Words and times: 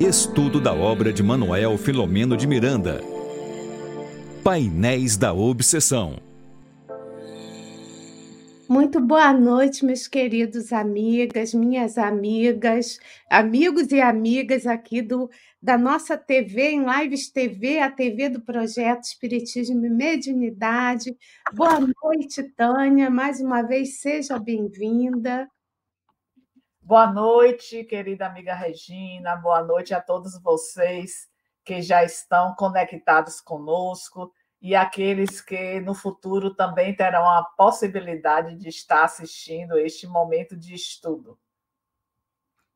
Estudo 0.00 0.62
da 0.62 0.72
obra 0.72 1.12
de 1.12 1.22
Manuel 1.22 1.76
Filomeno 1.76 2.34
de 2.34 2.46
Miranda. 2.46 3.02
Painéis 4.42 5.18
da 5.18 5.34
Obsessão. 5.34 6.16
Muito 8.66 8.98
boa 8.98 9.30
noite, 9.34 9.84
meus 9.84 10.08
queridos 10.08 10.72
amigas, 10.72 11.52
minhas 11.52 11.98
amigas, 11.98 12.98
amigos 13.30 13.92
e 13.92 14.00
amigas 14.00 14.66
aqui 14.66 15.02
do 15.02 15.28
da 15.62 15.76
nossa 15.76 16.16
TV 16.16 16.70
em 16.70 16.86
Lives 16.86 17.30
TV, 17.30 17.80
a 17.80 17.90
TV 17.90 18.30
do 18.30 18.40
projeto 18.40 19.02
Espiritismo 19.02 19.84
e 19.84 19.90
Mediunidade. 19.90 21.14
Boa 21.52 21.78
noite, 21.78 22.42
Tânia. 22.56 23.10
Mais 23.10 23.38
uma 23.38 23.60
vez, 23.60 24.00
seja 24.00 24.38
bem-vinda. 24.38 25.46
Boa 26.90 27.06
noite, 27.06 27.84
querida 27.84 28.26
amiga 28.26 28.52
Regina. 28.52 29.36
Boa 29.36 29.62
noite 29.62 29.94
a 29.94 30.00
todos 30.00 30.36
vocês 30.42 31.28
que 31.64 31.80
já 31.80 32.02
estão 32.02 32.52
conectados 32.56 33.40
conosco 33.40 34.32
e 34.60 34.74
aqueles 34.74 35.40
que 35.40 35.78
no 35.78 35.94
futuro 35.94 36.52
também 36.52 36.92
terão 36.92 37.24
a 37.30 37.44
possibilidade 37.44 38.56
de 38.56 38.68
estar 38.68 39.04
assistindo 39.04 39.78
este 39.78 40.04
momento 40.08 40.56
de 40.56 40.74
estudo. 40.74 41.38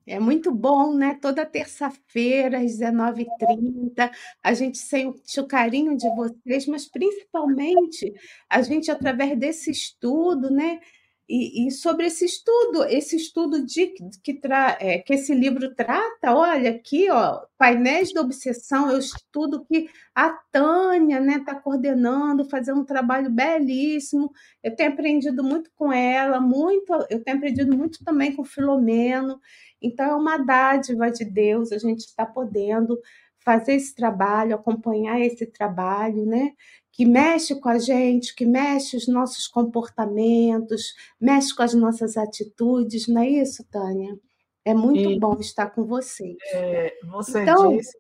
É 0.07 0.21
muito 0.21 0.53
bom, 0.53 0.95
né? 0.95 1.19
Toda 1.21 1.45
terça-feira, 1.45 2.59
às 2.59 2.79
19h30, 2.79 4.13
a 4.41 4.55
gente 4.55 4.79
sente 4.79 5.41
o 5.41 5.49
carinho 5.49 5.97
de 5.97 6.09
vocês, 6.15 6.69
mas 6.69 6.87
principalmente 6.87 8.15
a 8.49 8.63
gente, 8.63 8.93
através 8.93 9.37
desse 9.37 9.73
estudo, 9.73 10.53
né? 10.53 10.79
E, 11.27 11.67
e, 11.67 11.71
sobre 11.71 12.07
esse 12.07 12.27
estudo, 12.27 12.85
esse 12.85 13.17
estudo 13.17 13.65
de, 13.65 13.95
que, 14.23 14.35
tra, 14.35 14.77
é, 14.79 14.99
que 14.99 15.15
esse 15.15 15.35
livro 15.35 15.75
trata, 15.75 16.35
olha 16.35 16.71
aqui, 16.71 17.11
ó, 17.11 17.41
Painéis 17.57 18.13
da 18.13 18.21
Obsessão, 18.21 18.91
é 18.91 18.95
o 18.95 18.99
estudo 18.99 19.65
que 19.65 19.89
a 20.15 20.31
Tânia 20.53 21.19
está 21.19 21.27
né, 21.27 21.39
tá 21.43 21.55
coordenando, 21.55 22.45
fazendo 22.45 22.81
um 22.81 22.85
trabalho 22.85 23.31
belíssimo. 23.31 24.31
Eu 24.63 24.77
tenho 24.77 24.93
aprendido 24.93 25.43
muito 25.43 25.71
com 25.75 25.91
ela, 25.91 26.41
muito, 26.41 26.93
eu 27.09 27.23
tenho 27.25 27.39
aprendido 27.39 27.75
muito 27.75 28.05
também 28.05 28.37
com 28.37 28.43
o 28.43 28.45
Filomeno. 28.45 29.41
Então, 29.81 30.07
é 30.07 30.15
uma 30.15 30.37
dádiva 30.39 31.11
de 31.11 31.25
Deus 31.25 31.73
a 31.73 31.79
gente 31.79 32.01
está 32.01 32.27
podendo 32.27 32.99
fazer 33.45 33.75
esse 33.75 33.95
trabalho, 33.95 34.55
acompanhar 34.55 35.21
esse 35.21 35.47
trabalho, 35.47 36.25
né? 36.25 36.53
que 36.95 37.05
mexe 37.05 37.59
com 37.59 37.69
a 37.69 37.77
gente, 37.77 38.35
que 38.37 38.47
mexe 38.47 38.97
os 38.97 39.09
nossos 39.09 39.49
comportamentos, 39.49 40.95
mexe 41.21 41.55
com 41.55 41.65
as 41.65 41.75
nossas 41.75 42.17
atitudes, 42.17 43.09
não 43.09 43.21
é 43.21 43.29
isso, 43.29 43.65
Tânia? 43.69 44.17
É 44.65 44.73
muito 44.73 45.11
e, 45.11 45.19
bom 45.19 45.35
estar 45.41 45.71
com 45.71 45.85
vocês. 45.85 46.37
É, 46.53 46.95
você, 47.11 47.43
então, 47.43 47.77
disse, 47.77 47.99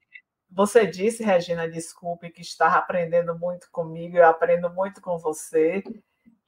você 0.48 0.87
disse, 0.87 1.25
Regina, 1.25 1.69
desculpe, 1.69 2.31
que 2.31 2.41
está 2.41 2.69
aprendendo 2.69 3.37
muito 3.37 3.67
comigo, 3.72 4.17
eu 4.17 4.27
aprendo 4.27 4.70
muito 4.70 5.00
com 5.00 5.19
você. 5.19 5.83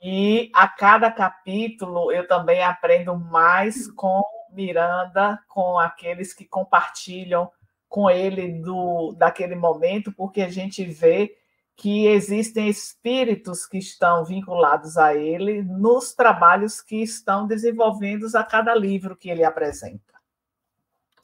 E 0.00 0.48
a 0.55 0.69
cada 0.69 1.11
capítulo 1.11 2.12
eu 2.12 2.28
também 2.28 2.62
aprendo 2.62 3.19
mais 3.19 3.91
com 3.91 4.22
Miranda, 4.52 5.36
com 5.48 5.80
aqueles 5.80 6.33
que 6.33 6.44
compartilham 6.44 7.50
com 7.97 8.11
ele 8.11 8.61
do 8.61 9.12
daquele 9.12 9.56
momento, 9.56 10.12
porque 10.12 10.42
a 10.42 10.50
gente 10.50 10.84
vê 10.84 11.34
que 11.75 12.06
existem 12.08 12.69
espíritos 12.69 13.64
que 13.64 13.78
estão 13.78 14.22
vinculados 14.22 14.98
a 14.98 15.14
ele 15.14 15.62
nos 15.62 16.12
trabalhos 16.12 16.83
que 16.83 16.97
estão 16.97 17.47
desenvolvendo 17.47 18.27
a 18.34 18.44
cada 18.44 18.74
livro 18.74 19.17
que 19.17 19.30
ele 19.30 19.42
apresenta. 19.42 20.12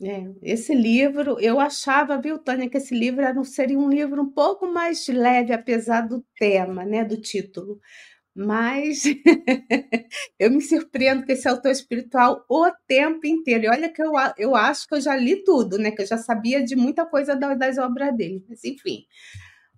É, 0.02 0.24
esse 0.40 0.74
livro, 0.74 1.38
eu 1.38 1.60
achava, 1.60 2.16
viu, 2.16 2.38
Tânia, 2.38 2.70
que 2.70 2.78
esse 2.78 2.98
livro 2.98 3.44
seria 3.44 3.78
um 3.78 3.90
livro 3.90 4.22
um 4.22 4.30
pouco 4.30 4.66
mais 4.66 5.06
leve, 5.08 5.52
apesar 5.52 6.08
do 6.08 6.24
tema, 6.38 6.86
né, 6.86 7.04
do 7.04 7.20
título. 7.20 7.78
Mas 8.34 9.02
eu 10.38 10.50
me 10.50 10.62
surpreendo 10.62 11.26
com 11.26 11.32
esse 11.32 11.46
autor 11.46 11.70
espiritual 11.70 12.44
o 12.48 12.70
tempo 12.86 13.26
inteiro. 13.26 13.64
E 13.64 13.68
olha 13.68 13.92
que 13.92 14.02
eu, 14.02 14.12
eu 14.38 14.56
acho 14.56 14.86
que 14.86 14.94
eu 14.94 15.00
já 15.00 15.14
li 15.14 15.44
tudo, 15.44 15.78
né? 15.78 15.90
Que 15.90 16.02
eu 16.02 16.06
já 16.06 16.16
sabia 16.16 16.64
de 16.64 16.74
muita 16.74 17.04
coisa 17.04 17.36
das 17.36 17.78
obras 17.78 18.16
dele. 18.16 18.44
Mas, 18.48 18.64
enfim, 18.64 19.04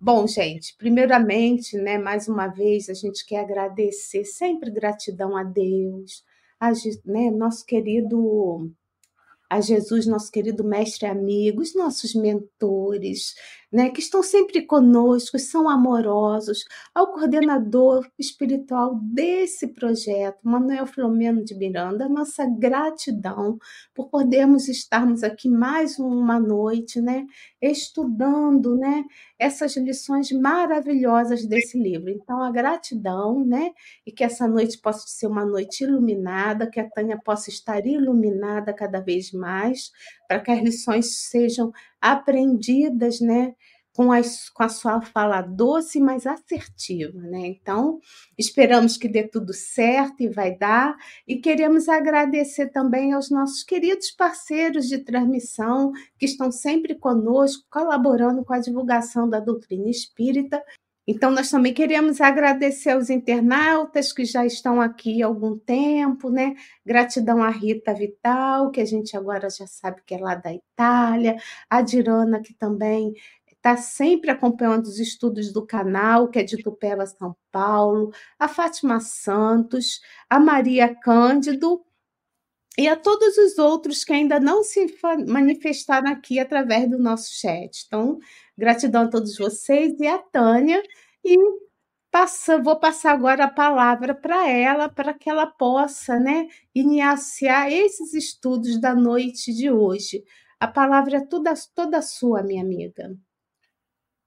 Bom, 0.00 0.26
gente, 0.26 0.76
primeiramente, 0.76 1.78
né, 1.78 1.97
mais 1.97 2.28
uma 2.28 2.47
vez, 2.47 2.91
a 2.91 2.93
gente 2.93 3.25
quer 3.25 3.38
agradecer, 3.41 4.25
sempre 4.26 4.70
gratidão 4.70 5.34
a 5.34 5.43
Deus, 5.43 6.22
a, 6.60 6.70
né, 7.06 7.31
nosso 7.31 7.64
querido, 7.64 8.70
a 9.48 9.62
Jesus, 9.62 10.06
nosso 10.06 10.31
querido 10.31 10.62
mestre 10.62 11.06
amigo, 11.06 11.62
os 11.62 11.75
nossos 11.75 12.14
mentores, 12.14 13.34
né, 13.75 13.91
que 13.91 13.99
estão 14.01 14.23
sempre 14.23 14.62
conosco, 14.62 15.37
são 15.37 15.69
amorosos, 15.69 16.65
ao 16.95 17.12
coordenador 17.12 18.07
espiritual 18.17 18.95
desse 19.03 19.67
projeto, 19.75 20.39
Manuel 20.45 20.87
Filomeno 20.87 21.45
de 21.45 21.57
Miranda, 21.57 22.09
nossa 22.09 22.47
gratidão 22.47 23.59
por 23.93 24.09
podermos 24.11 24.69
estarmos 24.69 25.25
aqui 25.25 25.49
mais 25.49 25.99
uma 25.99 26.39
noite, 26.39 27.01
né, 27.01 27.27
estudando, 27.61 28.77
né, 28.77 29.05
essas 29.41 29.77
lições 29.77 30.31
maravilhosas 30.31 31.45
desse 31.45 31.77
livro. 31.77 32.11
Então, 32.11 32.43
a 32.45 32.53
gratidão, 32.53 33.45
né, 33.45 33.73
e 34.06 34.12
que 34.12 34.23
essa 34.23 34.47
noite 34.47 34.79
possa 34.79 35.05
ser 35.09 35.27
uma 35.27 35.45
noite 35.45 35.83
iluminada, 35.83 36.71
que 36.71 36.79
a 36.79 36.89
Tânia 36.89 37.19
possa 37.25 37.51
estar 37.51 37.85
iluminada 37.85 38.73
cada 38.73 39.01
vez 39.01 39.33
mais, 39.33 39.91
para 40.29 40.39
que 40.41 40.51
as 40.53 40.61
lições 40.62 41.29
sejam 41.29 41.73
aprendidas, 42.01 43.21
né? 43.21 43.55
Com, 43.94 44.10
as, 44.10 44.49
com 44.50 44.65
a 44.65 44.69
sua 44.69 45.00
fala 45.00 45.41
doce, 45.41 46.00
mas 46.00 46.27
assertiva, 46.27 47.21
né? 47.21 47.47
Então, 47.47 48.00
esperamos 48.37 48.97
que 48.97 49.06
dê 49.06 49.22
tudo 49.22 49.53
certo 49.53 50.21
e 50.21 50.28
vai 50.28 50.56
dar. 50.56 50.97
E 51.28 51.37
queremos 51.37 51.88
agradecer 51.88 52.71
também 52.71 53.12
aos 53.12 53.31
nossos 53.31 53.62
queridos 53.62 54.10
parceiros 54.10 54.88
de 54.88 54.99
transmissão, 54.99 55.93
que 56.19 56.27
estão 56.27 56.50
sempre 56.50 56.97
conosco, 56.97 57.65
colaborando 57.71 58.44
com 58.44 58.53
a 58.53 58.59
divulgação 58.59 59.28
da 59.28 59.38
doutrina 59.38 59.88
espírita 59.88 60.61
então, 61.06 61.31
nós 61.31 61.50
também 61.50 61.75
queremos 61.75 62.19
agradecer 62.21 62.91
aos 62.91 63.11
internautas 63.11 64.11
que 64.11 64.25
já 64.25 64.47
estão 64.47 64.81
aqui 64.81 65.22
há 65.22 65.26
algum 65.26 65.59
tempo, 65.59 66.31
né? 66.31 66.55
Gratidão 66.84 67.43
à 67.43 67.50
Rita 67.50 67.93
Vital, 67.93 68.71
que 68.71 68.81
a 68.81 68.87
gente 68.87 69.15
agora 69.15 69.50
já 69.50 69.66
sabe 69.66 70.00
que 70.06 70.15
é 70.15 70.19
lá 70.19 70.34
da 70.34 70.53
Itália, 70.55 71.37
a 71.69 71.82
Dirana, 71.82 72.41
que 72.41 72.55
também 72.55 73.12
está 73.64 73.78
sempre 73.78 74.30
acompanhando 74.30 74.84
os 74.84 74.98
estudos 74.98 75.50
do 75.50 75.66
canal, 75.66 76.28
que 76.28 76.38
é 76.38 76.42
de 76.42 76.62
Tupela, 76.62 77.06
São 77.06 77.34
Paulo, 77.50 78.12
a 78.38 78.47
Fátima 78.47 79.00
Santos, 79.00 80.02
a 80.28 80.38
Maria 80.38 80.94
Cândido 80.94 81.82
e 82.76 82.86
a 82.86 82.94
todos 82.94 83.38
os 83.38 83.58
outros 83.58 84.04
que 84.04 84.12
ainda 84.12 84.38
não 84.38 84.62
se 84.62 84.86
manifestaram 85.26 86.10
aqui 86.10 86.38
através 86.38 86.91
do 86.91 86.98
nosso 86.98 87.32
chat. 87.32 87.84
Então, 87.86 88.19
Gratidão 88.56 89.04
a 89.04 89.08
todos 89.08 89.38
vocês 89.38 89.98
e 89.98 90.06
a 90.06 90.19
Tânia. 90.19 90.82
E 91.25 91.36
passa, 92.10 92.60
vou 92.60 92.78
passar 92.78 93.12
agora 93.12 93.44
a 93.44 93.50
palavra 93.50 94.14
para 94.14 94.48
ela, 94.48 94.91
para 94.91 95.14
que 95.14 95.31
ela 95.31 95.46
possa 95.46 96.20
né, 96.20 96.48
iniciar 96.75 97.72
esses 97.72 98.12
estudos 98.12 98.78
da 98.78 98.94
noite 98.94 99.54
de 99.54 99.70
hoje. 99.70 100.22
A 100.60 100.69
palavra 100.69 101.19
é 101.19 101.20
toda, 101.26 101.54
toda 101.75 102.02
sua, 102.02 102.42
minha 102.42 102.62
amiga. 102.62 103.16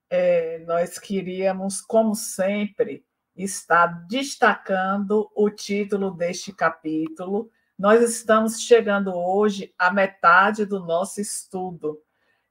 É, 0.09 0.59
nós 0.59 0.97
queríamos, 0.97 1.81
como 1.81 2.15
sempre, 2.15 3.05
estar 3.35 3.87
destacando 4.07 5.29
o 5.35 5.49
título 5.49 6.11
deste 6.11 6.53
capítulo. 6.53 7.51
Nós 7.77 8.01
estamos 8.01 8.61
chegando 8.61 9.13
hoje 9.13 9.73
à 9.77 9.91
metade 9.91 10.65
do 10.65 10.79
nosso 10.79 11.21
estudo 11.21 12.01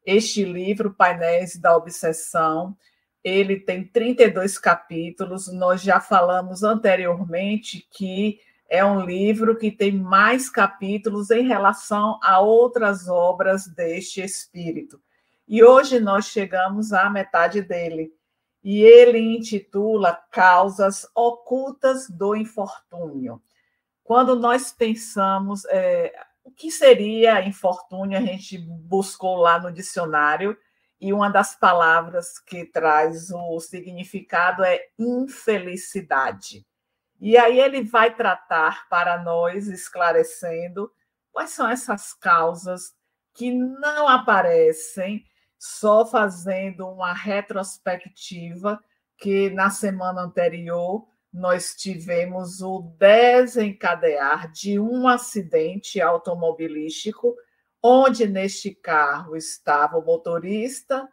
este 0.07 0.45
livro, 0.45 0.95
Painéis 0.95 1.57
da 1.57 1.77
Obsessão, 1.77 2.77
ele 3.25 3.59
tem 3.59 3.85
32 3.85 4.57
capítulos. 4.57 5.53
Nós 5.53 5.83
já 5.83 5.99
falamos 5.99 6.63
anteriormente 6.63 7.85
que 7.91 8.39
é 8.71 8.85
um 8.85 9.05
livro 9.05 9.57
que 9.57 9.73
tem 9.73 9.91
mais 9.91 10.49
capítulos 10.49 11.33
em 11.33 11.45
relação 11.45 12.21
a 12.23 12.39
outras 12.39 13.09
obras 13.09 13.67
deste 13.67 14.23
espírito. 14.23 15.01
E 15.49 15.63
hoje 15.63 16.01
nós 16.01 16.27
chegamos 16.27 16.93
à 16.93 17.09
metade 17.09 17.63
dele. 17.63 18.13
E 18.65 18.83
ele 18.83 19.19
intitula 19.19 20.21
Causas 20.33 21.09
Ocultas 21.15 22.11
do 22.11 22.35
Infortúnio. 22.35 23.41
Quando 24.03 24.35
nós 24.35 24.73
pensamos, 24.73 25.65
é, 25.67 26.13
o 26.43 26.51
que 26.51 26.71
seria 26.71 27.47
infortúnio? 27.47 28.19
A 28.19 28.21
gente 28.21 28.59
buscou 28.59 29.37
lá 29.37 29.61
no 29.61 29.73
dicionário 29.73 30.57
e 31.01 31.13
uma 31.13 31.29
das 31.29 31.55
palavras 31.55 32.39
que 32.39 32.65
traz 32.65 33.31
o 33.31 33.61
significado 33.61 34.65
é 34.65 34.81
infelicidade. 34.99 36.67
E 37.21 37.37
aí 37.37 37.61
ele 37.61 37.83
vai 37.83 38.15
tratar 38.15 38.89
para 38.89 39.23
nós, 39.23 39.69
esclarecendo 39.69 40.91
quais 41.33 41.51
são 41.51 41.69
essas 41.69 42.13
causas 42.13 42.95
que 43.35 43.53
não 43.53 44.09
aparecem, 44.09 45.25
só 45.59 46.07
fazendo 46.07 46.89
uma 46.89 47.13
retrospectiva, 47.13 48.79
que 49.19 49.51
na 49.51 49.71
semana 49.71 50.23
anterior 50.23 51.07
nós 51.33 51.75
tivemos 51.75 52.63
o 52.63 52.95
desencadear 52.99 54.51
de 54.53 54.79
um 54.79 55.07
acidente 55.07 56.01
automobilístico, 56.01 57.35
onde 57.83 58.27
neste 58.27 58.75
carro 58.75 59.37
estava 59.37 59.99
o 59.99 60.05
motorista 60.05 61.09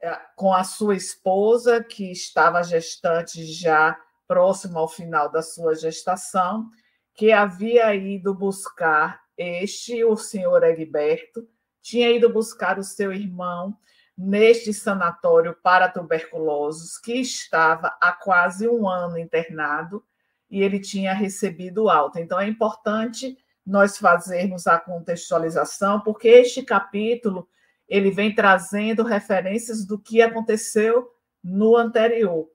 é, 0.00 0.20
com 0.36 0.52
a 0.52 0.64
sua 0.64 0.94
esposa, 0.94 1.82
que 1.82 2.12
estava 2.12 2.62
gestante 2.62 3.44
já 3.44 3.98
próximo 4.26 4.78
ao 4.78 4.88
final 4.88 5.30
da 5.30 5.42
sua 5.42 5.74
gestação, 5.74 6.68
que 7.14 7.32
havia 7.32 7.94
ido 7.94 8.34
buscar 8.34 9.22
este, 9.36 10.04
o 10.04 10.16
senhor 10.16 10.62
Egberto, 10.62 11.48
tinha 11.84 12.10
ido 12.10 12.32
buscar 12.32 12.78
o 12.78 12.82
seu 12.82 13.12
irmão 13.12 13.76
neste 14.16 14.72
sanatório 14.72 15.54
para 15.62 15.86
tuberculosos, 15.86 16.96
que 16.96 17.12
estava 17.12 17.94
há 18.00 18.10
quase 18.10 18.66
um 18.66 18.88
ano 18.88 19.18
internado 19.18 20.02
e 20.50 20.62
ele 20.62 20.80
tinha 20.80 21.12
recebido 21.12 21.90
alta. 21.90 22.20
Então, 22.20 22.40
é 22.40 22.48
importante 22.48 23.36
nós 23.66 23.98
fazermos 23.98 24.66
a 24.66 24.78
contextualização, 24.78 26.00
porque 26.00 26.28
este 26.28 26.62
capítulo 26.62 27.46
ele 27.86 28.10
vem 28.10 28.34
trazendo 28.34 29.02
referências 29.02 29.84
do 29.84 29.98
que 29.98 30.22
aconteceu 30.22 31.10
no 31.42 31.76
anterior. 31.76 32.48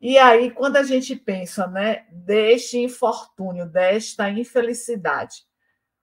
E 0.00 0.18
aí, 0.18 0.52
quando 0.52 0.76
a 0.76 0.84
gente 0.84 1.16
pensa, 1.16 1.66
né, 1.66 2.06
deste 2.12 2.78
infortúnio, 2.78 3.66
desta 3.66 4.30
infelicidade, 4.30 5.42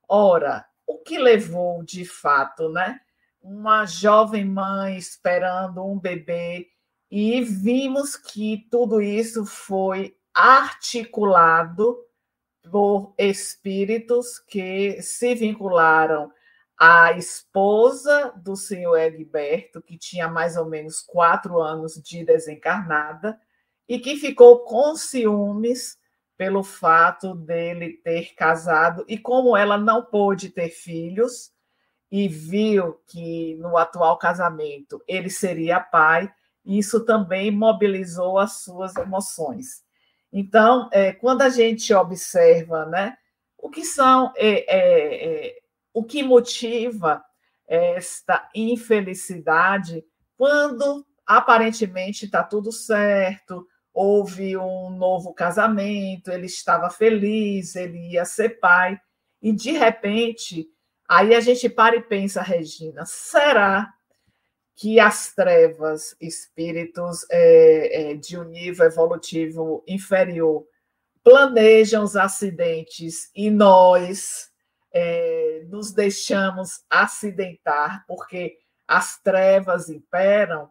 ora, 0.10 0.66
o 0.88 1.00
que 1.00 1.18
levou 1.18 1.84
de 1.84 2.06
fato, 2.06 2.70
né? 2.70 3.00
Uma 3.42 3.86
jovem 3.86 4.46
mãe 4.46 4.98
esperando 4.98 5.86
um 5.86 6.00
bebê, 6.00 6.68
e 7.10 7.42
vimos 7.42 8.16
que 8.16 8.68
tudo 8.70 9.02
isso 9.02 9.46
foi 9.46 10.18
articulado 10.34 11.98
por 12.70 13.14
espíritos 13.18 14.40
que 14.40 15.02
se 15.02 15.36
vincularam 15.36 16.32
à 16.78 17.14
esposa 17.14 18.34
do 18.36 18.56
senhor 18.56 18.98
Egberto, 18.98 19.82
que 19.82 19.98
tinha 19.98 20.28
mais 20.28 20.58
ou 20.58 20.66
menos 20.66 21.00
quatro 21.00 21.62
anos 21.62 21.94
de 21.94 22.26
desencarnada, 22.26 23.40
e 23.88 24.00
que 24.00 24.18
ficou 24.18 24.60
com 24.66 24.96
ciúmes 24.96 25.98
pelo 26.38 26.64
fato 26.64 27.34
dele 27.34 27.94
ter 28.04 28.34
casado 28.36 29.06
e 29.08 29.18
como 29.18 29.56
ela 29.56 29.78
não 29.78 30.04
pôde 30.04 30.50
ter 30.50 30.70
filhos 30.70 31.52
e 32.12 32.28
viu 32.28 33.00
que 33.08 33.56
no 33.56 33.78
atual 33.78 34.18
casamento 34.18 35.02
ele 35.08 35.30
seria 35.30 35.80
pai, 35.80 36.32
isso 36.66 37.06
também 37.06 37.52
mobilizou 37.52 38.38
as 38.38 38.64
suas 38.64 38.96
emoções. 38.96 39.84
Então, 40.32 40.90
é, 40.92 41.14
quando 41.14 41.42
a 41.42 41.50
gente 41.50 41.94
observa, 41.94 42.86
né, 42.86 43.18
o 43.58 43.70
que 43.70 43.86
são, 43.86 44.34
é, 44.36 44.66
é, 44.68 45.48
é 45.48 45.56
o 45.94 46.04
que 46.04 46.22
motiva 46.22 47.24
esta 47.68 48.50
infelicidade 48.54 50.04
quando 50.38 51.06
aparentemente 51.26 52.26
está 52.26 52.44
tudo 52.44 52.72
certo, 52.72 53.66
houve 53.96 54.58
um 54.58 54.90
novo 54.90 55.34
casamento, 55.34 56.30
ele 56.30 56.48
estava 56.48 56.90
feliz, 56.90 57.78
ele 57.78 58.12
ia 58.12 58.26
ser 58.26 58.60
pai, 58.60 59.00
e 59.42 59.54
de 59.54 59.72
repente, 59.72 60.68
aí 61.08 61.34
a 61.34 61.40
gente 61.40 61.70
para 61.70 61.96
e 61.96 62.02
pensa, 62.02 62.42
Regina, 62.42 63.06
será 63.06 63.90
que 64.76 65.00
as 65.00 65.34
trevas, 65.34 66.14
espíritos 66.20 67.26
é, 67.32 68.12
é, 68.12 68.14
de 68.16 68.38
um 68.38 68.44
nível 68.44 68.86
evolutivo 68.86 69.82
inferior, 69.88 70.68
planejam 71.24 72.04
os 72.04 72.18
acidentes 72.18 73.32
e 73.34 73.50
nós 73.50 74.50
é, 74.94 75.64
nos 75.70 75.94
deixamos 75.94 76.84
acidentar 76.90 78.04
porque 78.06 78.58
as 78.86 79.18
trevas 79.22 79.90
imperam? 79.90 80.70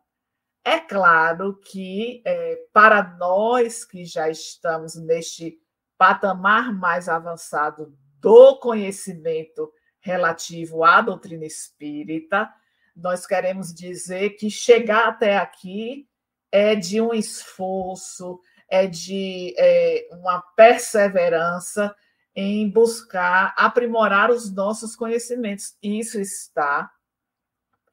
É 0.64 0.78
claro 0.78 1.60
que, 1.60 2.22
é, 2.24 2.56
para 2.72 3.02
nós 3.18 3.84
que 3.84 4.04
já 4.06 4.30
estamos 4.30 4.94
neste 4.94 5.58
patamar 5.98 6.72
mais 6.72 7.06
avançado 7.08 7.94
do 8.18 8.56
conhecimento 8.56 9.70
relativo 10.00 10.82
à 10.82 11.02
doutrina 11.02 11.44
espírita, 11.44 12.50
nós 12.96 13.26
queremos 13.26 13.74
dizer 13.74 14.30
que 14.30 14.48
chegar 14.48 15.08
até 15.08 15.36
aqui 15.36 16.08
é 16.50 16.74
de 16.74 17.00
um 17.00 17.12
esforço, 17.12 18.40
é 18.68 18.86
de 18.86 19.54
é, 19.58 20.08
uma 20.12 20.40
perseverança 20.56 21.94
em 22.34 22.70
buscar 22.70 23.52
aprimorar 23.56 24.30
os 24.30 24.50
nossos 24.50 24.96
conhecimentos. 24.96 25.76
Isso 25.82 26.18
está 26.20 26.90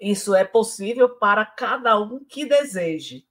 isso 0.02 0.34
é 0.34 0.44
possível 0.44 1.08
para 1.08 1.46
cada 1.46 2.00
um 2.00 2.26
que 2.26 2.44
deseje. 2.44 3.24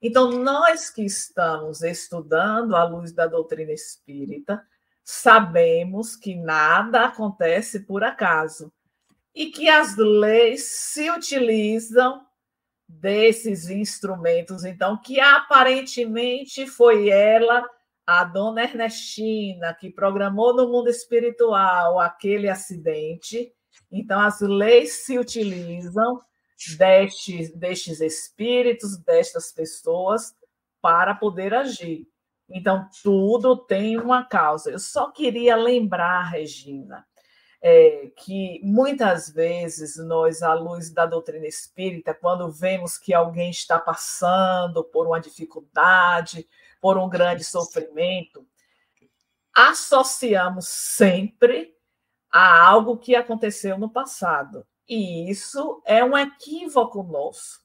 Então, 0.00 0.30
nós 0.30 0.90
que 0.90 1.02
estamos 1.02 1.80
estudando 1.80 2.76
à 2.76 2.84
luz 2.84 3.12
da 3.12 3.26
doutrina 3.26 3.72
espírita, 3.72 4.62
sabemos 5.02 6.14
que 6.14 6.34
nada 6.34 7.06
acontece 7.06 7.80
por 7.80 8.04
acaso 8.04 8.70
e 9.34 9.46
que 9.46 9.70
as 9.70 9.96
leis 9.96 10.64
se 10.64 11.10
utilizam 11.10 12.26
desses 12.86 13.70
instrumentos, 13.70 14.64
então, 14.64 15.00
que 15.00 15.18
aparentemente 15.18 16.66
foi 16.66 17.08
ela, 17.08 17.66
a 18.06 18.22
dona 18.24 18.64
Ernestina, 18.64 19.72
que 19.72 19.88
programou 19.88 20.54
no 20.54 20.68
mundo 20.68 20.90
espiritual 20.90 21.98
aquele 21.98 22.50
acidente 22.50 23.50
então, 23.90 24.20
as 24.20 24.40
leis 24.40 25.04
se 25.04 25.18
utilizam 25.18 26.20
destes, 26.76 27.54
destes 27.54 28.00
espíritos, 28.00 28.96
destas 28.98 29.52
pessoas, 29.52 30.34
para 30.80 31.14
poder 31.14 31.54
agir. 31.54 32.06
Então, 32.48 32.88
tudo 33.02 33.56
tem 33.56 33.98
uma 33.98 34.24
causa. 34.24 34.70
Eu 34.70 34.78
só 34.78 35.10
queria 35.10 35.56
lembrar, 35.56 36.22
Regina, 36.22 37.06
é, 37.62 38.10
que 38.16 38.60
muitas 38.64 39.30
vezes 39.30 39.96
nós, 39.96 40.42
à 40.42 40.52
luz 40.52 40.90
da 40.90 41.06
doutrina 41.06 41.46
espírita, 41.46 42.12
quando 42.12 42.50
vemos 42.50 42.98
que 42.98 43.14
alguém 43.14 43.50
está 43.50 43.78
passando 43.78 44.82
por 44.84 45.06
uma 45.06 45.20
dificuldade, 45.20 46.46
por 46.80 46.98
um 46.98 47.08
grande 47.08 47.44
sofrimento, 47.44 48.44
associamos 49.54 50.66
sempre 50.68 51.74
a 52.32 52.66
algo 52.66 52.96
que 52.96 53.14
aconteceu 53.14 53.76
no 53.78 53.90
passado. 53.90 54.66
E 54.88 55.30
isso 55.30 55.82
é 55.84 56.02
um 56.02 56.16
equívoco 56.16 57.02
nosso, 57.02 57.60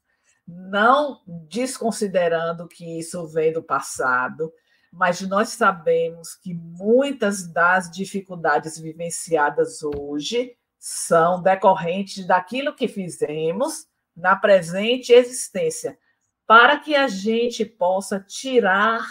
não 0.45 1.21
desconsiderando 1.25 2.67
que 2.67 2.99
isso 2.99 3.25
vem 3.27 3.53
do 3.53 3.63
passado, 3.63 4.51
mas 4.91 5.21
nós 5.21 5.49
sabemos 5.49 6.35
que 6.35 6.53
muitas 6.53 7.51
das 7.51 7.89
dificuldades 7.89 8.77
vivenciadas 8.77 9.79
hoje 9.83 10.55
são 10.77 11.41
decorrentes 11.41 12.25
daquilo 12.25 12.75
que 12.75 12.87
fizemos 12.87 13.87
na 14.15 14.35
presente 14.35 15.11
existência, 15.11 15.97
para 16.45 16.79
que 16.79 16.95
a 16.95 17.07
gente 17.07 17.65
possa 17.65 18.19
tirar 18.19 19.05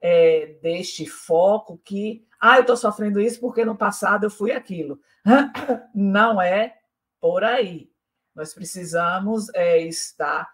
é, 0.00 0.58
deste 0.62 1.06
foco 1.06 1.78
que 1.84 2.26
ah, 2.44 2.56
eu 2.56 2.62
estou 2.62 2.76
sofrendo 2.76 3.20
isso 3.20 3.38
porque 3.38 3.64
no 3.64 3.76
passado 3.76 4.24
eu 4.24 4.30
fui 4.30 4.50
aquilo. 4.50 4.98
Não 5.94 6.42
é 6.42 6.76
por 7.20 7.44
aí. 7.44 7.88
Nós 8.34 8.52
precisamos 8.52 9.48
é, 9.54 9.78
estar 9.78 10.50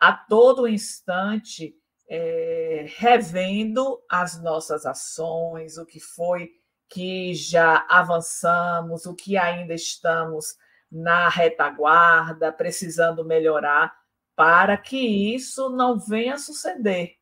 a 0.00 0.12
todo 0.12 0.66
instante 0.66 1.76
é, 2.08 2.86
revendo 2.96 4.02
as 4.10 4.42
nossas 4.42 4.84
ações, 4.84 5.78
o 5.78 5.86
que 5.86 6.00
foi 6.00 6.50
que 6.88 7.32
já 7.34 7.86
avançamos, 7.88 9.06
o 9.06 9.14
que 9.14 9.36
ainda 9.36 9.74
estamos 9.74 10.56
na 10.90 11.28
retaguarda, 11.28 12.50
precisando 12.50 13.24
melhorar, 13.24 13.94
para 14.34 14.76
que 14.76 15.34
isso 15.34 15.70
não 15.70 16.00
venha 16.00 16.34
a 16.34 16.38
suceder, 16.38 17.14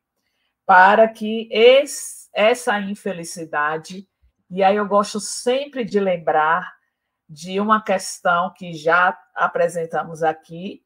para 0.65 1.07
que 1.07 1.47
esse 1.51 2.26
essa 2.37 2.79
infelicidade. 2.79 4.07
E 4.47 4.63
aí 4.63 4.75
eu 4.75 4.87
gosto 4.87 5.19
sempre 5.19 5.83
de 5.83 5.99
lembrar 5.99 6.71
de 7.27 7.59
uma 7.59 7.81
questão 7.83 8.53
que 8.55 8.73
já 8.73 9.17
apresentamos 9.35 10.21
aqui, 10.21 10.83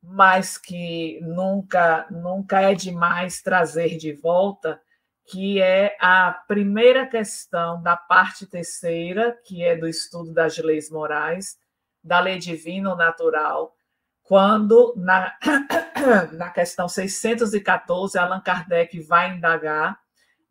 mas 0.00 0.56
que 0.56 1.18
nunca 1.20 2.06
nunca 2.10 2.60
é 2.62 2.74
demais 2.74 3.42
trazer 3.42 3.96
de 3.96 4.12
volta, 4.12 4.80
que 5.26 5.60
é 5.60 5.96
a 6.00 6.30
primeira 6.46 7.06
questão 7.08 7.82
da 7.82 7.96
parte 7.96 8.46
terceira, 8.46 9.36
que 9.44 9.64
é 9.64 9.76
do 9.76 9.88
estudo 9.88 10.32
das 10.32 10.56
leis 10.58 10.90
morais, 10.90 11.58
da 12.04 12.20
lei 12.20 12.38
divina 12.38 12.90
ou 12.90 12.96
natural, 12.96 13.74
quando, 14.22 14.94
na, 14.96 15.36
na 16.32 16.50
questão 16.50 16.88
614, 16.88 18.16
Allan 18.16 18.40
Kardec 18.40 19.00
vai 19.00 19.34
indagar 19.34 20.03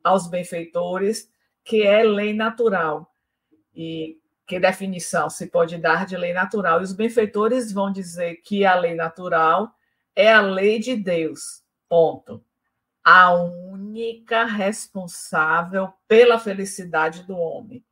aos 0.04 0.28
benfeitores 0.28 1.32
que 1.64 1.84
é 1.84 2.04
lei 2.04 2.34
natural. 2.34 3.12
E 3.74 4.20
que 4.46 4.60
definição 4.60 5.30
se 5.30 5.48
pode 5.48 5.78
dar 5.78 6.06
de 6.06 6.18
lei 6.18 6.34
natural? 6.34 6.82
E 6.82 6.84
os 6.84 6.94
benfeitores 6.94 7.72
vão 7.72 7.92
dizer 7.92 8.36
que 8.38 8.66
a 8.66 8.76
lei 8.76 8.94
natural 8.94 9.74
é 10.16 10.32
a 10.32 10.42
lei 10.42 10.80
de 10.80 10.96
Deus. 10.96 11.64
Ponto. 11.88 12.44
A 13.04 13.34
única 13.34 14.46
responsável 14.46 15.94
pela 16.08 16.40
felicidade 16.40 17.24
do 17.24 17.38
homem. 17.38 17.84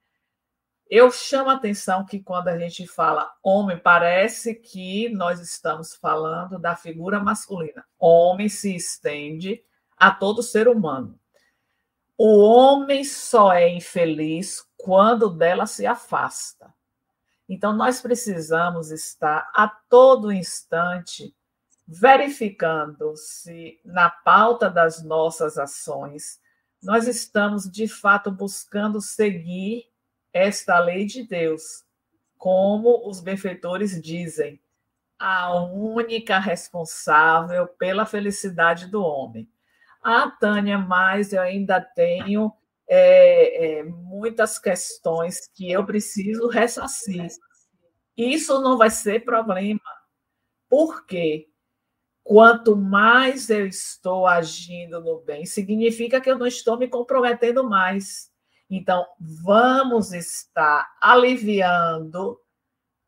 Eu 0.89 1.09
chamo 1.09 1.49
a 1.49 1.53
atenção 1.53 2.05
que 2.05 2.19
quando 2.19 2.49
a 2.49 2.57
gente 2.57 2.85
fala 2.85 3.31
homem, 3.41 3.77
parece 3.77 4.53
que 4.53 5.07
nós 5.07 5.39
estamos 5.39 5.95
falando 5.95 6.59
da 6.59 6.75
figura 6.75 7.17
masculina. 7.17 7.85
Homem 7.97 8.49
se 8.49 8.75
estende 8.75 9.63
a 9.95 10.11
todo 10.11 10.43
ser 10.43 10.67
humano. 10.67 11.17
O 12.23 12.37
homem 12.37 13.03
só 13.03 13.51
é 13.51 13.67
infeliz 13.67 14.63
quando 14.77 15.27
dela 15.27 15.65
se 15.65 15.87
afasta. 15.87 16.71
Então, 17.49 17.73
nós 17.75 17.99
precisamos 17.99 18.91
estar 18.91 19.49
a 19.55 19.67
todo 19.67 20.31
instante 20.31 21.35
verificando 21.87 23.17
se 23.17 23.81
na 23.83 24.07
pauta 24.07 24.69
das 24.69 25.01
nossas 25.01 25.57
ações 25.57 26.39
nós 26.79 27.07
estamos 27.07 27.63
de 27.63 27.87
fato 27.87 28.29
buscando 28.29 29.01
seguir 29.01 29.89
esta 30.31 30.77
lei 30.77 31.07
de 31.07 31.23
Deus, 31.23 31.83
como 32.37 33.09
os 33.09 33.19
benfeitores 33.19 33.99
dizem, 33.99 34.61
a 35.17 35.55
única 35.59 36.37
responsável 36.37 37.65
pela 37.65 38.05
felicidade 38.05 38.85
do 38.85 39.01
homem. 39.01 39.49
Ah, 40.03 40.29
Tânia, 40.39 40.77
mas 40.77 41.31
eu 41.31 41.41
ainda 41.41 41.79
tenho 41.79 42.51
é, 42.87 43.79
é, 43.79 43.83
muitas 43.83 44.57
questões 44.57 45.47
que 45.53 45.71
eu 45.71 45.85
preciso 45.85 46.47
ressarcir. 46.47 47.27
Isso 48.17 48.59
não 48.61 48.77
vai 48.77 48.89
ser 48.89 49.23
problema. 49.23 49.79
Por 50.69 51.05
quê? 51.05 51.47
Quanto 52.23 52.75
mais 52.75 53.49
eu 53.49 53.67
estou 53.67 54.27
agindo 54.27 55.01
no 55.01 55.21
bem, 55.21 55.45
significa 55.45 56.19
que 56.21 56.29
eu 56.29 56.37
não 56.37 56.47
estou 56.47 56.77
me 56.77 56.87
comprometendo 56.87 57.63
mais. 57.67 58.31
Então, 58.69 59.05
vamos 59.19 60.13
estar 60.13 60.89
aliviando 61.01 62.39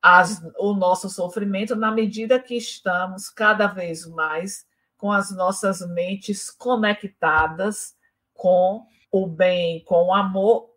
as, 0.02 0.42
o 0.58 0.74
nosso 0.74 1.10
sofrimento 1.10 1.76
na 1.76 1.92
medida 1.92 2.40
que 2.40 2.56
estamos 2.56 3.30
cada 3.30 3.68
vez 3.68 4.06
mais 4.06 4.66
com 5.03 5.12
as 5.12 5.36
nossas 5.36 5.86
mentes 5.89 6.50
conectadas 6.50 7.93
com 8.33 8.86
o 9.12 9.27
bem, 9.27 9.83
com 9.83 10.05
o 10.05 10.13
amor 10.13 10.69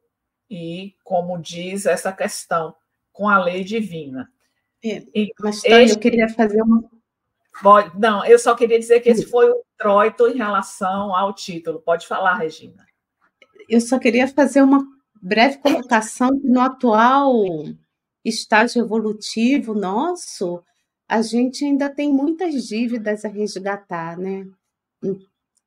e, 0.50 0.96
como 1.04 1.38
diz 1.38 1.86
essa 1.86 2.12
questão, 2.12 2.74
com 3.12 3.28
a 3.28 3.38
lei 3.38 3.62
divina. 3.62 4.28
É, 4.84 5.00
mas, 5.38 5.62
Tânia, 5.62 5.82
este... 5.84 5.94
eu 5.94 6.00
queria 6.00 6.28
fazer 6.28 6.60
uma. 6.60 6.82
Não, 7.94 8.26
eu 8.26 8.36
só 8.36 8.56
queria 8.56 8.80
dizer 8.80 8.98
que 8.98 9.10
esse 9.10 9.26
foi 9.26 9.48
o 9.48 9.62
introito 9.74 10.26
em 10.26 10.36
relação 10.36 11.14
ao 11.14 11.32
título. 11.32 11.80
Pode 11.80 12.04
falar, 12.04 12.34
Regina 12.34 12.84
eu 13.68 13.80
só 13.80 13.96
queria 13.96 14.26
fazer 14.26 14.60
uma 14.60 14.84
breve 15.22 15.58
colocação 15.58 16.30
no 16.42 16.60
atual 16.60 17.32
estágio 18.24 18.82
evolutivo 18.82 19.72
nosso, 19.72 20.64
a 21.08 21.22
gente 21.22 21.64
ainda 21.64 21.88
tem 21.88 22.12
muitas 22.12 22.66
dívidas 22.66 23.24
a 23.24 23.28
resgatar, 23.28 24.18
né? 24.18 24.46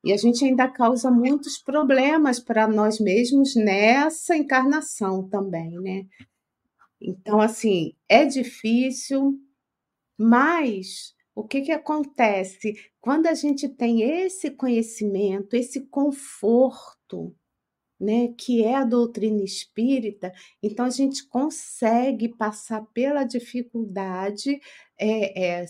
E 0.04 0.12
a 0.12 0.16
gente 0.16 0.44
ainda 0.44 0.68
causa 0.68 1.10
muitos 1.10 1.58
problemas 1.58 2.40
para 2.40 2.66
nós 2.66 2.98
mesmos 2.98 3.54
nessa 3.54 4.36
encarnação 4.36 5.28
também, 5.28 5.78
né? 5.80 6.06
Então, 7.00 7.40
assim, 7.40 7.94
é 8.08 8.24
difícil, 8.26 9.38
mas 10.18 11.14
o 11.34 11.46
que, 11.46 11.62
que 11.62 11.72
acontece? 11.72 12.74
Quando 13.00 13.26
a 13.26 13.34
gente 13.34 13.68
tem 13.68 14.02
esse 14.02 14.50
conhecimento, 14.50 15.54
esse 15.54 15.86
conforto, 15.86 17.34
né, 18.00 18.28
que 18.38 18.64
é 18.64 18.76
a 18.76 18.84
doutrina 18.84 19.42
espírita, 19.44 20.32
então 20.62 20.86
a 20.86 20.90
gente 20.90 21.26
consegue 21.28 22.28
passar 22.28 22.86
pela 22.94 23.24
dificuldade 23.24 24.58
é, 24.98 25.60
é, 25.60 25.66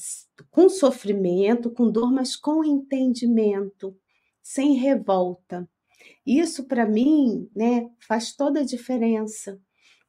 com 0.51 0.69
sofrimento, 0.69 1.71
com 1.71 1.91
dor, 1.91 2.13
mas 2.13 2.37
com 2.37 2.65
entendimento, 2.65 3.97
sem 4.43 4.75
revolta. 4.75 5.69
Isso, 6.25 6.65
para 6.69 6.87
mim, 6.87 7.51
né, 7.55 7.91
faz 8.07 8.35
toda 8.35 8.61
a 8.61 8.65
diferença, 8.65 9.61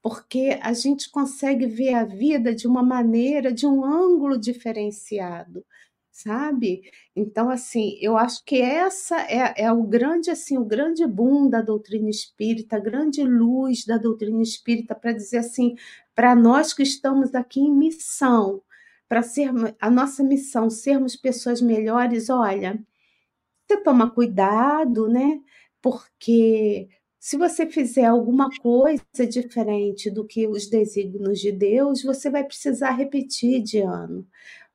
porque 0.02 0.60
a 0.62 0.74
gente 0.74 1.10
consegue 1.10 1.66
ver 1.66 1.94
a 1.94 2.06
vida 2.06 2.54
de 2.54 2.68
uma 2.68 2.84
maneira, 2.84 3.52
de 3.52 3.66
um 3.66 3.84
ângulo 3.84 4.38
diferenciado 4.38 5.66
sabe? 6.12 6.82
Então, 7.16 7.50
assim, 7.50 7.98
eu 8.02 8.18
acho 8.18 8.44
que 8.46 8.62
essa 8.62 9.20
é, 9.22 9.64
é 9.64 9.72
o 9.72 9.84
grande, 9.84 10.30
assim, 10.30 10.58
o 10.58 10.66
grande 10.66 11.06
boom 11.08 11.50
da 11.50 11.62
doutrina 11.62 12.10
espírita, 12.10 12.76
a 12.76 12.80
grande 12.80 13.24
luz 13.24 13.86
da 13.86 13.98
doutrina 13.98 14.42
espírita 14.42 14.94
para 14.94 15.14
dizer 15.14 15.38
assim, 15.40 15.76
para 16.14 16.36
nós 16.36 16.74
que 16.74 16.84
estamos 16.84 17.34
aqui 17.34 17.62
em 17.62 17.74
missão, 17.74 18.62
para 19.08 19.22
ser 19.24 19.50
a 19.80 19.90
nossa 19.90 20.24
missão, 20.24 20.70
sermos 20.70 21.16
pessoas 21.16 21.62
melhores, 21.62 22.30
olha, 22.30 22.80
você 23.68 23.78
toma 23.78 24.10
cuidado, 24.12 25.08
né? 25.10 25.42
Porque 25.82 26.90
se 27.20 27.38
você 27.38 27.68
fizer 27.68 28.06
alguma 28.06 28.50
coisa 28.62 29.04
diferente 29.30 30.10
do 30.10 30.26
que 30.26 30.48
os 30.48 30.68
desígnios 30.68 31.40
de 31.40 31.52
Deus, 31.52 32.04
você 32.04 32.30
vai 32.30 32.44
precisar 32.44 32.92
repetir 32.92 33.62
de 33.62 33.80
ano. 33.80 34.28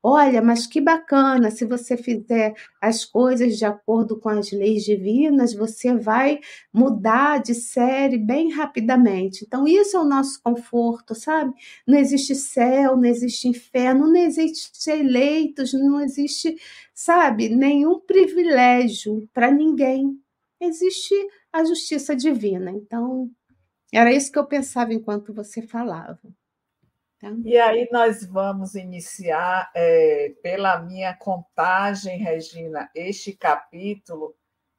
Olha, 0.09 0.41
mas 0.41 0.65
que 0.65 0.79
bacana, 0.79 1.51
se 1.51 1.65
você 1.65 1.97
fizer 1.97 2.53
as 2.79 3.03
coisas 3.03 3.57
de 3.57 3.65
acordo 3.65 4.17
com 4.17 4.29
as 4.29 4.53
leis 4.53 4.85
divinas, 4.85 5.53
você 5.53 5.93
vai 5.93 6.39
mudar 6.73 7.41
de 7.41 7.53
série 7.53 8.17
bem 8.17 8.49
rapidamente. 8.49 9.43
Então, 9.45 9.67
isso 9.67 9.97
é 9.97 9.99
o 9.99 10.05
nosso 10.05 10.41
conforto, 10.41 11.13
sabe? 11.13 11.53
Não 11.85 11.97
existe 11.97 12.35
céu, 12.35 12.95
não 12.95 13.03
existe 13.03 13.49
inferno, 13.49 14.07
não 14.07 14.15
existe 14.15 14.89
eleitos, 14.89 15.73
não 15.73 15.99
existe, 15.99 16.55
sabe, 16.93 17.49
nenhum 17.49 17.99
privilégio 17.99 19.27
para 19.33 19.51
ninguém. 19.51 20.17
Existe 20.61 21.13
a 21.51 21.65
justiça 21.65 22.15
divina. 22.15 22.71
Então, 22.71 23.29
era 23.93 24.13
isso 24.13 24.31
que 24.31 24.39
eu 24.39 24.47
pensava 24.47 24.93
enquanto 24.93 25.33
você 25.33 25.61
falava. 25.61 26.21
E 27.43 27.57
aí 27.57 27.87
nós 27.91 28.23
vamos 28.25 28.75
iniciar, 28.75 29.71
é, 29.75 30.35
pela 30.43 30.79
minha 30.79 31.15
contagem, 31.15 32.19
Regina, 32.19 32.89
este 32.93 33.33
capítulo, 33.35 34.35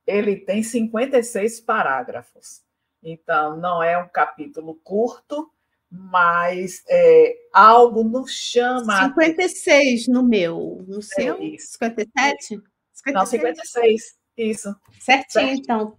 ele 0.07 0.37
tem 0.37 0.63
56 0.63 1.61
parágrafos. 1.61 2.63
Então, 3.03 3.57
não 3.57 3.83
é 3.83 3.99
um 3.99 4.09
capítulo 4.09 4.77
curto, 4.85 5.51
mas 5.91 6.85
é, 6.89 7.35
algo 7.53 8.05
nos 8.05 8.33
chama... 8.33 9.05
56 9.09 10.07
no 10.07 10.23
meu, 10.23 10.85
no 10.87 11.03
seu? 11.03 11.37
É 11.37 11.45
isso. 11.45 11.73
57? 11.73 12.63
56? 12.93 13.15
Não, 13.15 13.27
56, 13.27 14.19
isso. 14.37 14.77
Certinho, 15.01 15.49
certo. 15.49 15.61
então. 15.61 15.99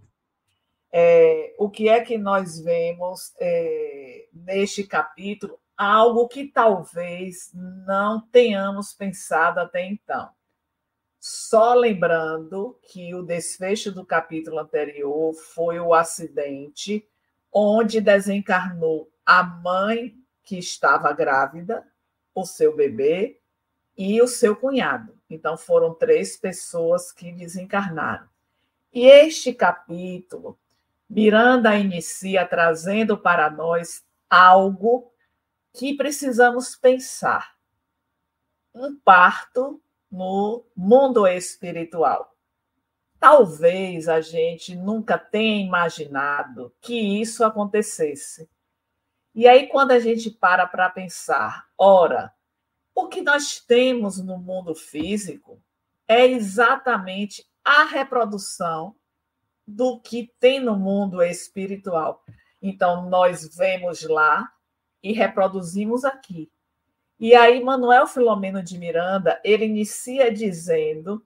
É, 0.92 1.54
o 1.58 1.70
que 1.70 1.88
é 1.88 2.00
que 2.00 2.18
nós 2.18 2.58
vemos 2.60 3.32
é, 3.38 4.26
neste 4.32 4.84
capítulo? 4.84 5.60
Algo 5.80 6.28
que 6.28 6.46
talvez 6.46 7.50
não 7.54 8.20
tenhamos 8.20 8.92
pensado 8.92 9.60
até 9.60 9.82
então. 9.86 10.28
Só 11.18 11.72
lembrando 11.72 12.78
que 12.82 13.14
o 13.14 13.22
desfecho 13.22 13.90
do 13.90 14.04
capítulo 14.04 14.58
anterior 14.58 15.32
foi 15.32 15.80
o 15.80 15.94
acidente 15.94 17.08
onde 17.50 17.98
desencarnou 17.98 19.10
a 19.24 19.42
mãe 19.42 20.14
que 20.42 20.58
estava 20.58 21.10
grávida, 21.14 21.82
o 22.34 22.44
seu 22.44 22.76
bebê 22.76 23.40
e 23.96 24.20
o 24.20 24.28
seu 24.28 24.54
cunhado. 24.54 25.18
Então 25.30 25.56
foram 25.56 25.94
três 25.94 26.36
pessoas 26.36 27.10
que 27.10 27.32
desencarnaram. 27.32 28.28
E 28.92 29.06
este 29.06 29.54
capítulo, 29.54 30.58
Miranda 31.08 31.74
inicia 31.74 32.44
trazendo 32.44 33.16
para 33.16 33.48
nós 33.48 34.04
algo 34.28 35.09
que 35.72 35.96
precisamos 35.96 36.76
pensar. 36.76 37.56
Um 38.74 38.96
parto 38.98 39.80
no 40.10 40.64
mundo 40.76 41.26
espiritual. 41.26 42.36
Talvez 43.18 44.08
a 44.08 44.20
gente 44.20 44.74
nunca 44.74 45.18
tenha 45.18 45.64
imaginado 45.64 46.74
que 46.80 47.20
isso 47.20 47.44
acontecesse. 47.44 48.48
E 49.34 49.46
aí, 49.46 49.68
quando 49.68 49.92
a 49.92 49.98
gente 50.00 50.30
para 50.30 50.66
para 50.66 50.90
pensar, 50.90 51.68
ora, 51.78 52.32
O 52.94 53.08
que 53.08 53.22
nós 53.22 53.60
temos 53.60 54.18
no 54.22 54.36
mundo 54.38 54.74
físico 54.74 55.62
é 56.06 56.26
exatamente 56.26 57.46
a 57.64 57.84
reprodução 57.84 58.94
do 59.66 60.00
que 60.00 60.32
tem 60.38 60.60
no 60.60 60.76
mundo 60.76 61.22
espiritual. 61.22 62.22
Então, 62.60 63.08
nós 63.08 63.56
vemos 63.56 64.02
lá 64.02 64.52
e 65.02 65.12
reproduzimos 65.12 66.04
aqui. 66.04 66.50
E 67.18 67.34
aí, 67.34 67.62
Manuel 67.62 68.06
Filomeno 68.06 68.62
de 68.62 68.78
Miranda, 68.78 69.40
ele 69.44 69.66
inicia 69.66 70.32
dizendo 70.32 71.24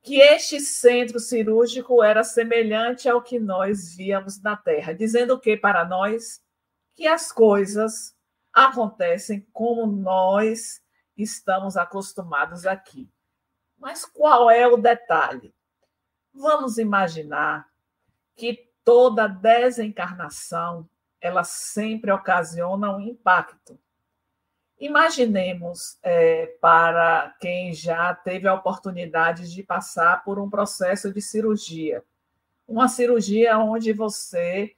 que 0.00 0.20
este 0.20 0.60
centro 0.60 1.20
cirúrgico 1.20 2.02
era 2.02 2.24
semelhante 2.24 3.08
ao 3.08 3.22
que 3.22 3.38
nós 3.38 3.94
víamos 3.94 4.40
na 4.42 4.56
Terra, 4.56 4.92
dizendo 4.92 5.38
que 5.38 5.56
para 5.56 5.84
nós 5.84 6.42
que 6.94 7.06
as 7.06 7.32
coisas 7.32 8.14
acontecem 8.52 9.46
como 9.52 9.86
nós 9.86 10.82
estamos 11.16 11.76
acostumados 11.76 12.66
aqui. 12.66 13.08
Mas 13.78 14.04
qual 14.04 14.50
é 14.50 14.66
o 14.66 14.76
detalhe? 14.76 15.54
Vamos 16.34 16.78
imaginar 16.78 17.68
que 18.36 18.70
toda 18.84 19.28
desencarnação 19.28 20.88
ela 21.22 21.44
sempre 21.44 22.10
ocasiona 22.10 22.94
um 22.94 23.00
impacto. 23.00 23.78
Imaginemos, 24.78 25.96
é, 26.02 26.46
para 26.60 27.32
quem 27.40 27.72
já 27.72 28.12
teve 28.12 28.48
a 28.48 28.54
oportunidade 28.54 29.54
de 29.54 29.62
passar 29.62 30.24
por 30.24 30.40
um 30.40 30.50
processo 30.50 31.12
de 31.12 31.22
cirurgia, 31.22 32.02
uma 32.66 32.88
cirurgia 32.88 33.56
onde 33.58 33.92
você 33.92 34.74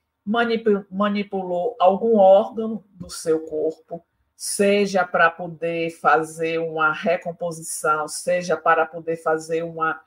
manipulou 0.90 1.74
algum 1.80 2.16
órgão 2.18 2.84
do 2.90 3.08
seu 3.08 3.46
corpo, 3.46 4.04
seja 4.36 5.06
para 5.06 5.30
poder 5.30 5.90
fazer 5.90 6.58
uma 6.58 6.92
recomposição, 6.92 8.06
seja 8.06 8.56
para 8.56 8.84
poder 8.84 9.16
fazer 9.16 9.62
uma 9.62 10.02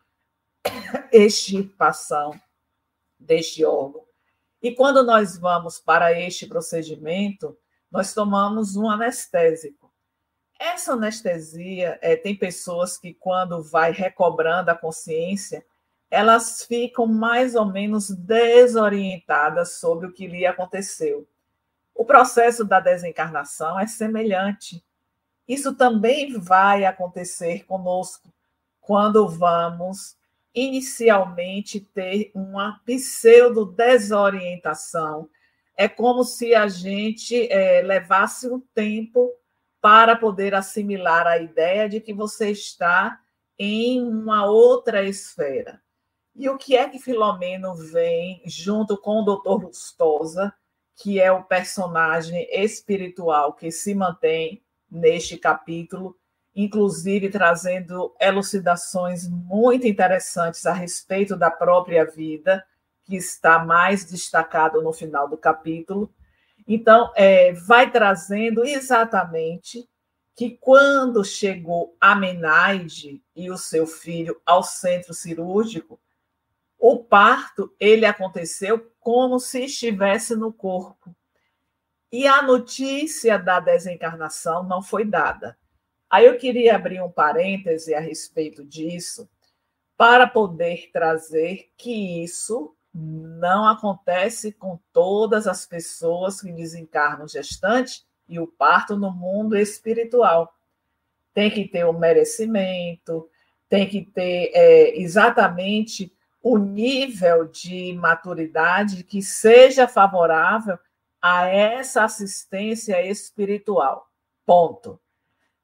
extirpação 1.12 2.40
deste 3.20 3.66
órgão. 3.66 4.07
E 4.68 4.76
quando 4.76 5.02
nós 5.02 5.38
vamos 5.38 5.80
para 5.80 6.12
este 6.12 6.46
procedimento, 6.46 7.58
nós 7.90 8.14
tomamos 8.14 8.76
um 8.76 8.90
anestésico. 8.90 9.90
Essa 10.60 10.92
anestesia, 10.92 11.98
é, 12.02 12.18
tem 12.18 12.36
pessoas 12.36 12.98
que, 12.98 13.14
quando 13.14 13.64
vai 13.64 13.94
recobrando 13.94 14.70
a 14.70 14.76
consciência, 14.76 15.66
elas 16.12 16.66
ficam 16.66 17.08
mais 17.08 17.56
ou 17.56 17.64
menos 17.64 18.10
desorientadas 18.10 19.80
sobre 19.80 20.08
o 20.08 20.12
que 20.12 20.28
lhe 20.28 20.46
aconteceu. 20.46 21.26
O 21.96 22.04
processo 22.04 22.66
da 22.66 22.82
desencarnação 22.82 23.80
é 23.80 23.88
semelhante. 23.88 24.84
Isso 25.48 25.74
também 25.76 26.38
vai 26.38 26.84
acontecer 26.84 27.66
conosco 27.66 28.34
quando 28.82 29.30
vamos 29.30 30.18
inicialmente 30.54 31.80
ter 31.80 32.32
uma 32.34 32.82
pseudo-desorientação. 32.86 35.30
É 35.76 35.88
como 35.88 36.24
se 36.24 36.56
a 36.56 36.68
gente 36.68 37.52
é, 37.52 37.82
levasse 37.82 38.50
um 38.50 38.60
tempo 38.74 39.32
para 39.80 40.16
poder 40.16 40.56
assimilar 40.56 41.28
a 41.28 41.38
ideia 41.38 41.88
de 41.88 42.02
que 42.02 42.14
você 42.14 42.50
está 42.52 43.20
em 43.58 44.02
uma 44.02 44.46
outra 44.46 45.04
esfera. 45.04 45.82
E 46.36 46.50
o 46.50 46.58
que 46.58 46.76
é 46.76 46.88
que 46.88 47.00
Filomeno 47.00 47.74
vem 47.76 48.42
junto 48.46 48.98
com 48.98 49.22
o 49.22 49.24
Dr. 49.24 49.66
Lustosa, 49.66 50.54
que 50.96 51.20
é 51.20 51.32
o 51.32 51.44
personagem 51.44 52.48
espiritual 52.52 53.54
que 53.54 53.72
se 53.72 53.96
mantém 53.96 54.64
neste 54.90 55.38
capítulo, 55.38 56.16
inclusive 56.58 57.30
trazendo 57.30 58.16
elucidações 58.20 59.30
muito 59.30 59.86
interessantes 59.86 60.66
a 60.66 60.74
respeito 60.74 61.38
da 61.38 61.52
própria 61.52 62.04
vida, 62.04 62.66
que 63.06 63.16
está 63.16 63.64
mais 63.64 64.04
destacado 64.04 64.82
no 64.82 64.92
final 64.92 65.30
do 65.30 65.38
capítulo. 65.38 66.12
Então, 66.68 67.14
é, 67.16 67.54
vai 67.54 67.92
trazendo 67.92 68.66
exatamente 68.66 69.88
que 70.36 70.58
quando 70.60 71.24
chegou 71.24 71.96
a 72.02 72.16
Menaide 72.16 73.22
e 73.36 73.52
o 73.52 73.58
seu 73.58 73.86
filho 73.86 74.42
ao 74.44 74.64
centro 74.64 75.14
cirúrgico, 75.14 76.00
o 76.80 76.98
parto 76.98 77.72
ele 77.80 78.06
aconteceu 78.06 78.92
como 79.00 79.40
se 79.40 79.66
estivesse 79.66 80.36
no 80.36 80.52
corpo. 80.52 81.16
E 82.12 82.26
a 82.26 82.42
notícia 82.42 83.38
da 83.38 83.60
desencarnação 83.60 84.64
não 84.64 84.82
foi 84.82 85.06
dada. 85.06 85.56
Aí 86.10 86.26
eu 86.26 86.38
queria 86.38 86.76
abrir 86.76 87.02
um 87.02 87.12
parêntese 87.12 87.94
a 87.94 88.00
respeito 88.00 88.64
disso, 88.64 89.30
para 89.98 90.28
poder 90.28 90.90
trazer 90.94 91.72
que 91.76 92.24
isso 92.24 92.76
não 92.94 93.68
acontece 93.68 94.52
com 94.52 94.80
todas 94.94 95.48
as 95.48 95.66
pessoas 95.66 96.42
que 96.42 96.52
desencarnam 96.52 97.28
gestante 97.28 98.06
e 98.28 98.40
o 98.40 98.48
parto 98.48 98.96
no 98.96 99.12
mundo 99.12 99.58
espiritual. 99.58 100.54
Tem 101.34 101.50
que 101.50 101.68
ter 101.68 101.84
o 101.84 101.94
merecimento, 101.94 103.30
tem 103.70 103.88
que 103.88 104.06
ter 104.06 104.52
é, 104.54 105.00
exatamente 105.00 106.12
o 106.42 106.58
nível 106.58 107.46
de 107.46 107.94
maturidade 107.94 109.04
que 109.04 109.22
seja 109.22 109.88
favorável 109.88 110.78
a 111.22 111.48
essa 111.48 112.04
assistência 112.04 113.06
espiritual. 113.06 114.10
Ponto. 114.46 115.00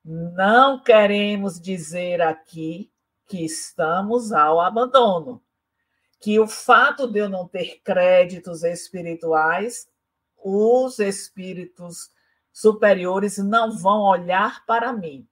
Não 0.05 0.83
queremos 0.83 1.61
dizer 1.61 2.21
aqui 2.21 2.91
que 3.25 3.45
estamos 3.45 4.33
ao 4.33 4.59
abandono, 4.59 5.41
que 6.19 6.37
o 6.39 6.47
fato 6.47 7.07
de 7.07 7.19
eu 7.19 7.29
não 7.29 7.47
ter 7.47 7.81
créditos 7.83 8.63
espirituais, 8.63 9.87
os 10.37 10.99
espíritos 10.99 12.11
superiores 12.51 13.37
não 13.37 13.77
vão 13.77 14.01
olhar 14.01 14.65
para 14.65 14.91
mim. 14.91 15.25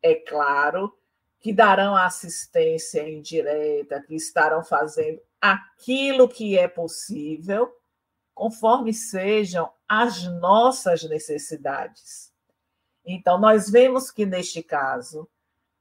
É 0.00 0.14
claro 0.14 0.96
que 1.40 1.52
darão 1.52 1.96
assistência 1.96 3.08
indireta, 3.08 4.00
que 4.00 4.14
estarão 4.14 4.62
fazendo 4.62 5.20
aquilo 5.40 6.28
que 6.28 6.56
é 6.56 6.68
possível, 6.68 7.74
conforme 8.32 8.94
sejam 8.94 9.72
as 9.88 10.22
nossas 10.40 11.02
necessidades. 11.02 12.33
Então, 13.04 13.38
nós 13.38 13.68
vemos 13.68 14.10
que, 14.10 14.24
neste 14.24 14.62
caso, 14.62 15.28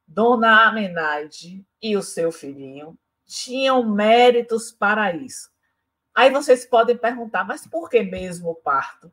Dona 0.06 0.68
Amenaide 0.68 1.66
e 1.82 1.96
o 1.96 2.04
seu 2.04 2.32
filhinho 2.32 2.98
tinham 3.26 3.84
méritos 3.84 4.72
para 4.72 5.16
isso. 5.16 5.50
Aí 6.14 6.30
vocês 6.30 6.66
podem 6.66 6.98
perguntar, 6.98 7.44
mas 7.44 7.66
por 7.66 7.90
que 7.90 8.04
mesmo 8.04 8.52
o 8.52 8.56
parto? 8.56 9.12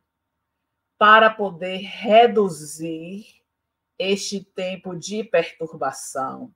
Para 0.99 1.31
poder 1.31 1.79
reduzir 1.79 3.41
este 3.99 4.43
tempo 4.43 4.95
de 4.95 5.25
perturbação, 5.25 6.55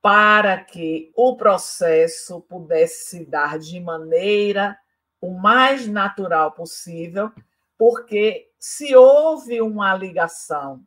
para 0.00 0.62
que 0.62 1.10
o 1.16 1.36
processo 1.36 2.40
pudesse 2.42 3.10
se 3.10 3.24
dar 3.24 3.58
de 3.58 3.80
maneira 3.80 4.78
o 5.20 5.32
mais 5.32 5.88
natural 5.88 6.52
possível, 6.52 7.32
porque 7.78 8.50
se 8.58 8.94
houve 8.96 9.60
uma 9.60 9.94
ligação, 9.94 10.84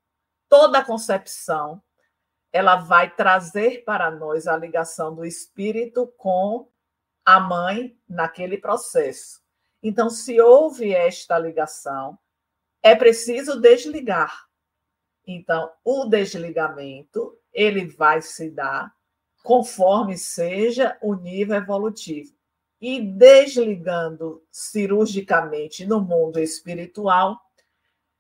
toda 0.48 0.80
a 0.80 0.86
concepção, 0.86 1.82
ela 2.52 2.78
vai 2.78 3.14
trazer 3.14 3.84
para 3.84 4.10
nós 4.10 4.48
a 4.48 4.58
ligação 4.58 5.14
do 5.14 5.24
espírito 5.24 6.08
com 6.18 6.68
a 7.24 7.40
mãe 7.40 7.96
naquele 8.08 8.58
processo. 8.58 9.42
Então, 9.84 10.10
se 10.10 10.42
houve 10.42 10.94
esta 10.94 11.38
ligação, 11.38 12.18
é 12.82 12.96
preciso 12.96 13.62
desligar. 13.62 14.48
Então, 15.28 15.72
o 15.84 16.06
desligamento, 16.06 17.38
ele 17.54 17.86
vai 17.86 18.22
se 18.22 18.50
dar 18.50 18.94
conforme 19.44 20.18
seja 20.18 20.98
o 21.02 21.14
nível 21.14 21.56
evolutivo 21.56 22.39
e 22.82 23.02
desligando 23.02 24.44
cirurgicamente 24.52 25.86
no 25.86 26.00
mundo 26.00 26.40
espiritual, 26.40 27.40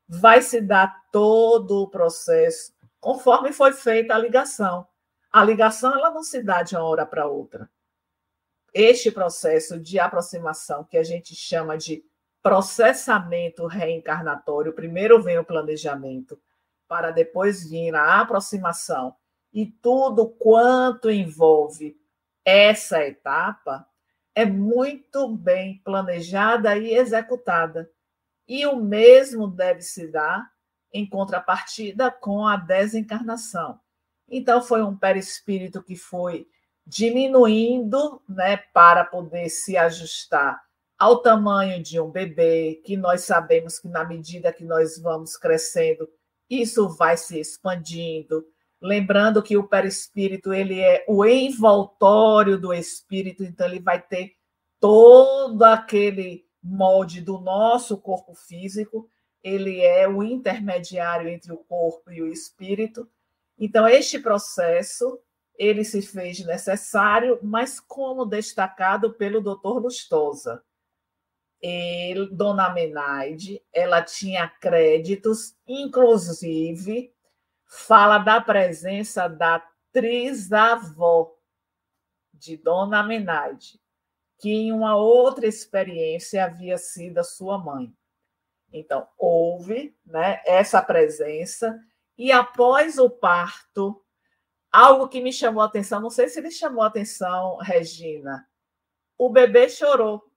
vai 0.08 0.42
se 0.42 0.60
dar 0.60 1.06
todo 1.12 1.84
o 1.84 1.88
processo 1.88 2.74
conforme 3.00 3.54
foi 3.54 3.72
feita 3.74 4.14
a 4.14 4.18
ligação. 4.18 4.88
A 5.32 5.44
ligação 5.44 5.94
ela 5.94 6.12
não 6.12 6.24
se 6.24 6.44
dá 6.44 6.64
de 6.64 6.76
uma 6.76 6.84
hora 6.84 7.06
para 7.06 7.28
outra. 7.28 7.70
Este 8.74 9.12
processo 9.12 9.80
de 9.80 10.00
aproximação, 10.00 10.84
que 10.84 10.98
a 10.98 11.04
gente 11.04 11.36
chama 11.36 11.78
de 11.78 12.04
processamento 12.42 13.66
reencarnatório, 13.66 14.74
primeiro 14.74 15.22
vem 15.22 15.38
o 15.38 15.46
planejamento, 15.46 16.40
para 16.88 17.12
depois 17.12 17.70
vir 17.70 17.96
a 17.96 18.20
aproximação, 18.20 19.16
e 19.52 19.66
tudo 19.66 20.28
quanto 20.28 21.10
envolve 21.10 22.00
essa 22.46 23.04
etapa, 23.04 23.88
é 24.36 24.46
muito 24.46 25.28
bem 25.36 25.82
planejada 25.84 26.78
e 26.78 26.94
executada. 26.94 27.90
E 28.48 28.66
o 28.66 28.76
mesmo 28.76 29.48
deve 29.48 29.82
se 29.82 30.08
dar 30.08 30.50
em 30.92 31.08
contrapartida 31.08 32.10
com 32.10 32.48
a 32.48 32.58
desencarnação. 32.58 33.80
Então, 34.28 34.62
foi 34.62 34.82
um 34.82 34.98
perispírito 34.98 35.84
que 35.84 35.96
foi 35.96 36.48
diminuindo 36.86 38.22
né, 38.28 38.58
para 38.58 39.06
poder 39.06 39.50
se 39.50 39.78
ajustar 39.78 40.60
ao 40.98 41.22
tamanho 41.22 41.82
de 41.82 42.00
um 42.00 42.12
bebê, 42.12 42.82
que 42.84 42.98
nós 42.98 43.22
sabemos 43.22 43.80
que 43.80 43.88
na 43.88 44.04
medida 44.04 44.52
que 44.52 44.66
nós 44.66 45.00
vamos 45.00 45.38
crescendo, 45.38 46.10
isso 46.50 46.90
vai 46.90 47.16
se 47.16 47.40
expandindo. 47.40 48.46
Lembrando 48.82 49.44
que 49.44 49.58
o 49.58 49.68
perispírito 49.68 50.54
ele 50.54 50.80
é 50.80 51.06
o 51.08 51.26
envoltório 51.26 52.58
do 52.58 52.74
espírito, 52.74 53.44
então 53.44 53.68
ele 53.68 53.80
vai 53.80 54.02
ter 54.02 54.36
todo 54.80 55.64
aquele 55.64 56.46
molde 56.64 57.22
do 57.22 57.40
nosso 57.40 57.98
corpo 57.98 58.34
físico, 58.34 59.10
ele 59.44 59.82
é 59.82 60.08
o 60.08 60.24
intermediário 60.24 61.28
entre 61.28 61.52
o 61.52 61.58
corpo 61.58 62.12
e 62.12 62.22
o 62.22 62.28
espírito. 62.28 63.10
Então 63.58 63.88
este 63.88 64.20
processo 64.20 65.20
ele 65.58 65.84
se 65.84 66.02
fez 66.02 66.40
necessário, 66.46 67.38
mas 67.44 67.82
como 67.82 68.26
destacado 68.26 69.14
pelo 69.14 69.42
Dr. 69.42 69.82
Lustosa 69.82 70.64
ele, 71.62 72.28
Dona 72.32 72.74
Menaide, 72.74 73.62
ela 73.74 74.02
tinha 74.02 74.48
créditos, 74.48 75.56
inclusive 75.68 77.12
fala 77.70 78.18
da 78.18 78.42
presença 78.42 79.30
da 79.30 79.64
trisavó 79.92 81.36
de 82.34 82.58
Dona 82.58 83.04
Menaide, 83.04 83.80
que 84.40 84.50
em 84.50 84.72
uma 84.72 84.96
outra 84.96 85.46
experiência 85.46 86.44
havia 86.44 86.78
sido 86.78 87.20
a 87.20 87.24
sua 87.24 87.60
mãe. 87.60 87.94
Então, 88.74 89.08
houve 89.18 89.96
né, 90.06 90.42
essa 90.46 90.82
presença, 90.82 91.80
e 92.18 92.32
após 92.32 92.98
o 92.98 93.10
parto, 93.10 94.04
algo 94.72 95.08
que 95.08 95.22
me 95.22 95.32
chamou 95.32 95.62
a 95.62 95.66
atenção, 95.66 96.00
não 96.00 96.10
sei 96.10 96.28
se 96.28 96.40
ele 96.40 96.52
chamou 96.52 96.84
a 96.84 96.88
atenção, 96.88 97.58
Regina, 97.58 98.48
o 99.18 99.30
bebê 99.30 99.70
chorou. 99.70 100.29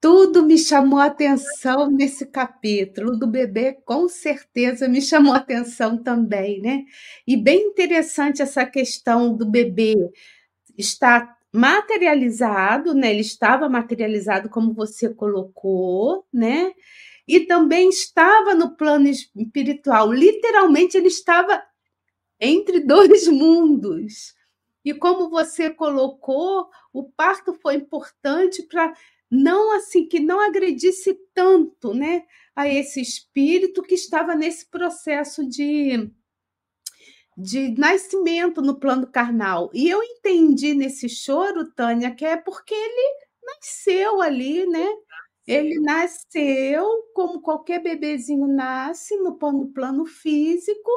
Tudo 0.00 0.44
me 0.44 0.58
chamou 0.58 0.98
atenção 0.98 1.90
nesse 1.90 2.26
capítulo 2.26 3.18
do 3.18 3.26
bebê, 3.26 3.72
com 3.84 4.08
certeza 4.08 4.88
me 4.88 5.00
chamou 5.00 5.32
atenção 5.34 6.02
também, 6.02 6.60
né? 6.60 6.84
E 7.26 7.36
bem 7.36 7.68
interessante 7.68 8.42
essa 8.42 8.64
questão 8.66 9.34
do 9.34 9.46
bebê 9.50 9.94
estar 10.76 11.36
materializado, 11.52 12.94
né? 12.94 13.10
Ele 13.10 13.22
estava 13.22 13.68
materializado 13.68 14.50
como 14.50 14.74
você 14.74 15.12
colocou, 15.12 16.26
né? 16.32 16.72
E 17.26 17.40
também 17.40 17.88
estava 17.88 18.54
no 18.54 18.76
plano 18.76 19.08
espiritual. 19.08 20.12
Literalmente 20.12 20.96
ele 20.96 21.08
estava 21.08 21.62
entre 22.40 22.80
dois 22.86 23.26
mundos. 23.28 24.34
E 24.84 24.94
como 24.94 25.28
você 25.30 25.70
colocou, 25.70 26.68
o 26.92 27.10
parto 27.10 27.54
foi 27.54 27.74
importante 27.76 28.62
para 28.62 28.92
não 29.30 29.72
assim 29.76 30.06
que 30.06 30.20
não 30.20 30.40
agredisse 30.40 31.14
tanto, 31.34 31.94
né, 31.94 32.24
a 32.54 32.68
esse 32.68 33.00
espírito 33.00 33.82
que 33.82 33.94
estava 33.94 34.34
nesse 34.34 34.66
processo 34.70 35.48
de 35.48 36.10
de 37.36 37.68
nascimento 37.78 38.62
no 38.62 38.78
plano 38.80 39.06
carnal. 39.06 39.70
E 39.74 39.88
eu 39.90 40.02
entendi 40.02 40.74
nesse 40.74 41.08
choro, 41.08 41.70
Tânia, 41.72 42.14
que 42.14 42.24
é 42.24 42.36
porque 42.36 42.74
ele 42.74 43.26
nasceu 43.44 44.22
ali, 44.22 44.66
né? 44.66 44.86
Ele 45.46 45.78
nasceu 45.80 46.84
como 47.14 47.40
qualquer 47.40 47.82
bebezinho 47.82 48.46
nasce 48.48 49.16
no 49.18 49.36
plano, 49.38 49.68
plano 49.72 50.06
físico, 50.06 50.90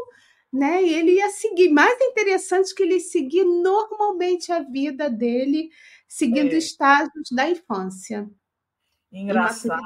né? 0.51 0.81
E 0.83 0.93
ele 0.93 1.13
ia 1.15 1.29
seguir. 1.29 1.69
Mais 1.69 1.99
interessante 2.01 2.73
que 2.73 2.83
ele 2.83 2.99
seguir 2.99 3.43
normalmente 3.43 4.51
a 4.51 4.61
vida 4.61 5.09
dele 5.09 5.69
seguindo 6.09 6.53
é. 6.53 6.57
estágios 6.57 7.29
da 7.31 7.47
infância. 7.47 8.27
Engraçado 9.11 9.81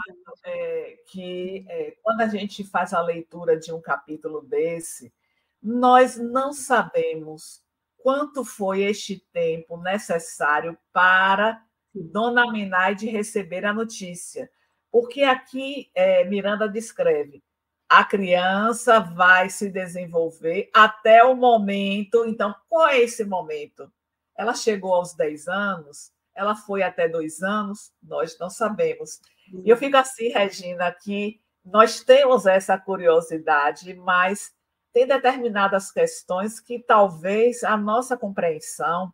é, 0.46 0.98
que 1.08 1.66
é, 1.68 1.96
quando 2.02 2.22
a 2.22 2.28
gente 2.28 2.64
faz 2.64 2.94
a 2.94 3.02
leitura 3.02 3.58
de 3.58 3.72
um 3.72 3.82
capítulo 3.82 4.42
desse, 4.42 5.14
nós 5.62 6.18
não 6.18 6.52
sabemos 6.52 7.62
quanto 7.98 8.44
foi 8.44 8.84
este 8.84 9.20
tempo 9.32 9.78
necessário 9.78 10.78
para 10.92 11.64
Dona 11.94 12.52
Minaide 12.52 13.08
receber 13.08 13.66
a 13.66 13.74
notícia. 13.74 14.50
Porque 14.92 15.22
aqui 15.24 15.90
é, 15.96 16.26
Miranda 16.26 16.68
descreve: 16.68 17.42
a 17.88 18.04
criança 18.04 19.00
vai 19.00 19.50
se 19.50 19.70
desenvolver 19.70 20.70
até 20.74 21.24
o 21.24 21.36
momento. 21.36 22.26
Então, 22.26 22.54
qual 22.68 22.90
é 22.90 23.00
esse 23.00 23.24
momento? 23.24 23.92
Ela 24.36 24.54
chegou 24.54 24.94
aos 24.94 25.14
10 25.14 25.48
anos, 25.48 26.12
ela 26.36 26.56
foi 26.56 26.82
até 26.82 27.08
dois 27.08 27.42
anos, 27.42 27.92
nós 28.02 28.38
não 28.40 28.50
sabemos. 28.50 29.22
E 29.64 29.70
eu 29.70 29.78
fico 29.78 29.98
assim, 29.98 30.30
Regina, 30.30 30.92
que 30.92 31.40
nós 31.64 32.02
temos 32.02 32.46
essa 32.46 32.78
curiosidade, 32.78 33.94
mas 33.94 34.54
tem 34.92 35.08
determinadas 35.08 35.92
questões 35.92 36.60
que 36.60 36.80
talvez 36.80 37.64
a 37.64 37.78
nossa 37.78 38.18
compreensão 38.18 39.14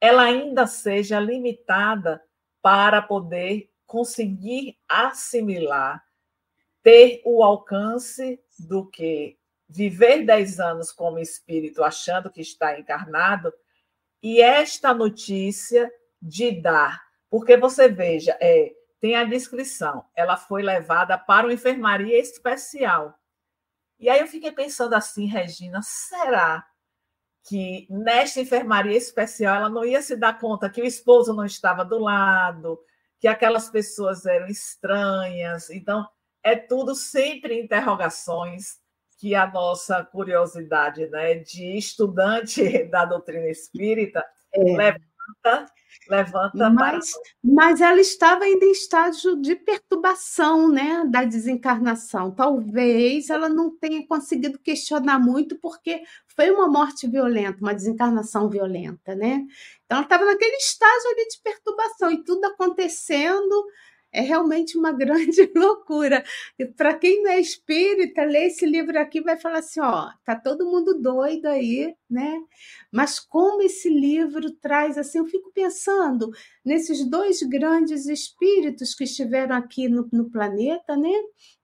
ela 0.00 0.22
ainda 0.22 0.66
seja 0.66 1.18
limitada 1.18 2.22
para 2.62 3.02
poder 3.02 3.70
conseguir 3.86 4.78
assimilar, 4.88 6.04
ter 6.82 7.20
o 7.24 7.42
alcance 7.42 8.40
do 8.58 8.86
que 8.86 9.36
viver 9.68 10.24
dez 10.24 10.60
anos 10.60 10.92
como 10.92 11.18
espírito 11.18 11.82
achando 11.82 12.30
que 12.30 12.40
está 12.40 12.78
encarnado 12.78 13.52
e 14.22 14.40
esta 14.40 14.94
notícia 14.94 15.92
de 16.20 16.60
dar. 16.60 17.00
Porque 17.30 17.56
você 17.56 17.88
veja, 17.88 18.36
é, 18.40 18.72
tem 19.00 19.14
a 19.14 19.24
descrição, 19.24 20.04
ela 20.16 20.36
foi 20.36 20.62
levada 20.62 21.16
para 21.16 21.46
uma 21.46 21.52
enfermaria 21.52 22.18
especial. 22.18 23.14
E 23.98 24.08
aí 24.08 24.20
eu 24.20 24.26
fiquei 24.26 24.52
pensando 24.52 24.94
assim, 24.94 25.26
Regina, 25.26 25.80
será 25.82 26.64
que 27.48 27.86
nesta 27.90 28.40
enfermaria 28.40 28.96
especial 28.96 29.56
ela 29.56 29.70
não 29.70 29.84
ia 29.84 30.02
se 30.02 30.16
dar 30.16 30.38
conta 30.38 30.70
que 30.70 30.82
o 30.82 30.86
esposo 30.86 31.32
não 31.34 31.44
estava 31.44 31.84
do 31.84 31.98
lado, 31.98 32.78
que 33.18 33.26
aquelas 33.26 33.70
pessoas 33.70 34.26
eram 34.26 34.46
estranhas? 34.46 35.70
Então, 35.70 36.06
é 36.42 36.54
tudo 36.56 36.94
sempre 36.94 37.60
interrogações 37.60 38.78
que 39.18 39.34
a 39.34 39.46
nossa 39.46 40.04
curiosidade 40.04 41.06
né, 41.08 41.34
de 41.34 41.76
estudante 41.76 42.84
da 42.86 43.04
doutrina 43.04 43.48
espírita 43.48 44.24
é. 44.52 44.62
levanta 44.62 45.72
Levanta 46.08 46.70
mas, 46.70 47.10
mas 47.42 47.80
ela 47.80 48.00
estava 48.00 48.44
ainda 48.44 48.64
em 48.64 48.72
estágio 48.72 49.40
de 49.40 49.54
perturbação 49.54 50.68
né, 50.68 51.04
da 51.06 51.24
desencarnação. 51.24 52.30
Talvez 52.30 53.30
ela 53.30 53.48
não 53.48 53.76
tenha 53.76 54.06
conseguido 54.06 54.58
questionar 54.58 55.18
muito, 55.18 55.58
porque 55.58 56.02
foi 56.34 56.50
uma 56.50 56.68
morte 56.68 57.06
violenta, 57.06 57.58
uma 57.60 57.74
desencarnação 57.74 58.48
violenta, 58.48 59.14
né? 59.14 59.44
Então 59.84 59.98
ela 59.98 60.02
estava 60.02 60.24
naquele 60.24 60.56
estágio 60.56 61.10
ali 61.10 61.28
de 61.28 61.40
perturbação 61.42 62.10
e 62.10 62.24
tudo 62.24 62.44
acontecendo 62.46 63.66
é 64.12 64.20
realmente 64.20 64.78
uma 64.78 64.92
grande 64.92 65.50
loucura. 65.54 66.24
Para 66.76 66.94
quem 66.94 67.22
não 67.22 67.30
é 67.30 67.40
espírita, 67.40 68.24
ler 68.24 68.46
esse 68.46 68.64
livro 68.64 68.98
aqui 68.98 69.20
vai 69.20 69.36
falar 69.36 69.58
assim: 69.58 69.80
ó, 69.80 70.10
tá 70.24 70.34
todo 70.34 70.64
mundo 70.64 71.00
doido 71.00 71.46
aí, 71.46 71.94
né? 72.10 72.40
Mas 72.92 73.20
como 73.20 73.62
esse 73.62 73.88
livro 73.88 74.50
traz 74.52 74.96
assim, 74.96 75.18
eu 75.18 75.26
fico 75.26 75.50
pensando 75.52 76.30
nesses 76.64 77.08
dois 77.08 77.42
grandes 77.42 78.06
espíritos 78.06 78.94
que 78.94 79.04
estiveram 79.04 79.56
aqui 79.56 79.88
no, 79.88 80.08
no 80.12 80.30
planeta, 80.30 80.96
né? 80.96 81.12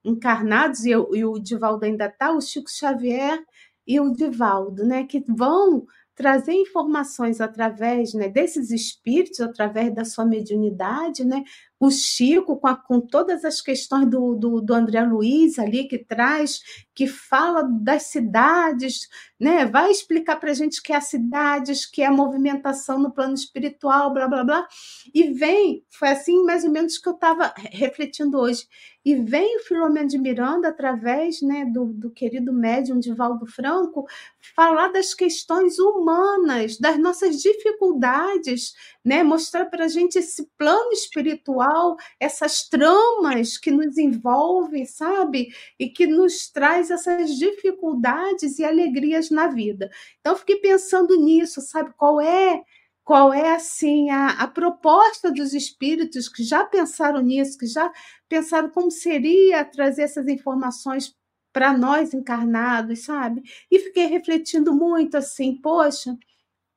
Encarnados, 0.03 0.85
e, 0.85 0.91
eu, 0.91 1.09
e 1.15 1.25
o 1.25 1.39
Divaldo 1.39 1.85
ainda 1.85 2.05
está, 2.05 2.31
o 2.31 2.41
Chico 2.41 2.69
Xavier 2.69 3.43
e 3.87 3.99
o 3.99 4.11
Divaldo, 4.11 4.85
né? 4.85 5.03
Que 5.05 5.23
vão 5.27 5.85
trazer 6.15 6.53
informações 6.53 7.41
através 7.41 8.13
né, 8.13 8.29
desses 8.29 8.71
espíritos, 8.71 9.41
através 9.41 9.93
da 9.93 10.05
sua 10.05 10.25
mediunidade, 10.25 11.25
né, 11.25 11.43
o 11.85 11.91
Chico, 11.91 12.57
com, 12.57 12.67
a, 12.67 12.75
com 12.75 12.99
todas 12.99 13.45
as 13.45 13.61
questões 13.61 14.09
do, 14.09 14.35
do, 14.35 14.61
do, 14.61 14.73
André 14.73 15.01
Luiz 15.03 15.59
ali, 15.59 15.87
que 15.87 15.97
traz 15.97 16.61
que 16.95 17.07
fala 17.07 17.61
das 17.63 18.03
cidades, 18.03 19.09
né? 19.39 19.65
Vai 19.65 19.91
explicar 19.91 20.37
para 20.37 20.51
a 20.51 20.53
gente 20.53 20.81
que 20.81 20.93
é 20.93 20.95
as 20.95 21.07
cidades, 21.07 21.85
que 21.85 22.01
é 22.01 22.05
a 22.05 22.11
movimentação 22.11 22.97
no 22.97 23.11
plano 23.11 23.33
espiritual, 23.33 24.13
blá 24.13 24.27
blá 24.27 24.43
blá. 24.43 24.67
E 25.13 25.33
vem, 25.33 25.83
foi 25.89 26.07
assim 26.09 26.43
mais 26.43 26.63
ou 26.63 26.71
menos 26.71 26.97
que 26.97 27.09
eu 27.09 27.13
estava 27.13 27.53
refletindo 27.57 28.39
hoje. 28.39 28.65
E 29.05 29.13
vem 29.13 29.57
o 29.57 29.59
Filomeno 29.59 30.07
de 30.07 30.17
Miranda, 30.17 30.69
através 30.69 31.39
né, 31.43 31.63
do, 31.63 31.85
do 31.93 32.09
querido 32.09 32.51
médium 32.51 32.99
Divaldo 32.99 33.45
Franco, 33.45 34.07
falar 34.55 34.87
das 34.87 35.13
questões 35.13 35.77
humanas, 35.77 36.79
das 36.79 36.97
nossas 36.97 37.39
dificuldades, 37.39 38.73
né? 39.03 39.21
mostrar 39.21 39.65
para 39.65 39.85
a 39.85 39.87
gente 39.87 40.17
esse 40.17 40.49
plano 40.57 40.91
espiritual, 40.91 41.95
essas 42.19 42.67
tramas 42.67 43.59
que 43.59 43.69
nos 43.69 43.95
envolvem, 43.99 44.85
sabe? 44.85 45.49
E 45.77 45.87
que 45.87 46.07
nos 46.07 46.49
traz 46.49 46.84
essas 46.91 47.35
dificuldades 47.35 48.59
e 48.59 48.63
alegrias 48.63 49.29
na 49.29 49.47
vida. 49.47 49.89
Então, 50.19 50.35
fiquei 50.35 50.57
pensando 50.57 51.15
nisso, 51.17 51.61
sabe? 51.61 51.93
Qual 51.97 52.21
é 52.21 52.63
qual 53.03 53.31
é 53.31 53.53
assim 53.55 54.09
a, 54.09 54.29
a 54.29 54.47
proposta 54.47 55.31
dos 55.31 55.53
espíritos 55.53 56.27
que 56.27 56.43
já 56.43 56.65
pensaram 56.65 57.21
nisso, 57.21 57.57
que 57.57 57.67
já 57.67 57.91
pensaram 58.27 58.69
como 58.71 58.89
seria 58.89 59.63
trazer 59.63 60.01
essas 60.03 60.27
informações 60.27 61.15
para 61.53 61.77
nós 61.77 62.13
encarnados, 62.13 63.05
sabe? 63.05 63.43
E 63.71 63.79
fiquei 63.79 64.07
refletindo 64.07 64.73
muito 64.73 65.15
assim, 65.15 65.55
poxa, 65.61 66.17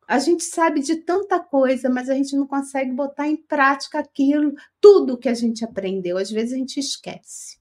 a 0.06 0.18
gente 0.18 0.44
sabe 0.44 0.80
de 0.80 0.96
tanta 0.96 1.40
coisa, 1.40 1.90
mas 1.90 2.08
a 2.08 2.14
gente 2.14 2.36
não 2.36 2.46
consegue 2.46 2.92
botar 2.92 3.26
em 3.28 3.36
prática 3.36 3.98
aquilo, 3.98 4.54
tudo 4.80 5.18
que 5.18 5.28
a 5.28 5.34
gente 5.34 5.64
aprendeu. 5.64 6.16
Às 6.16 6.30
vezes 6.30 6.54
a 6.54 6.56
gente 6.56 6.78
esquece. 6.80 7.57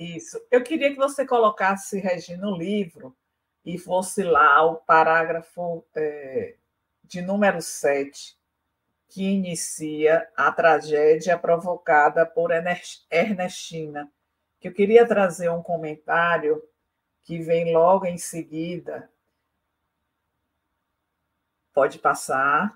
Isso. 0.00 0.42
Eu 0.50 0.62
queria 0.62 0.90
que 0.90 0.96
você 0.96 1.26
colocasse, 1.26 2.00
Regina, 2.00 2.46
no 2.46 2.56
livro 2.56 3.14
e 3.62 3.76
fosse 3.76 4.22
lá 4.22 4.64
o 4.64 4.76
parágrafo 4.76 5.84
é, 5.94 6.56
de 7.04 7.20
número 7.20 7.60
7, 7.60 8.34
que 9.06 9.22
inicia 9.24 10.26
a 10.34 10.50
tragédia 10.50 11.36
provocada 11.36 12.24
por 12.24 12.50
Ernestina, 12.50 14.10
que 14.58 14.68
eu 14.68 14.72
queria 14.72 15.06
trazer 15.06 15.50
um 15.50 15.62
comentário 15.62 16.66
que 17.20 17.38
vem 17.38 17.70
logo 17.70 18.06
em 18.06 18.16
seguida. 18.16 19.10
Pode 21.74 21.98
passar. 21.98 22.74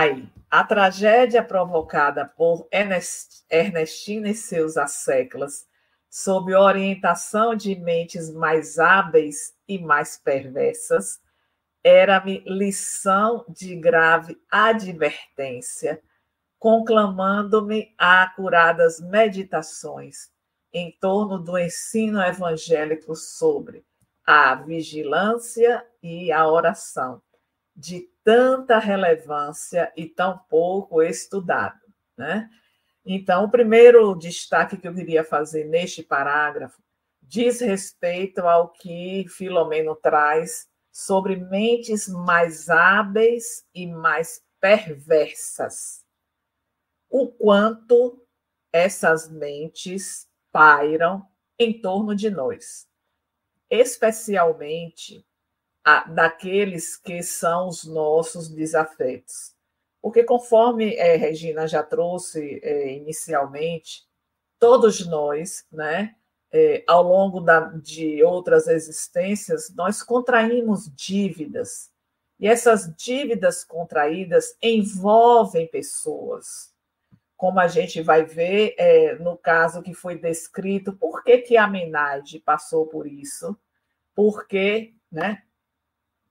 Aí, 0.00 0.30
a 0.48 0.62
tragédia 0.62 1.42
provocada 1.42 2.24
por 2.24 2.68
Ernestina 2.70 4.28
e 4.28 4.34
seus 4.34 4.76
asseclas, 4.76 5.66
sob 6.08 6.54
orientação 6.54 7.56
de 7.56 7.74
mentes 7.74 8.32
mais 8.32 8.78
hábeis 8.78 9.56
e 9.66 9.76
mais 9.76 10.16
perversas, 10.16 11.18
era-me 11.82 12.44
lição 12.46 13.44
de 13.48 13.74
grave 13.74 14.40
advertência, 14.48 16.00
conclamando-me 16.60 17.92
a 17.98 18.22
acuradas 18.22 19.00
meditações 19.00 20.30
em 20.72 20.96
torno 21.00 21.40
do 21.40 21.58
ensino 21.58 22.22
evangélico 22.22 23.16
sobre 23.16 23.84
a 24.24 24.54
vigilância 24.54 25.84
e 26.00 26.30
a 26.30 26.46
oração, 26.46 27.20
de 27.74 28.08
tanta 28.28 28.78
relevância 28.78 29.90
e 29.96 30.04
tão 30.06 30.36
pouco 30.50 31.00
estudado. 31.00 31.80
Né? 32.14 32.46
Então, 33.02 33.44
o 33.44 33.50
primeiro 33.50 34.14
destaque 34.14 34.76
que 34.76 34.86
eu 34.86 34.94
queria 34.94 35.24
fazer 35.24 35.64
neste 35.64 36.02
parágrafo 36.02 36.78
diz 37.22 37.62
respeito 37.62 38.40
ao 38.40 38.68
que 38.68 39.24
Filomeno 39.30 39.96
traz 39.96 40.68
sobre 40.92 41.36
mentes 41.36 42.06
mais 42.06 42.68
hábeis 42.68 43.64
e 43.74 43.86
mais 43.86 44.42
perversas. 44.60 46.04
O 47.08 47.28
quanto 47.28 48.22
essas 48.70 49.26
mentes 49.30 50.28
pairam 50.52 51.26
em 51.58 51.80
torno 51.80 52.14
de 52.14 52.28
nós, 52.28 52.86
especialmente 53.70 55.26
a, 55.88 56.04
daqueles 56.06 56.98
que 56.98 57.22
são 57.22 57.68
os 57.68 57.84
nossos 57.84 58.50
desafetos. 58.50 59.54
Porque, 60.02 60.22
conforme 60.22 60.94
é, 60.96 61.16
Regina 61.16 61.66
já 61.66 61.82
trouxe 61.82 62.60
é, 62.62 62.92
inicialmente, 62.92 64.06
todos 64.58 65.06
nós, 65.06 65.66
né, 65.72 66.14
é, 66.52 66.84
ao 66.86 67.02
longo 67.02 67.40
da, 67.40 67.60
de 67.60 68.22
outras 68.22 68.68
existências, 68.68 69.74
nós 69.74 70.02
contraímos 70.02 70.94
dívidas. 70.94 71.90
E 72.38 72.46
essas 72.46 72.94
dívidas 72.94 73.64
contraídas 73.64 74.58
envolvem 74.62 75.66
pessoas. 75.66 76.70
Como 77.34 77.58
a 77.58 77.66
gente 77.66 78.02
vai 78.02 78.26
ver 78.26 78.74
é, 78.76 79.14
no 79.14 79.38
caso 79.38 79.82
que 79.82 79.94
foi 79.94 80.18
descrito, 80.18 80.92
por 80.92 81.24
que, 81.24 81.38
que 81.38 81.56
a 81.56 81.66
Minaide 81.66 82.40
passou 82.40 82.86
por 82.86 83.06
isso? 83.06 83.56
Porque, 84.14 84.94
né? 85.10 85.44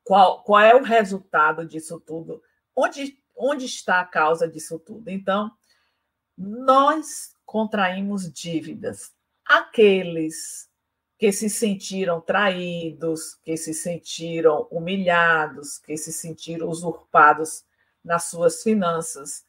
Qual, 0.07 0.41
qual 0.41 0.61
é 0.61 0.73
o 0.73 0.83
resultado 0.83 1.65
disso 1.65 1.99
tudo? 1.99 2.41
Onde, 2.73 3.21
onde 3.35 3.65
está 3.65 3.99
a 3.99 4.05
causa 4.05 4.47
disso 4.47 4.79
tudo? 4.79 5.09
Então, 5.09 5.51
nós 6.37 7.35
contraímos 7.45 8.31
dívidas 8.31 9.11
aqueles 9.45 10.69
que 11.17 11.29
se 11.33 11.49
sentiram 11.49 12.21
traídos, 12.21 13.35
que 13.43 13.57
se 13.57 13.73
sentiram 13.73 14.65
humilhados, 14.71 15.77
que 15.79 15.97
se 15.97 16.13
sentiram 16.13 16.69
usurpados 16.69 17.65
nas 18.01 18.25
suas 18.29 18.63
finanças, 18.63 19.45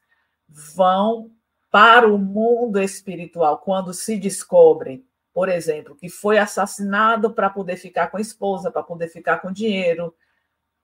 vão 0.48 1.30
para 1.70 2.12
o 2.12 2.18
mundo 2.18 2.80
espiritual 2.80 3.58
quando 3.58 3.94
se 3.94 4.16
descobrem, 4.18 5.06
por 5.32 5.48
exemplo, 5.48 5.94
que 5.94 6.08
foi 6.08 6.36
assassinado 6.36 7.32
para 7.32 7.48
poder 7.48 7.76
ficar 7.76 8.08
com 8.08 8.16
a 8.16 8.20
esposa, 8.20 8.72
para 8.72 8.82
poder 8.82 9.06
ficar 9.06 9.38
com 9.38 9.52
dinheiro. 9.52 10.12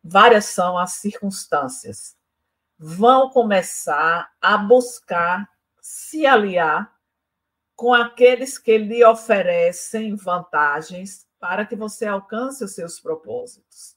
Várias 0.06 0.44
são 0.44 0.76
as 0.76 0.92
circunstâncias. 0.92 2.14
Vão 2.78 3.30
começar 3.30 4.30
a 4.38 4.58
buscar 4.58 5.48
se 5.80 6.26
aliar 6.26 6.94
com 7.74 7.94
aqueles 7.94 8.58
que 8.58 8.76
lhe 8.76 9.02
oferecem 9.02 10.14
vantagens 10.14 11.26
para 11.40 11.64
que 11.64 11.74
você 11.74 12.06
alcance 12.06 12.62
os 12.62 12.74
seus 12.74 13.00
propósitos. 13.00 13.96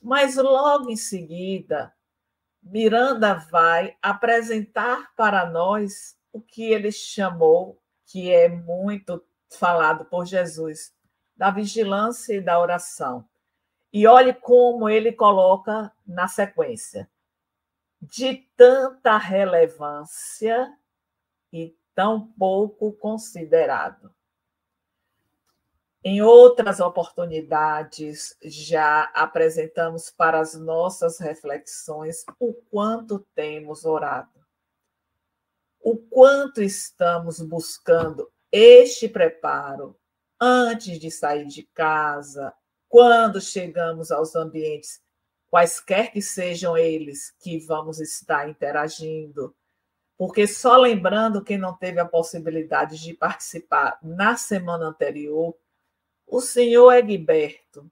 Mas 0.00 0.36
logo 0.36 0.90
em 0.90 0.96
seguida, 0.96 1.94
Miranda 2.62 3.34
vai 3.34 3.96
apresentar 4.00 5.14
para 5.14 5.50
nós 5.50 6.16
o 6.32 6.40
que 6.40 6.72
ele 6.72 6.90
chamou, 6.90 7.78
que 8.06 8.32
é 8.32 8.48
muito 8.48 9.22
falado 9.50 10.06
por 10.06 10.24
Jesus, 10.24 10.94
da 11.36 11.50
vigilância 11.50 12.34
e 12.34 12.40
da 12.40 12.58
oração. 12.58 13.28
E 13.94 14.08
olhe 14.08 14.34
como 14.34 14.88
ele 14.88 15.12
coloca 15.12 15.92
na 16.04 16.26
sequência: 16.26 17.08
de 18.02 18.44
tanta 18.56 19.16
relevância 19.16 20.76
e 21.52 21.78
tão 21.94 22.26
pouco 22.32 22.92
considerado. 22.94 24.12
Em 26.02 26.20
outras 26.20 26.80
oportunidades, 26.80 28.36
já 28.42 29.04
apresentamos 29.14 30.10
para 30.10 30.40
as 30.40 30.54
nossas 30.54 31.20
reflexões 31.20 32.24
o 32.40 32.52
quanto 32.52 33.20
temos 33.32 33.84
orado, 33.84 34.44
o 35.80 35.96
quanto 35.96 36.60
estamos 36.60 37.40
buscando 37.40 38.28
este 38.50 39.08
preparo 39.08 39.96
antes 40.40 40.98
de 40.98 41.12
sair 41.12 41.46
de 41.46 41.62
casa, 41.62 42.52
quando 42.94 43.40
chegamos 43.40 44.12
aos 44.12 44.36
ambientes, 44.36 45.02
quaisquer 45.48 46.12
que 46.12 46.22
sejam 46.22 46.78
eles 46.78 47.32
que 47.40 47.58
vamos 47.58 47.98
estar 47.98 48.48
interagindo, 48.48 49.52
porque 50.16 50.46
só 50.46 50.76
lembrando 50.76 51.42
quem 51.42 51.58
não 51.58 51.76
teve 51.76 51.98
a 51.98 52.06
possibilidade 52.06 53.02
de 53.02 53.12
participar 53.12 53.98
na 54.00 54.36
semana 54.36 54.86
anterior, 54.86 55.56
o 56.24 56.40
senhor 56.40 56.92
Egberto, 56.92 57.90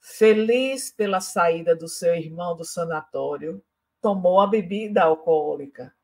feliz 0.00 0.90
pela 0.90 1.20
saída 1.20 1.76
do 1.76 1.86
seu 1.86 2.12
irmão 2.12 2.56
do 2.56 2.64
sanatório, 2.64 3.64
tomou 4.00 4.40
a 4.40 4.46
bebida 4.48 5.04
alcoólica. 5.04 5.94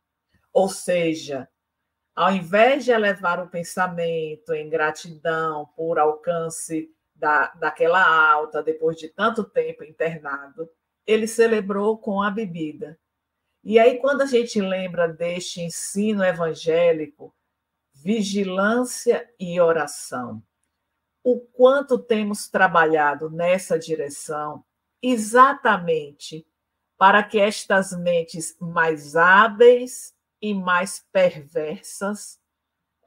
Ou 0.53 0.69
seja, 0.69 1.49
ao 2.15 2.31
invés 2.31 2.85
de 2.85 2.93
elevar 2.93 3.43
o 3.43 3.49
pensamento 3.49 4.55
em 4.55 4.71
gratidão 4.71 5.69
por 5.75 5.99
alcance 5.99 6.89
da, 7.19 7.49
daquela 7.55 8.07
alta 8.31 8.63
depois 8.63 8.97
de 8.97 9.09
tanto 9.09 9.45
tempo 9.45 9.85
internado, 9.85 10.71
ele 11.07 11.27
celebrou 11.27 11.99
com 11.99 12.23
a 12.23 12.31
bebida 12.31 12.99
e 13.71 13.79
aí, 13.79 13.99
quando 13.99 14.23
a 14.23 14.27
gente 14.27 14.61
lembra 14.61 15.09
deste 15.09 15.61
ensino 15.61 16.25
evangélico, 16.25 17.35
vigilância 17.93 19.29
e 19.39 19.61
oração. 19.61 20.43
O 21.23 21.41
quanto 21.41 21.99
temos 21.99 22.49
trabalhado 22.49 23.29
nessa 23.29 23.79
direção 23.79 24.65
exatamente 25.03 26.47
para 26.97 27.23
que 27.23 27.39
estas 27.39 27.93
mentes 27.93 28.57
mais 28.59 29.15
hábeis 29.15 30.15
e 30.41 30.55
mais 30.55 31.05
perversas 31.13 32.38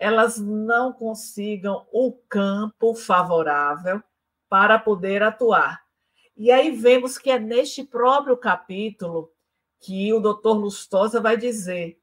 elas 0.01 0.39
não 0.39 0.91
consigam 0.91 1.85
o 1.91 2.11
campo 2.27 2.95
favorável 2.95 4.01
para 4.49 4.79
poder 4.79 5.21
atuar. 5.21 5.85
E 6.35 6.51
aí 6.51 6.71
vemos 6.71 7.19
que 7.19 7.29
é 7.29 7.37
neste 7.37 7.83
próprio 7.83 8.35
capítulo 8.35 9.31
que 9.79 10.11
o 10.11 10.19
doutor 10.19 10.53
Lustosa 10.53 11.21
vai 11.21 11.37
dizer: 11.37 12.01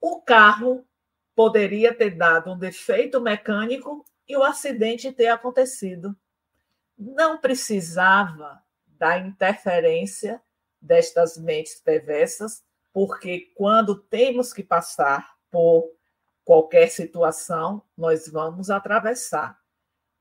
o 0.00 0.20
carro 0.20 0.84
poderia 1.32 1.94
ter 1.94 2.16
dado 2.16 2.50
um 2.50 2.58
defeito 2.58 3.20
mecânico 3.20 4.04
e 4.26 4.36
o 4.36 4.42
acidente 4.42 5.12
ter 5.12 5.28
acontecido. 5.28 6.16
Não 6.98 7.38
precisava 7.38 8.60
da 8.88 9.18
interferência 9.18 10.42
destas 10.82 11.38
mentes 11.38 11.76
perversas, 11.76 12.64
porque 12.92 13.52
quando 13.54 13.94
temos 13.94 14.52
que 14.52 14.64
passar 14.64 15.36
por 15.48 15.99
qualquer 16.50 16.88
situação, 16.90 17.80
nós 17.96 18.26
vamos 18.26 18.70
atravessar. 18.70 19.56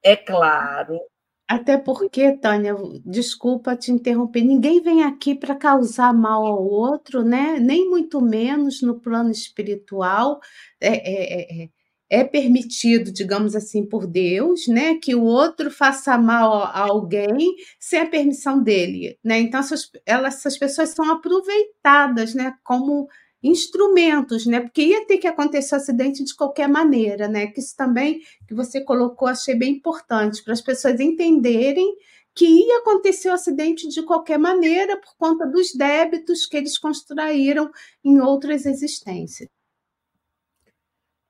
É 0.04 0.16
claro. 0.16 1.00
Até 1.48 1.76
porque, 1.76 2.34
Tânia, 2.34 2.76
desculpa 3.04 3.76
te 3.76 3.92
interromper, 3.92 4.44
ninguém 4.44 4.80
vem 4.80 5.02
aqui 5.02 5.34
para 5.34 5.56
causar 5.56 6.14
mal 6.14 6.46
ao 6.46 6.64
outro, 6.64 7.24
né? 7.24 7.58
Nem 7.60 7.90
muito 7.90 8.22
menos 8.22 8.84
no 8.84 9.00
plano 9.00 9.32
espiritual. 9.32 10.40
É, 10.80 10.90
é, 10.90 11.64
é, 11.64 11.70
é 12.12 12.24
permitido, 12.24 13.12
digamos 13.12 13.56
assim, 13.56 13.84
por 13.84 14.06
Deus, 14.06 14.68
né, 14.68 14.96
que 14.96 15.16
o 15.16 15.24
outro 15.24 15.72
faça 15.72 16.18
mal 16.18 16.64
a 16.64 16.82
alguém 16.82 17.56
sem 17.80 18.02
a 18.02 18.08
permissão 18.08 18.62
dele, 18.62 19.18
né? 19.24 19.40
Então 19.40 19.60
essas, 19.60 19.90
elas, 20.06 20.36
essas 20.36 20.58
pessoas 20.58 20.90
são 20.90 21.12
aproveitadas, 21.12 22.36
né, 22.36 22.54
como 22.64 23.08
instrumentos, 23.42 24.46
né? 24.46 24.60
Porque 24.60 24.82
ia 24.82 25.06
ter 25.06 25.18
que 25.18 25.28
acontecer 25.28 25.76
acidente 25.76 26.24
de 26.24 26.36
qualquer 26.36 26.68
maneira, 26.68 27.28
né? 27.28 27.48
Que 27.48 27.60
isso 27.60 27.76
também 27.76 28.22
que 28.48 28.54
você 28.54 28.82
colocou 28.82 29.28
achei 29.28 29.56
bem 29.56 29.76
importante 29.76 30.44
para 30.44 30.54
as 30.54 30.62
pessoas 30.62 31.00
entenderem 31.00 31.98
que 32.36 32.46
ia 32.46 32.80
acontecer 32.80 33.30
o 33.30 33.34
acidente 33.34 33.88
de 33.88 34.04
qualquer 34.04 34.38
maneira 34.38 35.00
por 35.00 35.16
conta 35.18 35.46
dos 35.46 35.74
débitos 35.74 36.46
que 36.46 36.58
eles 36.58 36.78
construíram 36.78 37.72
em 38.04 38.20
outras 38.20 38.66
existências. 38.66 39.50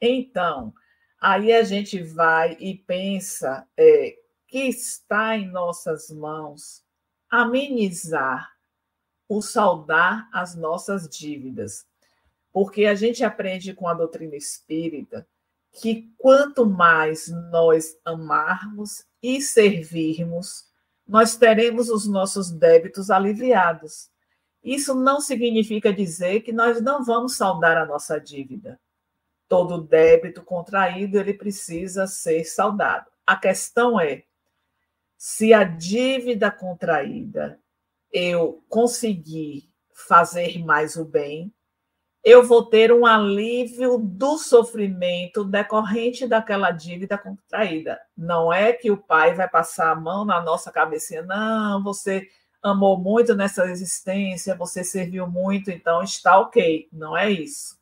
Então, 0.01 0.73
aí 1.19 1.51
a 1.51 1.63
gente 1.63 2.01
vai 2.01 2.57
e 2.59 2.75
pensa 2.75 3.67
é, 3.77 4.15
que 4.47 4.59
está 4.67 5.37
em 5.37 5.49
nossas 5.49 6.09
mãos 6.09 6.83
amenizar 7.29 8.51
o 9.27 9.41
saldar 9.41 10.27
as 10.33 10.55
nossas 10.55 11.07
dívidas 11.07 11.88
porque 12.51 12.85
a 12.85 12.95
gente 12.95 13.23
aprende 13.23 13.73
com 13.73 13.87
a 13.87 13.93
doutrina 13.93 14.35
espírita 14.35 15.27
que 15.71 16.11
quanto 16.17 16.65
mais 16.65 17.27
nós 17.51 17.95
amarmos 18.03 19.05
e 19.21 19.41
servirmos, 19.41 20.65
nós 21.07 21.35
teremos 21.35 21.89
os 21.89 22.07
nossos 22.07 22.51
débitos 22.51 23.09
aliviados. 23.09 24.09
Isso 24.63 24.93
não 24.95 25.21
significa 25.21 25.93
dizer 25.93 26.41
que 26.41 26.51
nós 26.51 26.81
não 26.81 27.03
vamos 27.03 27.35
saldar 27.35 27.77
a 27.77 27.85
nossa 27.85 28.19
dívida. 28.19 28.79
Todo 29.47 29.81
débito 29.81 30.43
contraído 30.43 31.17
ele 31.17 31.33
precisa 31.33 32.05
ser 32.07 32.43
saldado. 32.45 33.09
A 33.25 33.35
questão 33.35 33.99
é 33.99 34.23
se 35.17 35.53
a 35.53 35.63
dívida 35.63 36.51
contraída 36.51 37.59
eu 38.11 38.63
conseguir 38.69 39.69
fazer 39.93 40.57
mais 40.63 40.95
o 40.95 41.05
bem, 41.05 41.53
eu 42.23 42.43
vou 42.43 42.65
ter 42.65 42.91
um 42.91 43.05
alívio 43.05 43.97
do 43.97 44.37
sofrimento 44.37 45.43
decorrente 45.43 46.27
daquela 46.27 46.71
dívida 46.71 47.17
contraída. 47.17 47.99
Não 48.15 48.51
é 48.51 48.73
que 48.73 48.91
o 48.91 48.97
pai 48.97 49.33
vai 49.33 49.47
passar 49.47 49.91
a 49.91 49.95
mão 49.95 50.25
na 50.25 50.41
nossa 50.41 50.71
cabecinha, 50.71 51.21
não, 51.21 51.81
você 51.81 52.27
amou 52.61 52.97
muito 52.97 53.33
nessa 53.35 53.65
existência, 53.69 54.55
você 54.55 54.83
serviu 54.83 55.27
muito, 55.27 55.71
então 55.71 56.03
está 56.03 56.37
ok. 56.39 56.89
Não 56.91 57.15
é 57.15 57.31
isso. 57.31 57.79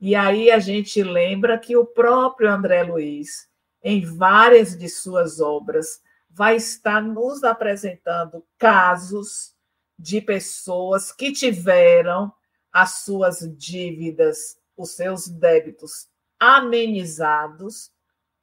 E 0.00 0.14
aí 0.14 0.50
a 0.50 0.58
gente 0.58 1.02
lembra 1.02 1.58
que 1.58 1.76
o 1.76 1.84
próprio 1.84 2.50
André 2.50 2.82
Luiz, 2.82 3.46
em 3.82 4.02
várias 4.04 4.76
de 4.76 4.88
suas 4.88 5.40
obras, 5.40 6.00
vai 6.30 6.56
estar 6.56 7.02
nos 7.02 7.44
apresentando 7.44 8.42
casos 8.56 9.54
de 9.98 10.22
pessoas 10.22 11.12
que 11.12 11.32
tiveram 11.32 12.32
as 12.72 13.02
suas 13.02 13.40
dívidas, 13.56 14.58
os 14.76 14.92
seus 14.92 15.28
débitos 15.28 16.08
amenizados 16.38 17.90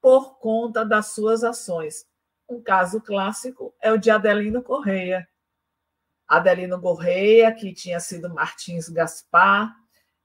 por 0.01 0.37
conta 0.39 0.85
das 0.85 1.07
suas 1.07 1.43
ações. 1.43 2.05
Um 2.47 2.61
caso 2.61 3.01
clássico 3.01 3.73
é 3.81 3.91
o 3.91 3.97
de 3.97 4.09
Adelino 4.09 4.61
Correia. 4.61 5.27
Adelino 6.27 6.79
Correia, 6.79 7.53
que 7.53 7.73
tinha 7.73 7.99
sido 7.99 8.33
Martins 8.33 8.89
Gaspar, 8.89 9.73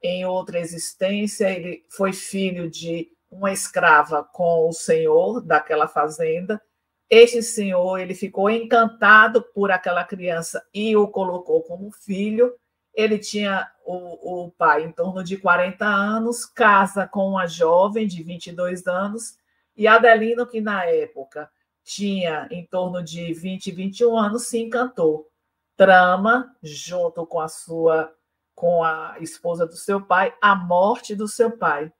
em 0.02 0.26
outra 0.26 0.58
existência, 0.58 1.48
ele 1.50 1.84
foi 1.88 2.12
filho 2.12 2.68
de 2.68 3.08
uma 3.30 3.52
escrava 3.52 4.24
com 4.24 4.68
o 4.68 4.72
senhor 4.72 5.40
daquela 5.40 5.86
fazenda. 5.86 6.60
Este 7.08 7.42
senhor 7.42 7.98
ele 7.98 8.14
ficou 8.14 8.50
encantado 8.50 9.42
por 9.54 9.70
aquela 9.70 10.04
criança 10.04 10.64
e 10.74 10.96
o 10.96 11.06
colocou 11.06 11.62
como 11.62 11.90
filho. 11.92 12.52
Ele 12.94 13.18
tinha 13.18 13.70
o, 13.84 14.44
o 14.44 14.50
pai 14.50 14.84
em 14.84 14.92
torno 14.92 15.24
de 15.24 15.36
40 15.36 15.84
anos, 15.84 16.44
casa 16.44 17.06
com 17.06 17.28
uma 17.28 17.46
jovem 17.46 18.06
de 18.06 18.22
22 18.22 18.86
anos, 18.86 19.36
e 19.76 19.86
Adelino, 19.86 20.46
que 20.46 20.60
na 20.60 20.84
época 20.84 21.50
tinha 21.82 22.46
em 22.50 22.64
torno 22.66 23.02
de 23.02 23.32
20, 23.32 23.70
21 23.70 24.16
anos, 24.16 24.46
se 24.46 24.58
encantou. 24.58 25.28
Trama, 25.76 26.54
junto 26.62 27.26
com 27.26 27.40
a 27.40 27.48
sua 27.48 28.12
com 28.54 28.84
a 28.84 29.16
esposa 29.18 29.66
do 29.66 29.74
seu 29.74 30.00
pai, 30.00 30.32
a 30.40 30.54
morte 30.54 31.16
do 31.16 31.26
seu 31.26 31.50
pai. 31.56 31.90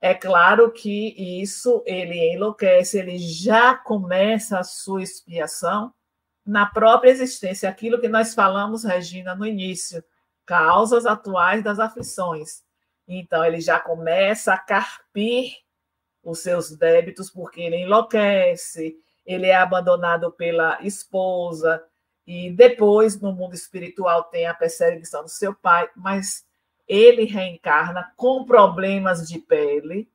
É 0.00 0.14
claro 0.14 0.70
que 0.70 1.40
isso 1.42 1.82
ele 1.86 2.32
enlouquece, 2.32 2.98
ele 2.98 3.18
já 3.18 3.74
começa 3.74 4.58
a 4.58 4.62
sua 4.62 5.02
expiação 5.02 5.92
na 6.44 6.66
própria 6.66 7.10
existência, 7.10 7.68
aquilo 7.68 8.00
que 8.00 8.08
nós 8.08 8.34
falamos, 8.34 8.84
Regina, 8.84 9.34
no 9.34 9.44
início 9.44 10.04
causas 10.46 11.04
atuais 11.04 11.62
das 11.62 11.78
aflições. 11.78 12.62
Então, 13.06 13.44
ele 13.44 13.60
já 13.60 13.78
começa 13.78 14.54
a 14.54 14.58
carpir 14.58 15.52
os 16.22 16.40
seus 16.40 16.70
débitos, 16.70 17.30
porque 17.30 17.60
ele 17.60 17.76
enlouquece, 17.76 18.96
ele 19.24 19.46
é 19.46 19.56
abandonado 19.56 20.32
pela 20.32 20.78
esposa, 20.82 21.84
e 22.26 22.50
depois, 22.50 23.20
no 23.20 23.32
mundo 23.32 23.54
espiritual, 23.54 24.24
tem 24.24 24.46
a 24.46 24.54
perseguição 24.54 25.22
do 25.22 25.28
seu 25.28 25.54
pai, 25.54 25.88
mas 25.94 26.44
ele 26.88 27.24
reencarna 27.24 28.12
com 28.16 28.44
problemas 28.44 29.28
de 29.28 29.38
pele, 29.38 30.10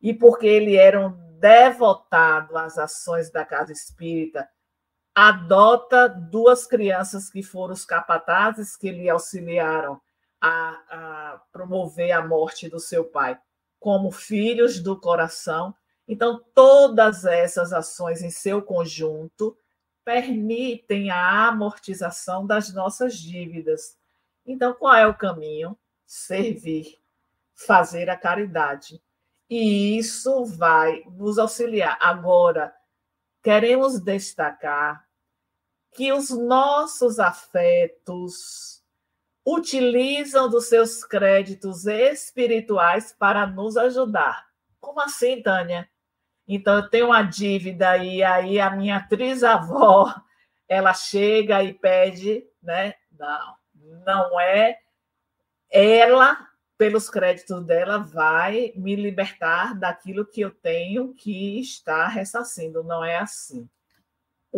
e 0.00 0.14
porque 0.14 0.46
ele 0.46 0.76
era 0.76 1.00
um 1.00 1.10
devotado 1.38 2.56
às 2.56 2.78
ações 2.78 3.30
da 3.30 3.44
casa 3.44 3.72
espírita, 3.72 4.48
adota 5.16 6.10
duas 6.10 6.66
crianças 6.66 7.30
que 7.30 7.42
foram 7.42 7.72
os 7.72 7.86
capatazes 7.86 8.76
que 8.76 8.90
lhe 8.90 9.08
auxiliaram 9.08 9.98
a, 10.38 10.50
a 10.90 11.42
promover 11.50 12.12
a 12.12 12.22
morte 12.22 12.68
do 12.68 12.78
seu 12.78 13.02
pai 13.02 13.40
como 13.80 14.10
filhos 14.10 14.78
do 14.78 15.00
coração. 15.00 15.74
Então, 16.06 16.44
todas 16.54 17.24
essas 17.24 17.72
ações 17.72 18.20
em 18.20 18.28
seu 18.28 18.60
conjunto 18.60 19.56
permitem 20.04 21.10
a 21.10 21.48
amortização 21.48 22.46
das 22.46 22.74
nossas 22.74 23.16
dívidas. 23.16 23.96
Então, 24.44 24.74
qual 24.74 24.94
é 24.94 25.06
o 25.06 25.16
caminho? 25.16 25.78
Servir, 26.04 26.98
fazer 27.54 28.10
a 28.10 28.18
caridade. 28.18 29.02
E 29.48 29.96
isso 29.96 30.44
vai 30.44 31.02
nos 31.10 31.38
auxiliar. 31.38 31.96
Agora, 32.02 32.74
queremos 33.42 33.98
destacar 33.98 35.05
que 35.96 36.12
os 36.12 36.28
nossos 36.28 37.18
afetos 37.18 38.82
utilizam 39.46 40.50
dos 40.50 40.68
seus 40.68 41.02
créditos 41.02 41.86
espirituais 41.86 43.14
para 43.18 43.46
nos 43.46 43.78
ajudar. 43.78 44.46
Como 44.78 45.00
assim, 45.00 45.42
Tânia? 45.42 45.88
Então, 46.46 46.76
eu 46.76 46.90
tenho 46.90 47.06
uma 47.06 47.22
dívida 47.22 47.96
e 47.96 48.22
aí 48.22 48.60
a 48.60 48.70
minha 48.70 49.00
trisavó, 49.00 50.14
ela 50.68 50.92
chega 50.92 51.62
e 51.62 51.72
pede, 51.72 52.44
né? 52.62 52.94
Não, 53.10 53.56
não 54.04 54.38
é 54.38 54.78
ela 55.70 56.46
pelos 56.76 57.08
créditos 57.08 57.64
dela, 57.64 57.98
vai 57.98 58.72
me 58.76 58.94
libertar 58.94 59.74
daquilo 59.74 60.26
que 60.26 60.42
eu 60.42 60.50
tenho 60.50 61.14
que 61.14 61.58
está 61.58 62.06
ressarcindo. 62.06 62.84
Não 62.84 63.02
é 63.02 63.16
assim. 63.16 63.66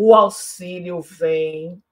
O 0.01 0.15
auxílio 0.15 1.03
vem 1.03 1.83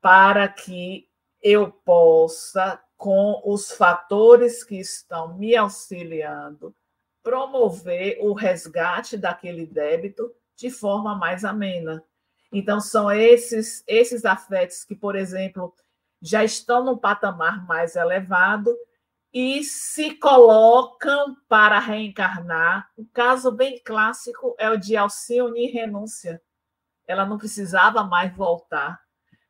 para 0.00 0.46
que 0.46 1.08
eu 1.42 1.72
possa, 1.72 2.80
com 2.96 3.42
os 3.44 3.72
fatores 3.72 4.62
que 4.62 4.78
estão 4.78 5.36
me 5.36 5.56
auxiliando, 5.56 6.72
promover 7.20 8.16
o 8.20 8.32
resgate 8.32 9.16
daquele 9.16 9.66
débito 9.66 10.32
de 10.54 10.70
forma 10.70 11.16
mais 11.16 11.44
amena. 11.44 12.04
Então, 12.52 12.80
são 12.80 13.10
esses, 13.10 13.82
esses 13.88 14.24
afetos 14.24 14.84
que, 14.84 14.94
por 14.94 15.16
exemplo, 15.16 15.74
já 16.20 16.44
estão 16.44 16.84
num 16.84 16.96
patamar 16.96 17.66
mais 17.66 17.96
elevado 17.96 18.72
e 19.34 19.64
se 19.64 20.14
colocam 20.14 21.36
para 21.48 21.80
reencarnar. 21.80 22.88
O 22.96 23.04
caso 23.04 23.50
bem 23.50 23.80
clássico 23.84 24.54
é 24.60 24.70
o 24.70 24.76
de 24.76 24.96
Alcione 24.96 25.66
renúncia. 25.66 26.40
Ela 27.12 27.26
não 27.26 27.38
precisava 27.38 28.02
mais 28.02 28.34
voltar, 28.34 29.00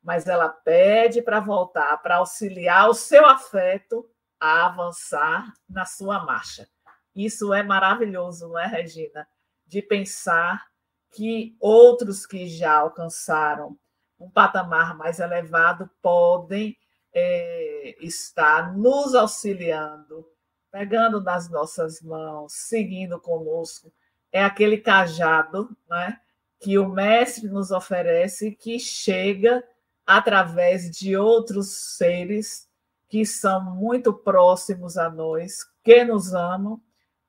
mas 0.03 0.27
ela 0.27 0.49
pede 0.49 1.21
para 1.21 1.39
voltar, 1.39 1.97
para 2.01 2.17
auxiliar 2.17 2.89
o 2.89 2.93
seu 2.93 3.25
afeto 3.25 4.05
a 4.39 4.65
avançar 4.65 5.53
na 5.69 5.85
sua 5.85 6.25
marcha. 6.25 6.67
Isso 7.15 7.53
é 7.53 7.63
maravilhoso, 7.63 8.49
não 8.49 8.59
é, 8.59 8.67
Regina? 8.67 9.25
De 9.65 9.81
pensar 9.81 10.65
que 11.13 11.55
outros 11.59 12.25
que 12.25 12.47
já 12.47 12.73
alcançaram 12.73 13.77
um 14.19 14.29
patamar 14.29 14.97
mais 14.97 15.19
elevado 15.19 15.89
podem 16.01 16.77
é, 17.13 17.95
estar 18.01 18.75
nos 18.75 19.15
auxiliando, 19.15 20.27
pegando 20.71 21.21
nas 21.21 21.49
nossas 21.49 22.01
mãos, 22.01 22.53
seguindo 22.53 23.19
conosco. 23.21 23.93
É 24.31 24.43
aquele 24.43 24.77
cajado 24.77 25.69
né, 25.87 26.19
que 26.63 26.79
o 26.79 26.87
Mestre 26.87 27.49
nos 27.49 27.71
oferece, 27.71 28.51
que 28.51 28.79
chega 28.79 29.61
através 30.07 30.89
de 30.89 31.17
outros 31.17 31.97
seres 31.97 32.69
que 33.09 33.25
são 33.25 33.75
muito 33.75 34.13
próximos 34.13 34.97
a 34.97 35.09
nós, 35.09 35.65
que 35.83 36.05
nos 36.05 36.33
amam 36.33 36.81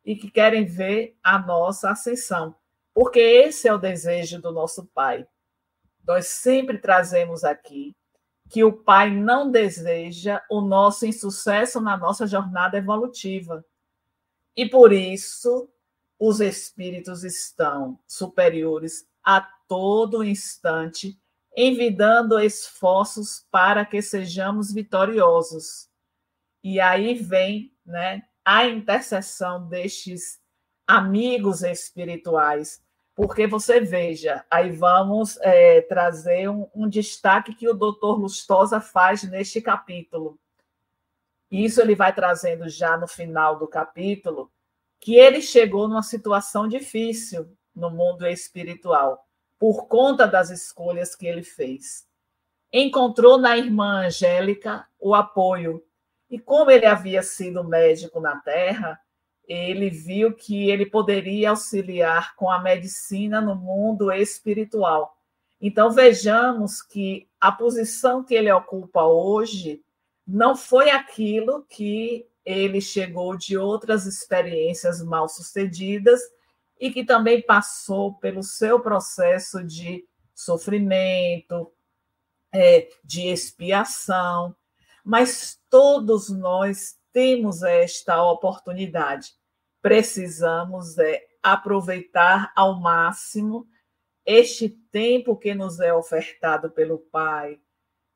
e 0.05 0.14
que 0.14 0.30
querem 0.30 0.64
ver 0.64 1.16
a 1.20 1.37
nossa 1.37 1.91
ascensão, 1.91 2.55
porque 2.95 3.18
esse 3.18 3.66
é 3.66 3.74
o 3.74 3.78
desejo 3.78 4.41
do 4.41 4.53
nosso 4.53 4.87
Pai. 4.95 5.26
Nós 6.07 6.28
sempre 6.28 6.78
trazemos 6.78 7.43
aqui 7.43 7.97
que 8.49 8.62
o 8.62 8.72
Pai 8.72 9.11
não 9.11 9.51
deseja 9.51 10.41
o 10.49 10.61
nosso 10.61 11.07
insucesso 11.07 11.80
na 11.80 11.97
nossa 11.97 12.24
jornada 12.24 12.78
evolutiva. 12.78 13.64
E 14.57 14.68
por 14.68 14.93
isso, 14.93 15.68
os 16.20 16.41
espíritos 16.41 17.24
estão 17.24 17.99
superiores 18.07 19.05
a 19.24 19.40
todo 19.66 20.22
instante, 20.22 21.18
envidando 21.56 22.38
esforços 22.38 23.46
para 23.50 23.84
que 23.84 24.02
sejamos 24.02 24.72
vitoriosos. 24.72 25.88
E 26.62 26.80
aí 26.80 27.14
vem 27.14 27.72
né, 27.84 28.22
a 28.44 28.66
intercessão 28.66 29.66
destes 29.68 30.40
amigos 30.86 31.62
espirituais. 31.62 32.82
Porque 33.14 33.46
você 33.46 33.80
veja, 33.80 34.44
aí 34.50 34.72
vamos 34.72 35.38
é, 35.40 35.80
trazer 35.82 36.48
um, 36.50 36.68
um, 36.74 36.88
destaque 36.88 37.54
que 37.54 37.68
o 37.68 37.74
doutor 37.74 38.18
Lustosa 38.18 38.80
faz 38.80 39.22
neste 39.22 39.62
capítulo. 39.62 40.36
Isso 41.48 41.80
ele 41.80 41.94
vai 41.94 42.12
trazendo 42.12 42.68
já 42.68 42.96
no 42.96 43.06
final 43.06 43.56
do 43.56 43.68
capítulo, 43.68 44.50
que 45.00 45.14
ele 45.14 45.40
chegou 45.40 45.86
numa 45.86 46.02
situação 46.02 46.66
difícil 46.66 47.56
no 47.74 47.90
mundo 47.90 48.26
espiritual, 48.26 49.26
por 49.58 49.86
conta 49.86 50.26
das 50.26 50.50
escolhas 50.50 51.14
que 51.14 51.26
ele 51.26 51.42
fez. 51.42 52.06
Encontrou 52.72 53.38
na 53.38 53.56
irmã 53.56 54.06
Angélica 54.06 54.86
o 54.98 55.14
apoio, 55.14 55.82
e 56.30 56.38
como 56.38 56.70
ele 56.70 56.86
havia 56.86 57.22
sido 57.22 57.62
médico 57.62 58.20
na 58.20 58.36
Terra, 58.40 58.98
ele 59.46 59.90
viu 59.90 60.34
que 60.34 60.70
ele 60.70 60.86
poderia 60.86 61.50
auxiliar 61.50 62.34
com 62.34 62.50
a 62.50 62.58
medicina 62.58 63.40
no 63.40 63.54
mundo 63.54 64.10
espiritual. 64.10 65.16
Então 65.60 65.90
vejamos 65.90 66.82
que 66.82 67.28
a 67.40 67.52
posição 67.52 68.24
que 68.24 68.34
ele 68.34 68.50
ocupa 68.50 69.04
hoje 69.04 69.82
não 70.26 70.56
foi 70.56 70.90
aquilo 70.90 71.64
que 71.68 72.26
ele 72.44 72.80
chegou 72.80 73.36
de 73.36 73.56
outras 73.56 74.06
experiências 74.06 75.02
mal 75.02 75.28
sucedidas 75.28 76.20
e 76.80 76.90
que 76.90 77.04
também 77.04 77.42
passou 77.42 78.14
pelo 78.14 78.42
seu 78.42 78.80
processo 78.80 79.62
de 79.62 80.06
sofrimento, 80.34 81.72
é, 82.52 82.88
de 83.04 83.28
expiação, 83.28 84.54
mas 85.04 85.60
todos 85.70 86.30
nós 86.30 86.96
temos 87.12 87.62
esta 87.62 88.22
oportunidade. 88.22 89.32
Precisamos 89.80 90.98
é, 90.98 91.22
aproveitar 91.42 92.52
ao 92.56 92.80
máximo 92.80 93.66
este 94.24 94.68
tempo 94.68 95.36
que 95.36 95.54
nos 95.54 95.78
é 95.80 95.92
ofertado 95.92 96.70
pelo 96.70 96.98
Pai, 96.98 97.60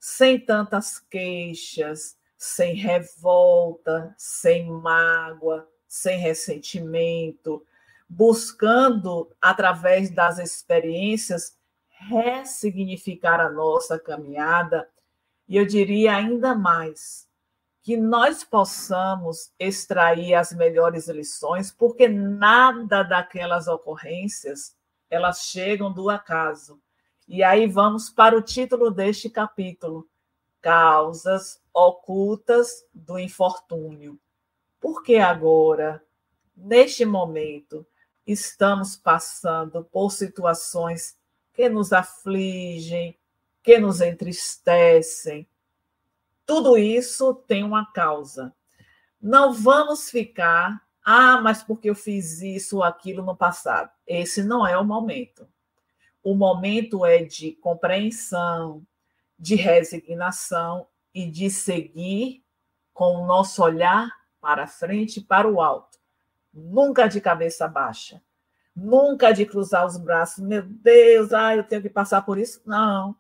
sem 0.01 0.41
tantas 0.41 0.99
queixas, 0.99 2.17
sem 2.37 2.75
revolta, 2.75 4.15
sem 4.17 4.71
mágoa, 4.71 5.69
sem 5.87 6.19
ressentimento, 6.19 7.65
buscando, 8.09 9.31
através 9.41 10.11
das 10.11 10.39
experiências, 10.39 11.57
ressignificar 11.89 13.41
a 13.41 13.51
nossa 13.51 13.99
caminhada. 13.99 14.89
E 15.47 15.57
eu 15.57 15.67
diria 15.67 16.17
ainda 16.17 16.55
mais, 16.55 17.29
que 17.83 17.97
nós 17.97 18.45
possamos 18.45 19.53
extrair 19.59 20.35
as 20.35 20.53
melhores 20.53 21.09
lições, 21.09 21.71
porque 21.71 22.09
nada 22.09 23.03
daquelas 23.03 23.67
ocorrências 23.67 24.77
elas 25.11 25.45
chegam 25.45 25.93
do 25.93 26.11
acaso. 26.11 26.81
E 27.27 27.43
aí 27.43 27.67
vamos 27.67 28.11
para 28.11 28.37
o 28.37 28.43
título 28.43 28.91
deste 28.91 29.31
capítulo: 29.31 30.07
Causas 30.61 31.61
ocultas 31.73 32.85
do 32.93 33.19
infortúnio. 33.19 34.19
Porque 34.81 35.17
agora, 35.17 36.03
neste 36.57 37.05
momento, 37.05 37.87
estamos 38.29 38.95
passando 38.97 39.85
por 39.85 40.11
situações 40.11 41.17
que 41.55 41.69
nos 41.69 41.93
afligem, 41.93 43.19
que 43.63 43.79
nos 43.79 44.01
entristecem, 44.01 45.49
tudo 46.49 46.79
isso 46.79 47.35
tem 47.35 47.63
uma 47.63 47.91
causa. 47.93 48.55
Não 49.21 49.53
vamos 49.53 50.11
ficar, 50.11 50.81
ah, 51.05 51.41
mas 51.41 51.63
porque 51.63 51.91
eu 51.91 51.95
fiz 51.95 52.41
isso 52.41 52.79
ou 52.79 52.83
aquilo 52.83 53.23
no 53.23 53.37
passado. 53.37 53.91
Esse 54.07 54.43
não 54.43 54.67
é 54.67 54.79
o 54.79 54.85
momento. 54.85 55.49
O 56.23 56.35
momento 56.35 57.05
é 57.05 57.23
de 57.23 57.53
compreensão, 57.53 58.83
de 59.39 59.55
resignação 59.55 60.87
e 61.15 61.31
de 61.31 61.51
seguir 61.51 62.45
com 62.93 63.23
o 63.23 63.27
nosso 63.27 63.63
olhar 63.63 64.11
para 64.41 64.67
frente 64.67 65.21
para 65.21 65.49
o 65.49 65.61
alto. 65.61 65.88
Nunca 66.53 67.07
de 67.09 67.21
cabeça 67.21 67.69
baixa. 67.69 68.23
Nunca 68.75 69.33
de 69.33 69.45
cruzar 69.45 69.87
os 69.87 69.97
braços. 69.97 70.43
Meu 70.43 70.63
Deus, 70.63 71.33
ah, 71.33 71.57
eu 71.57 71.65
tenho 71.65 71.83
que 71.83 71.91
passar 71.91 72.23
por 72.23 72.39
isso. 72.39 72.63
Não 72.65 73.17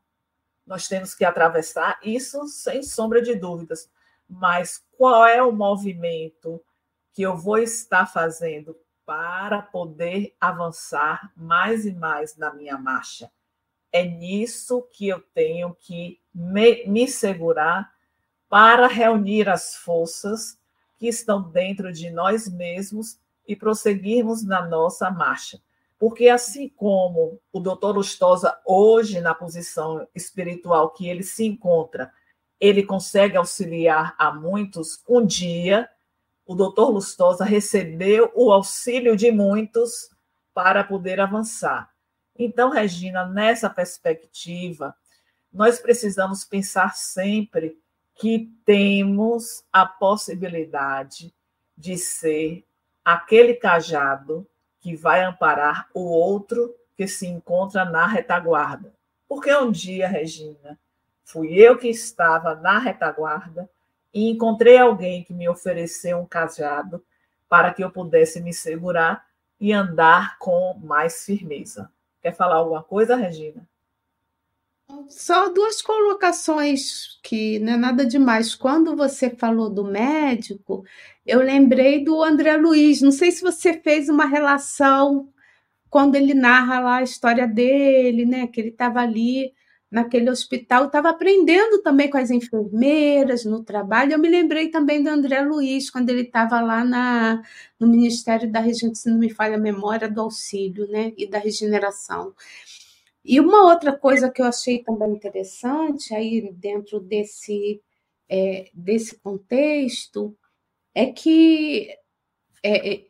nós 0.68 0.86
temos 0.86 1.14
que 1.14 1.24
atravessar 1.24 1.98
isso 2.04 2.46
sem 2.46 2.82
sombra 2.82 3.22
de 3.22 3.34
dúvidas. 3.34 3.90
Mas 4.28 4.84
qual 4.96 5.26
é 5.26 5.42
o 5.42 5.50
movimento 5.50 6.62
que 7.14 7.22
eu 7.22 7.34
vou 7.34 7.56
estar 7.56 8.04
fazendo 8.04 8.76
para 9.06 9.62
poder 9.62 10.36
avançar 10.38 11.32
mais 11.34 11.86
e 11.86 11.94
mais 11.94 12.36
na 12.36 12.52
minha 12.52 12.76
marcha? 12.76 13.32
É 13.90 14.04
nisso 14.04 14.86
que 14.92 15.08
eu 15.08 15.20
tenho 15.32 15.74
que 15.74 16.20
me, 16.34 16.86
me 16.86 17.08
segurar 17.08 17.90
para 18.50 18.86
reunir 18.86 19.48
as 19.48 19.74
forças 19.74 20.57
que 20.98 21.06
estão 21.06 21.42
dentro 21.50 21.92
de 21.92 22.10
nós 22.10 22.48
mesmos 22.48 23.18
e 23.46 23.56
prosseguirmos 23.56 24.44
na 24.44 24.66
nossa 24.66 25.10
marcha. 25.10 25.60
Porque 25.98 26.28
assim 26.28 26.68
como 26.68 27.40
o 27.52 27.60
doutor 27.60 27.96
Lustosa, 27.96 28.56
hoje, 28.66 29.20
na 29.20 29.34
posição 29.34 30.06
espiritual 30.14 30.90
que 30.90 31.08
ele 31.08 31.22
se 31.22 31.44
encontra, 31.44 32.12
ele 32.60 32.82
consegue 32.82 33.36
auxiliar 33.36 34.14
a 34.18 34.32
muitos, 34.32 35.02
um 35.08 35.24
dia 35.24 35.88
o 36.48 36.54
doutor 36.54 36.88
Lustosa 36.88 37.44
recebeu 37.44 38.32
o 38.34 38.50
auxílio 38.50 39.14
de 39.14 39.30
muitos 39.30 40.08
para 40.54 40.82
poder 40.82 41.20
avançar. 41.20 41.90
Então, 42.38 42.70
Regina, 42.70 43.26
nessa 43.26 43.68
perspectiva, 43.68 44.96
nós 45.52 45.78
precisamos 45.78 46.44
pensar 46.44 46.96
sempre 46.96 47.78
que 48.18 48.52
temos 48.64 49.64
a 49.72 49.86
possibilidade 49.86 51.32
de 51.76 51.96
ser 51.96 52.64
aquele 53.04 53.54
cajado 53.54 54.46
que 54.80 54.96
vai 54.96 55.22
amparar 55.22 55.88
o 55.94 56.00
outro 56.00 56.74
que 56.96 57.06
se 57.06 57.28
encontra 57.28 57.84
na 57.84 58.06
retaguarda. 58.06 58.92
Porque 59.28 59.54
um 59.54 59.70
dia, 59.70 60.08
Regina, 60.08 60.76
fui 61.24 61.54
eu 61.54 61.78
que 61.78 61.88
estava 61.88 62.56
na 62.56 62.78
retaguarda 62.78 63.70
e 64.12 64.28
encontrei 64.30 64.76
alguém 64.76 65.22
que 65.22 65.32
me 65.32 65.48
ofereceu 65.48 66.18
um 66.18 66.26
cajado 66.26 67.04
para 67.48 67.72
que 67.72 67.84
eu 67.84 67.90
pudesse 67.90 68.40
me 68.40 68.52
segurar 68.52 69.26
e 69.60 69.72
andar 69.72 70.38
com 70.38 70.74
mais 70.82 71.24
firmeza. 71.24 71.90
Quer 72.20 72.34
falar 72.34 72.56
alguma 72.56 72.82
coisa, 72.82 73.14
Regina? 73.14 73.66
Só 75.08 75.50
duas 75.50 75.82
colocações 75.82 77.18
que 77.22 77.58
não 77.58 77.74
é 77.74 77.76
nada 77.76 78.06
demais. 78.06 78.54
Quando 78.54 78.96
você 78.96 79.30
falou 79.30 79.68
do 79.68 79.84
médico, 79.84 80.84
eu 81.26 81.40
lembrei 81.40 82.02
do 82.02 82.22
André 82.22 82.56
Luiz. 82.56 83.02
Não 83.02 83.12
sei 83.12 83.30
se 83.30 83.42
você 83.42 83.74
fez 83.74 84.08
uma 84.08 84.26
relação 84.26 85.28
quando 85.90 86.14
ele 86.16 86.34
narra 86.34 86.80
lá 86.80 86.96
a 86.96 87.02
história 87.02 87.46
dele, 87.46 88.24
né? 88.26 88.46
Que 88.46 88.60
ele 88.60 88.70
estava 88.70 89.00
ali 89.00 89.52
naquele 89.90 90.28
hospital, 90.30 90.86
estava 90.86 91.08
aprendendo 91.10 91.82
também 91.82 92.10
com 92.10 92.18
as 92.18 92.30
enfermeiras 92.30 93.44
no 93.44 93.64
trabalho. 93.64 94.12
Eu 94.12 94.18
me 94.18 94.28
lembrei 94.28 94.68
também 94.70 95.02
do 95.02 95.08
André 95.08 95.40
Luiz, 95.42 95.90
quando 95.90 96.10
ele 96.10 96.22
estava 96.22 96.60
lá 96.60 96.84
na, 96.84 97.42
no 97.80 97.86
Ministério 97.86 98.50
da 98.50 98.60
Regeneração, 98.60 98.94
se 98.94 99.10
não 99.10 99.18
me 99.18 99.30
falha 99.30 99.56
a 99.56 99.60
memória, 99.60 100.08
do 100.08 100.20
auxílio 100.20 100.86
né, 100.88 101.12
e 101.16 101.26
da 101.26 101.38
regeneração. 101.38 102.34
E 103.28 103.38
uma 103.40 103.70
outra 103.70 103.94
coisa 103.94 104.30
que 104.30 104.40
eu 104.40 104.46
achei 104.46 104.82
também 104.82 105.12
interessante 105.12 106.14
aí 106.14 106.50
dentro 106.50 106.98
desse, 106.98 107.78
é, 108.26 108.70
desse 108.72 109.18
contexto 109.18 110.34
é 110.94 111.12
que 111.12 111.90
é, 112.62 112.94
é 112.94 113.08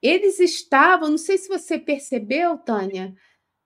eles 0.00 0.40
estavam, 0.40 1.10
não 1.10 1.18
sei 1.18 1.36
se 1.36 1.48
você 1.48 1.78
percebeu, 1.78 2.56
Tânia, 2.56 3.14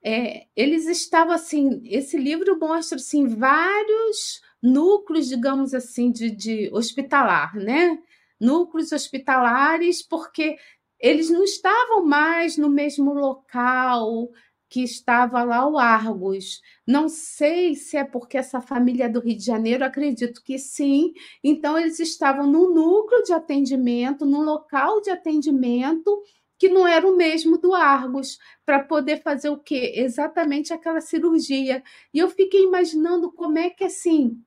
é, 0.03 0.49
eles 0.57 0.87
estavam 0.87 1.33
assim, 1.33 1.81
esse 1.85 2.17
livro 2.17 2.59
mostra 2.59 2.99
assim 2.99 3.29
vários 3.29 4.43
núcleos, 4.61 5.29
digamos 5.29 5.73
assim, 5.73 6.11
de, 6.11 6.33
de 6.33 6.69
hospitalar, 6.73 7.55
né? 7.55 7.97
Núcleos 8.41 8.91
hospitalares, 8.91 10.03
porque 10.03 10.57
eles 10.99 11.31
não 11.31 11.45
estavam 11.45 12.05
mais 12.05 12.57
no 12.57 12.69
mesmo 12.69 13.15
local 13.15 14.33
que 14.69 14.83
estava 14.83 15.43
lá 15.45 15.69
o 15.69 15.79
Argos. 15.79 16.61
Não 16.87 17.09
sei 17.09 17.75
se 17.75 17.97
é 17.97 18.05
porque 18.05 18.37
essa 18.37 18.61
família 18.61 19.05
é 19.05 19.09
do 19.09 19.21
Rio 19.21 19.37
de 19.37 19.45
Janeiro, 19.45 19.85
acredito 19.85 20.43
que 20.43 20.59
sim. 20.59 21.13
Então, 21.43 21.79
eles 21.79 22.01
estavam 22.01 22.47
num 22.47 22.73
núcleo 22.75 23.23
de 23.23 23.33
atendimento, 23.33 24.27
num 24.27 24.43
local 24.43 25.01
de 25.01 25.11
atendimento 25.11 26.23
que 26.59 26.69
não 26.69 26.87
era 26.87 27.07
o 27.07 27.17
mesmo 27.17 27.59
do 27.59 27.75
Argos, 27.75 28.39
para 28.65 28.83
poder 28.83 29.23
fazer 29.23 29.49
o 29.51 29.59
quê? 29.59 29.93
Exatamente 29.97 30.73
aquela 30.73 31.01
cirurgia. 31.01 31.83
E 32.13 32.19
eu 32.19 32.29
fiquei 32.31 32.63
imaginando 32.63 33.31
como 33.33 33.59
é 33.59 33.71
que 33.71 33.85
assim, 33.85 34.41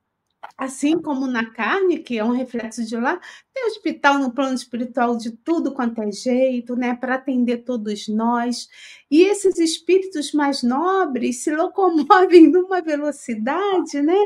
assim 0.56 1.00
como 1.00 1.26
na 1.26 1.50
carne, 1.52 1.98
que 2.00 2.18
é 2.18 2.24
um 2.24 2.32
reflexo 2.32 2.84
de 2.84 2.96
lá, 2.96 3.20
tem 3.54 3.66
hospital 3.66 4.18
no 4.18 4.32
plano 4.32 4.54
espiritual 4.54 5.16
de 5.16 5.32
tudo 5.32 5.72
quanto 5.74 6.00
é 6.02 6.10
jeito, 6.12 6.76
né, 6.76 6.94
para 6.94 7.16
atender 7.16 7.58
todos 7.58 8.08
nós. 8.08 8.68
E 9.10 9.22
esses 9.22 9.58
espíritos 9.58 10.32
mais 10.32 10.62
nobres 10.62 11.42
se 11.42 11.54
locomovem 11.54 12.48
numa 12.50 12.80
velocidade, 12.82 14.00
né, 14.02 14.18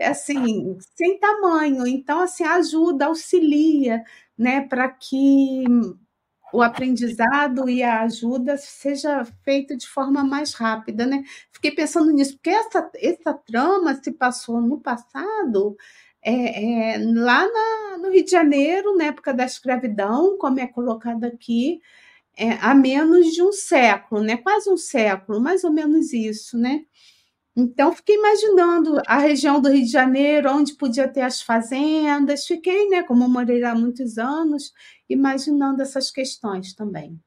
assim, 0.00 0.78
sem 0.96 1.18
tamanho. 1.18 1.86
Então, 1.86 2.20
assim, 2.20 2.44
ajuda, 2.44 3.06
auxilia, 3.06 4.02
né, 4.36 4.62
para 4.62 4.88
que 4.88 5.64
o 6.52 6.62
aprendizado 6.62 7.68
e 7.68 7.82
a 7.82 8.02
ajuda 8.02 8.56
seja 8.56 9.24
feita 9.44 9.76
de 9.76 9.86
forma 9.86 10.24
mais 10.24 10.54
rápida, 10.54 11.06
né? 11.06 11.22
Fiquei 11.52 11.70
pensando 11.72 12.10
nisso, 12.12 12.34
porque 12.34 12.50
essa, 12.50 12.90
essa 12.96 13.34
trama 13.34 13.94
se 14.02 14.12
passou 14.12 14.60
no 14.60 14.80
passado, 14.80 15.76
é, 16.22 16.94
é, 16.94 16.98
lá 16.98 17.46
na, 17.46 17.98
no 17.98 18.10
Rio 18.10 18.24
de 18.24 18.30
Janeiro, 18.30 18.96
na 18.96 19.06
época 19.06 19.32
da 19.34 19.44
escravidão, 19.44 20.36
como 20.38 20.60
é 20.60 20.66
colocado 20.66 21.24
aqui, 21.24 21.80
é, 22.36 22.52
há 22.60 22.74
menos 22.74 23.32
de 23.32 23.42
um 23.42 23.52
século, 23.52 24.22
né? 24.22 24.36
Quase 24.36 24.70
um 24.70 24.76
século, 24.76 25.40
mais 25.40 25.64
ou 25.64 25.72
menos 25.72 26.12
isso, 26.12 26.56
né? 26.56 26.82
Então, 27.60 27.92
fiquei 27.92 28.14
imaginando 28.14 29.02
a 29.04 29.18
região 29.18 29.60
do 29.60 29.68
Rio 29.68 29.84
de 29.84 29.90
Janeiro, 29.90 30.48
onde 30.48 30.74
podia 30.74 31.08
ter 31.08 31.22
as 31.22 31.42
fazendas. 31.42 32.46
Fiquei, 32.46 32.88
né, 32.88 33.02
como 33.02 33.28
morei 33.28 33.60
lá 33.60 33.72
há 33.72 33.74
muitos 33.74 34.16
anos, 34.16 34.72
imaginando 35.08 35.82
essas 35.82 36.08
questões 36.08 36.72
também. 36.72 37.20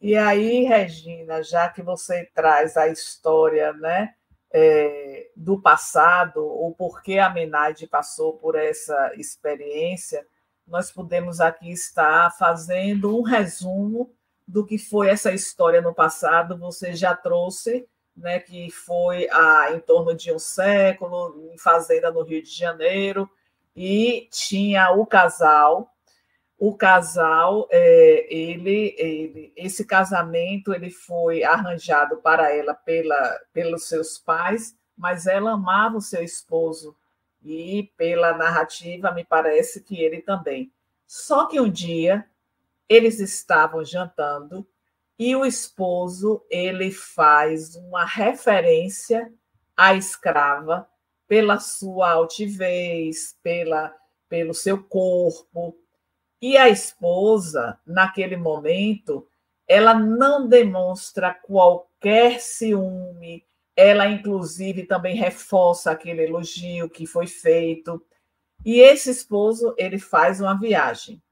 E 0.00 0.14
aí, 0.14 0.62
Regina, 0.62 1.42
já 1.42 1.68
que 1.68 1.82
você 1.82 2.30
traz 2.32 2.76
a 2.76 2.86
história 2.86 3.72
né, 3.72 4.14
é, 4.52 5.28
do 5.34 5.60
passado, 5.60 6.40
o 6.40 6.72
porquê 6.72 7.18
a 7.18 7.28
Menaide 7.28 7.88
passou 7.88 8.34
por 8.34 8.54
essa 8.54 9.12
experiência, 9.16 10.24
nós 10.68 10.92
podemos 10.92 11.40
aqui 11.40 11.72
estar 11.72 12.30
fazendo 12.38 13.18
um 13.18 13.22
resumo 13.22 14.14
do 14.46 14.64
que 14.64 14.78
foi 14.78 15.08
essa 15.08 15.32
história 15.32 15.80
no 15.80 15.92
passado. 15.92 16.56
Você 16.58 16.92
já 16.92 17.12
trouxe 17.16 17.88
né, 18.18 18.40
que 18.40 18.70
foi 18.70 19.28
há 19.30 19.72
em 19.72 19.80
torno 19.80 20.14
de 20.14 20.32
um 20.32 20.38
século, 20.38 21.50
em 21.52 21.58
fazenda 21.58 22.10
no 22.10 22.22
Rio 22.22 22.42
de 22.42 22.50
Janeiro, 22.50 23.28
e 23.74 24.28
tinha 24.30 24.90
o 24.90 25.06
casal. 25.06 25.94
O 26.58 26.76
casal, 26.76 27.68
é, 27.70 28.26
ele, 28.28 28.94
ele, 28.98 29.52
esse 29.56 29.84
casamento, 29.84 30.74
ele 30.74 30.90
foi 30.90 31.44
arranjado 31.44 32.16
para 32.16 32.52
ela 32.52 32.74
pela, 32.74 33.40
pelos 33.52 33.84
seus 33.84 34.18
pais, 34.18 34.76
mas 34.96 35.28
ela 35.28 35.52
amava 35.52 35.98
o 35.98 36.02
seu 36.02 36.22
esposo 36.22 36.96
e 37.44 37.92
pela 37.96 38.36
narrativa 38.36 39.12
me 39.12 39.24
parece 39.24 39.80
que 39.80 40.02
ele 40.02 40.20
também. 40.20 40.72
Só 41.06 41.46
que 41.46 41.60
um 41.60 41.70
dia 41.70 42.26
eles 42.88 43.20
estavam 43.20 43.84
jantando 43.84 44.66
e 45.18 45.34
o 45.34 45.44
esposo 45.44 46.44
ele 46.48 46.92
faz 46.92 47.74
uma 47.74 48.04
referência 48.04 49.32
à 49.76 49.94
escrava 49.94 50.88
pela 51.26 51.58
sua 51.58 52.12
altivez, 52.12 53.36
pela, 53.42 53.94
pelo 54.28 54.54
seu 54.54 54.82
corpo. 54.82 55.76
E 56.40 56.56
a 56.56 56.68
esposa, 56.68 57.78
naquele 57.84 58.36
momento, 58.36 59.26
ela 59.66 59.92
não 59.92 60.48
demonstra 60.48 61.34
qualquer 61.34 62.40
ciúme, 62.40 63.44
ela, 63.76 64.08
inclusive, 64.08 64.84
também 64.84 65.16
reforça 65.16 65.90
aquele 65.90 66.24
elogio 66.24 66.88
que 66.88 67.06
foi 67.06 67.26
feito. 67.26 68.02
E 68.64 68.80
esse 68.80 69.10
esposo, 69.10 69.74
ele 69.76 69.98
faz 69.98 70.40
uma 70.40 70.58
viagem. 70.58 71.22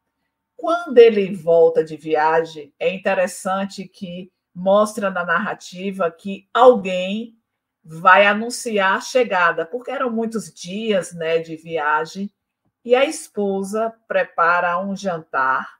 Quando 0.56 0.98
ele 0.98 1.34
volta 1.34 1.84
de 1.84 1.96
viagem, 1.96 2.72
é 2.78 2.92
interessante 2.92 3.86
que 3.86 4.32
mostra 4.54 5.10
na 5.10 5.24
narrativa 5.24 6.10
que 6.10 6.48
alguém 6.52 7.36
vai 7.84 8.26
anunciar 8.26 8.96
a 8.96 9.00
chegada, 9.00 9.66
porque 9.66 9.90
eram 9.90 10.10
muitos 10.10 10.52
dias 10.52 11.12
né, 11.12 11.38
de 11.38 11.56
viagem, 11.56 12.30
e 12.84 12.94
a 12.94 13.04
esposa 13.04 13.92
prepara 14.08 14.78
um 14.78 14.96
jantar 14.96 15.76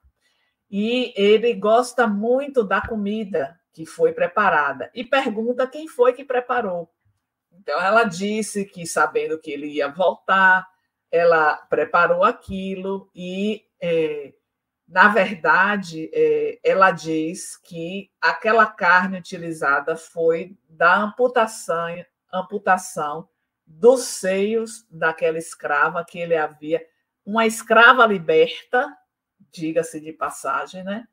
e 0.70 1.14
ele 1.16 1.54
gosta 1.54 2.06
muito 2.06 2.64
da 2.64 2.80
comida 2.80 3.58
que 3.72 3.86
foi 3.86 4.12
preparada 4.12 4.90
e 4.92 5.04
pergunta 5.04 5.66
quem 5.66 5.86
foi 5.86 6.12
que 6.12 6.24
preparou. 6.24 6.90
Então 7.52 7.80
ela 7.80 8.04
disse 8.04 8.64
que 8.64 8.86
sabendo 8.86 9.38
que 9.38 9.50
ele 9.50 9.68
ia 9.68 9.88
voltar, 9.88 10.66
ela 11.10 11.56
preparou 11.68 12.24
aquilo 12.24 13.08
e 13.14 13.64
é, 13.80 14.34
na 14.88 15.08
verdade, 15.08 16.08
é, 16.12 16.60
ela 16.62 16.92
diz 16.92 17.56
que 17.56 18.10
aquela 18.20 18.66
carne 18.66 19.18
utilizada 19.18 19.96
foi 19.96 20.56
da 20.68 20.96
amputação, 20.96 22.04
amputação 22.32 23.28
dos 23.66 24.02
seios 24.02 24.86
daquela 24.88 25.38
escrava 25.38 26.04
que 26.04 26.18
ele 26.18 26.36
havia, 26.36 26.80
uma 27.24 27.46
escrava 27.46 28.06
liberta, 28.06 28.86
diga-se 29.50 30.00
de 30.00 30.12
passagem, 30.12 30.84
né? 30.84 31.08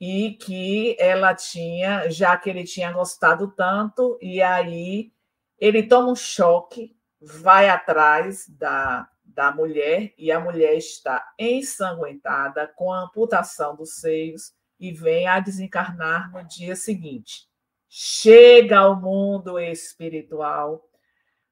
E 0.00 0.32
que 0.32 0.96
ela 0.98 1.32
tinha, 1.32 2.10
já 2.10 2.36
que 2.36 2.50
ele 2.50 2.64
tinha 2.64 2.90
gostado 2.90 3.52
tanto, 3.52 4.18
e 4.20 4.42
aí 4.42 5.12
ele 5.58 5.84
toma 5.84 6.10
um 6.10 6.16
choque, 6.16 6.96
vai 7.20 7.68
atrás 7.68 8.48
da, 8.48 9.08
da 9.26 9.52
mulher 9.52 10.14
e 10.16 10.30
a 10.30 10.40
mulher 10.40 10.76
está 10.76 11.26
ensanguentada 11.38 12.66
com 12.76 12.92
a 12.92 13.02
amputação 13.02 13.74
dos 13.76 13.96
seios 13.96 14.52
e 14.78 14.92
vem 14.92 15.26
a 15.26 15.40
desencarnar 15.40 16.30
no 16.32 16.42
dia 16.46 16.76
seguinte. 16.76 17.48
Chega 17.88 18.78
ao 18.78 19.00
mundo 19.00 19.58
espiritual, 19.58 20.88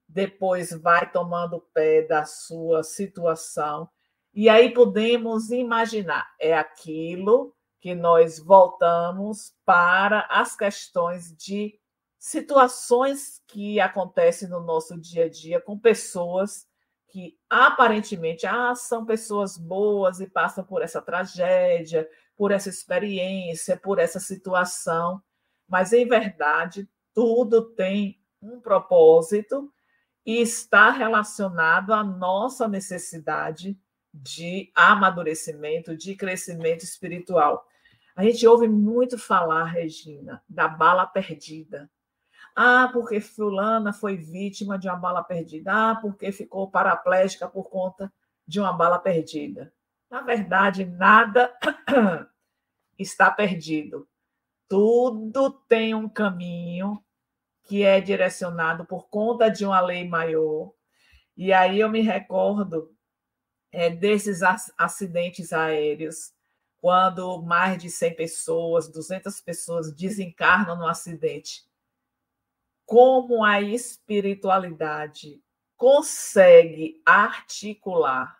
depois 0.08 0.70
vai 0.72 1.10
tomando 1.10 1.60
pé 1.72 2.02
da 2.02 2.24
sua 2.24 2.82
situação 2.82 3.88
E 4.32 4.48
aí 4.48 4.74
podemos 4.74 5.50
imaginar, 5.50 6.26
é 6.40 6.54
aquilo 6.54 7.54
que 7.80 7.94
nós 7.94 8.38
voltamos 8.38 9.54
para 9.64 10.26
as 10.28 10.56
questões 10.56 11.34
de 11.36 11.78
situações 12.18 13.40
que 13.46 13.78
acontecem 13.78 14.48
no 14.48 14.60
nosso 14.60 14.98
dia 15.00 15.26
a 15.26 15.28
dia 15.28 15.60
com 15.60 15.78
pessoas 15.78 16.66
que 17.14 17.38
aparentemente 17.48 18.44
ah, 18.44 18.74
são 18.74 19.06
pessoas 19.06 19.56
boas 19.56 20.18
e 20.18 20.26
passam 20.26 20.64
por 20.64 20.82
essa 20.82 21.00
tragédia, 21.00 22.10
por 22.36 22.50
essa 22.50 22.68
experiência, 22.68 23.76
por 23.76 24.00
essa 24.00 24.18
situação, 24.18 25.22
mas 25.68 25.92
em 25.92 26.08
verdade 26.08 26.88
tudo 27.14 27.70
tem 27.70 28.20
um 28.42 28.60
propósito 28.60 29.72
e 30.26 30.40
está 30.40 30.90
relacionado 30.90 31.92
à 31.92 32.02
nossa 32.02 32.66
necessidade 32.66 33.78
de 34.12 34.72
amadurecimento, 34.74 35.96
de 35.96 36.16
crescimento 36.16 36.82
espiritual. 36.82 37.64
A 38.16 38.24
gente 38.24 38.44
ouve 38.44 38.66
muito 38.66 39.16
falar, 39.16 39.66
Regina, 39.66 40.42
da 40.48 40.66
bala 40.66 41.06
perdida. 41.06 41.88
Ah, 42.54 42.88
porque 42.92 43.20
fulana 43.20 43.92
foi 43.92 44.16
vítima 44.16 44.78
de 44.78 44.88
uma 44.88 44.96
bala 44.96 45.24
perdida. 45.24 45.72
Ah, 45.72 45.96
porque 45.96 46.30
ficou 46.30 46.70
paraplégica 46.70 47.48
por 47.48 47.68
conta 47.68 48.12
de 48.46 48.60
uma 48.60 48.72
bala 48.72 48.98
perdida. 48.98 49.72
Na 50.08 50.20
verdade, 50.20 50.84
nada 50.84 51.52
está 52.96 53.30
perdido. 53.30 54.08
Tudo 54.68 55.50
tem 55.68 55.94
um 55.94 56.08
caminho 56.08 57.02
que 57.64 57.82
é 57.82 58.00
direcionado 58.00 58.84
por 58.84 59.08
conta 59.08 59.50
de 59.50 59.64
uma 59.64 59.80
lei 59.80 60.06
maior. 60.06 60.72
E 61.36 61.52
aí 61.52 61.80
eu 61.80 61.88
me 61.88 62.02
recordo 62.02 62.94
é, 63.72 63.90
desses 63.90 64.40
acidentes 64.78 65.52
aéreos, 65.52 66.32
quando 66.78 67.42
mais 67.42 67.82
de 67.82 67.90
100 67.90 68.14
pessoas, 68.14 68.88
200 68.88 69.40
pessoas 69.40 69.92
desencarnam 69.92 70.76
no 70.76 70.86
acidente 70.86 71.64
como 72.86 73.44
a 73.44 73.60
espiritualidade 73.60 75.42
consegue 75.76 77.02
articular 77.04 78.36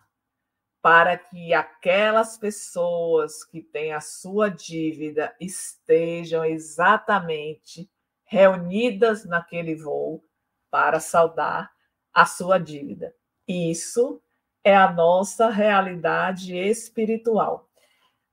para 0.83 1.17
que 1.17 1.55
aquelas 1.55 2.37
pessoas 2.37 3.43
que 3.43 3.63
têm 3.63 3.93
a 3.93 4.01
sua 4.01 4.51
dívida 4.51 5.35
estejam 5.41 6.45
exatamente 6.45 7.91
reunidas 8.25 9.25
naquele 9.25 9.75
voo 9.75 10.23
para 10.71 11.01
saldar 11.01 11.73
a 12.13 12.27
sua 12.27 12.59
dívida. 12.59 13.15
Isso 13.49 14.21
é 14.63 14.75
a 14.75 14.93
nossa 14.93 15.49
realidade 15.49 16.57
espiritual. 16.57 17.69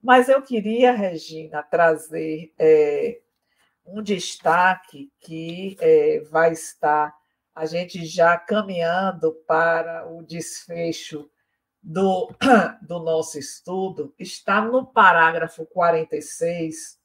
Mas 0.01 0.28
eu 0.28 0.41
queria, 0.41 0.91
Regina, 0.91 1.62
trazer 1.64 2.53
é, 2.57 3.22
um 3.86 4.02
destaque 4.02 5.12
que 5.20 5.78
é, 5.80 6.22
vai 6.30 6.52
estar 6.52 7.16
a 7.54 7.66
gente 7.66 8.06
já 8.06 8.38
caminhando 8.38 9.34
para 9.46 10.08
o 10.10 10.24
desfecho 10.24 11.30
do, 11.84 12.30
do 12.82 13.00
nosso 13.00 13.38
estudo, 13.38 14.14
está 14.18 14.62
no 14.62 14.86
parágrafo 14.86 15.66
46, 15.66 17.00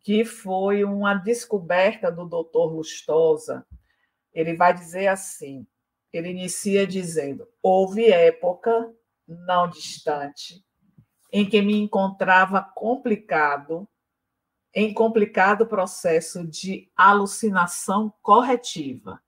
que 0.00 0.24
foi 0.24 0.84
uma 0.84 1.14
descoberta 1.14 2.10
do 2.10 2.24
doutor 2.24 2.72
Lustosa. 2.72 3.66
Ele 4.32 4.54
vai 4.54 4.72
dizer 4.72 5.08
assim: 5.08 5.66
ele 6.12 6.30
inicia 6.30 6.86
dizendo: 6.86 7.46
houve 7.62 8.10
época 8.10 8.90
não 9.26 9.68
distante 9.68 10.64
em 11.30 11.46
que 11.46 11.60
me 11.60 11.76
encontrava 11.76 12.62
complicado 12.74 13.86
em 14.80 14.94
complicado 14.94 15.66
processo 15.66 16.46
de 16.46 16.88
alucinação 16.96 18.14
corretiva. 18.22 19.20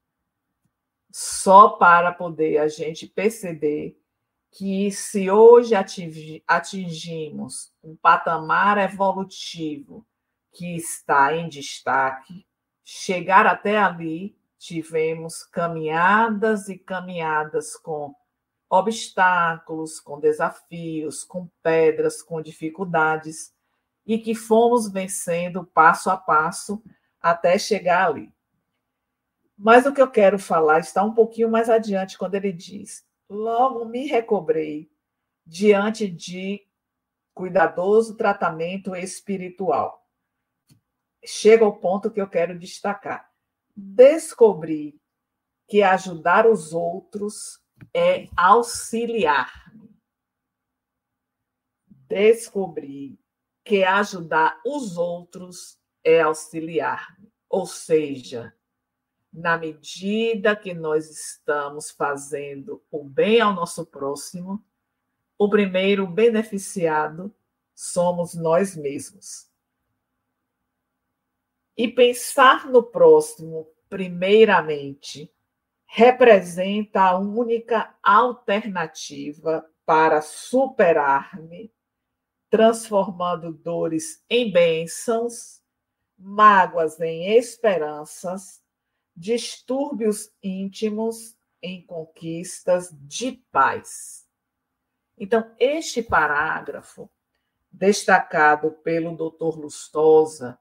Só 1.10 1.70
para 1.70 2.12
poder 2.12 2.58
a 2.58 2.68
gente 2.68 3.04
perceber 3.04 4.00
que 4.52 4.92
se 4.92 5.28
hoje 5.28 5.74
atingimos 6.46 7.72
um 7.82 7.96
patamar 7.96 8.78
evolutivo 8.78 10.06
que 10.52 10.76
está 10.76 11.34
em 11.34 11.48
destaque, 11.48 12.46
chegar 12.84 13.44
até 13.44 13.76
ali, 13.76 14.36
tivemos 14.56 15.42
caminhadas 15.42 16.68
e 16.68 16.78
caminhadas 16.78 17.74
com 17.74 18.14
obstáculos, 18.68 19.98
com 19.98 20.20
desafios, 20.20 21.24
com 21.24 21.48
pedras, 21.60 22.22
com 22.22 22.40
dificuldades 22.40 23.52
e 24.10 24.18
que 24.18 24.34
fomos 24.34 24.90
vencendo 24.90 25.64
passo 25.64 26.10
a 26.10 26.16
passo 26.16 26.82
até 27.20 27.56
chegar 27.56 28.08
ali. 28.08 28.34
Mas 29.56 29.86
o 29.86 29.92
que 29.92 30.02
eu 30.02 30.10
quero 30.10 30.36
falar 30.36 30.80
está 30.80 31.04
um 31.04 31.14
pouquinho 31.14 31.48
mais 31.48 31.70
adiante, 31.70 32.18
quando 32.18 32.34
ele 32.34 32.52
diz: 32.52 33.06
Logo 33.28 33.84
me 33.84 34.08
recobrei 34.08 34.90
diante 35.46 36.08
de 36.10 36.66
cuidadoso 37.32 38.16
tratamento 38.16 38.96
espiritual. 38.96 40.04
Chega 41.24 41.64
ao 41.64 41.76
ponto 41.76 42.10
que 42.10 42.20
eu 42.20 42.28
quero 42.28 42.58
destacar. 42.58 43.30
Descobri 43.76 45.00
que 45.68 45.84
ajudar 45.84 46.48
os 46.48 46.72
outros 46.72 47.62
é 47.94 48.26
auxiliar-me. 48.36 49.94
Descobri 52.08 53.19
que 53.70 53.84
ajudar 53.84 54.60
os 54.66 54.96
outros 54.96 55.78
é 56.02 56.22
auxiliar. 56.22 57.16
Ou 57.48 57.64
seja, 57.66 58.52
na 59.32 59.56
medida 59.56 60.56
que 60.56 60.74
nós 60.74 61.08
estamos 61.08 61.88
fazendo 61.88 62.82
o 62.90 63.04
bem 63.04 63.40
ao 63.40 63.54
nosso 63.54 63.86
próximo, 63.86 64.60
o 65.38 65.48
primeiro 65.48 66.04
beneficiado 66.04 67.32
somos 67.72 68.34
nós 68.34 68.74
mesmos. 68.74 69.48
E 71.76 71.86
pensar 71.86 72.66
no 72.66 72.82
próximo, 72.82 73.68
primeiramente, 73.88 75.32
representa 75.86 77.02
a 77.02 77.16
única 77.16 77.96
alternativa 78.02 79.64
para 79.86 80.20
superar-me 80.20 81.72
transformando 82.50 83.52
dores 83.52 84.22
em 84.28 84.50
bênçãos, 84.52 85.62
mágoas 86.18 87.00
em 87.00 87.36
esperanças, 87.38 88.60
distúrbios 89.16 90.30
íntimos 90.42 91.36
em 91.62 91.86
conquistas 91.86 92.90
de 92.92 93.32
paz. 93.52 94.28
Então, 95.16 95.54
este 95.58 96.02
parágrafo, 96.02 97.08
destacado 97.70 98.72
pelo 98.72 99.14
Dr. 99.14 99.56
Lustosa, 99.56 100.58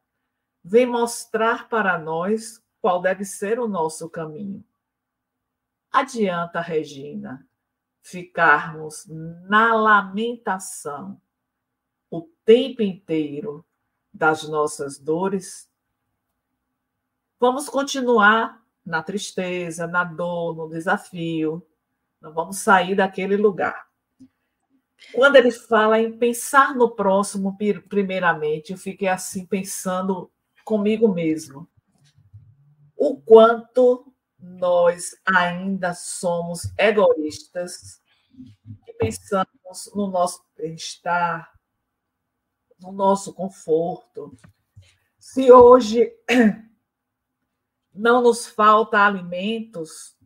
vem 0.64 0.86
mostrar 0.86 1.68
para 1.70 1.98
nós 1.98 2.64
qual 2.80 3.02
deve 3.02 3.26
ser 3.26 3.60
o 3.60 3.68
nosso 3.68 4.10
caminho. 4.10 4.64
Adianta, 5.92 6.62
Regina, 6.62 7.48
ficarmos 8.02 9.06
na 9.08 9.74
lamentação 9.74 11.20
o 12.10 12.22
tempo 12.46 12.82
inteiro 12.82 13.66
das 14.14 14.48
nossas 14.48 14.98
dores, 14.98 15.70
vamos 17.40 17.70
continuar 17.70 18.64
na 18.86 19.04
tristeza, 19.04 19.86
na 19.86 20.04
dor, 20.04 20.56
no 20.56 20.68
desafio, 20.68 21.66
não 22.20 22.34
vamos 22.34 22.58
sair 22.58 22.96
daquele 22.96 23.38
lugar. 23.38 23.88
Quando 25.14 25.38
ele 25.38 25.52
fala 25.52 26.00
em 26.00 26.18
pensar 26.18 26.76
no 26.76 26.90
próximo, 26.92 27.58
primeiramente, 27.88 28.72
eu 28.72 28.78
fiquei 28.78 29.08
assim 29.08 29.46
pensando 29.46 30.30
comigo 30.66 31.08
mesmo. 31.08 31.68
O 32.98 33.16
quanto 33.22 34.14
nós 34.38 35.16
ainda 35.26 35.94
somos 35.94 36.72
egoístas 36.78 38.02
e 38.88 38.94
pensamos 38.94 39.90
no 39.96 40.08
nosso 40.08 40.44
bem-estar, 40.58 41.52
no 42.82 42.92
nosso 42.92 43.34
conforto. 43.34 44.36
Se 45.18 45.52
hoje 45.52 46.12
não 47.94 48.22
nos 48.22 48.48
falta 48.48 49.00
alimentos, 49.00 50.18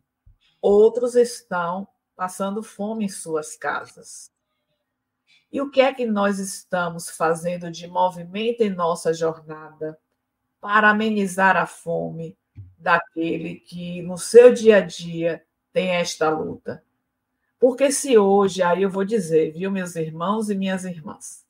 outros 0.60 1.14
estão 1.14 1.86
passando 2.16 2.62
fome 2.62 3.06
em 3.06 3.08
suas 3.08 3.56
casas. 3.56 4.32
E 5.50 5.60
o 5.60 5.70
que 5.70 5.80
é 5.80 5.92
que 5.92 6.06
nós 6.06 6.38
estamos 6.38 7.10
fazendo 7.10 7.70
de 7.70 7.86
movimento 7.86 8.62
em 8.62 8.70
nossa 8.70 9.12
jornada 9.12 9.98
para 10.60 10.90
amenizar 10.90 11.56
a 11.56 11.66
fome 11.66 12.36
daquele 12.78 13.56
que 13.56 14.02
no 14.02 14.18
seu 14.18 14.52
dia 14.52 14.78
a 14.78 14.80
dia 14.80 15.44
tem 15.72 15.90
esta 15.90 16.28
luta? 16.28 16.82
Porque 17.58 17.92
se 17.92 18.18
hoje, 18.18 18.62
aí 18.62 18.82
eu 18.82 18.90
vou 18.90 19.04
dizer, 19.04 19.52
viu, 19.52 19.70
meus 19.70 19.96
irmãos 19.96 20.50
e 20.50 20.54
minhas 20.56 20.84
irmãs, 20.84 21.43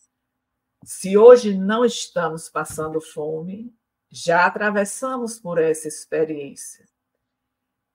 se 0.85 1.17
hoje 1.17 1.57
não 1.57 1.85
estamos 1.85 2.49
passando 2.49 3.01
fome, 3.01 3.75
já 4.11 4.47
atravessamos 4.47 5.39
por 5.41 5.59
essa 5.59 5.89
experiência. 5.89 6.87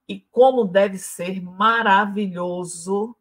E 0.07 0.19
como 0.19 0.65
deve 0.65 0.97
ser 0.97 1.41
maravilhoso 1.41 3.15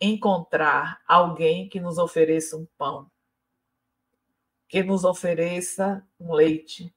encontrar 0.00 1.02
alguém 1.06 1.68
que 1.68 1.80
nos 1.80 1.98
ofereça 1.98 2.56
um 2.56 2.66
pão, 2.78 3.10
que 4.68 4.82
nos 4.82 5.04
ofereça 5.04 6.06
um 6.18 6.32
leite, 6.32 6.94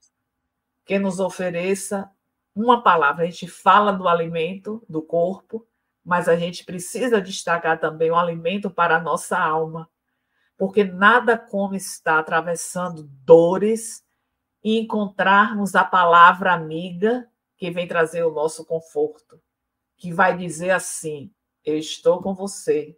que 0.84 0.98
nos 0.98 1.20
ofereça 1.20 2.10
uma 2.54 2.82
palavra. 2.82 3.24
A 3.24 3.26
gente 3.26 3.48
fala 3.48 3.92
do 3.92 4.08
alimento 4.08 4.84
do 4.88 5.02
corpo, 5.02 5.66
mas 6.04 6.28
a 6.28 6.36
gente 6.36 6.64
precisa 6.64 7.20
destacar 7.20 7.78
também 7.78 8.10
o 8.10 8.16
alimento 8.16 8.70
para 8.70 8.96
a 8.96 9.00
nossa 9.00 9.38
alma, 9.38 9.90
porque 10.56 10.84
nada 10.84 11.36
como 11.36 11.74
estar 11.74 12.18
atravessando 12.18 13.02
dores 13.24 14.04
e 14.62 14.78
encontrarmos 14.78 15.74
a 15.74 15.84
palavra 15.84 16.52
amiga 16.52 17.28
que 17.56 17.70
vem 17.70 17.86
trazer 17.86 18.24
o 18.24 18.32
nosso 18.32 18.64
conforto, 18.64 19.40
que 19.96 20.12
vai 20.12 20.36
dizer 20.36 20.70
assim: 20.70 21.32
Eu 21.64 21.76
estou 21.76 22.22
com 22.22 22.34
você. 22.34 22.96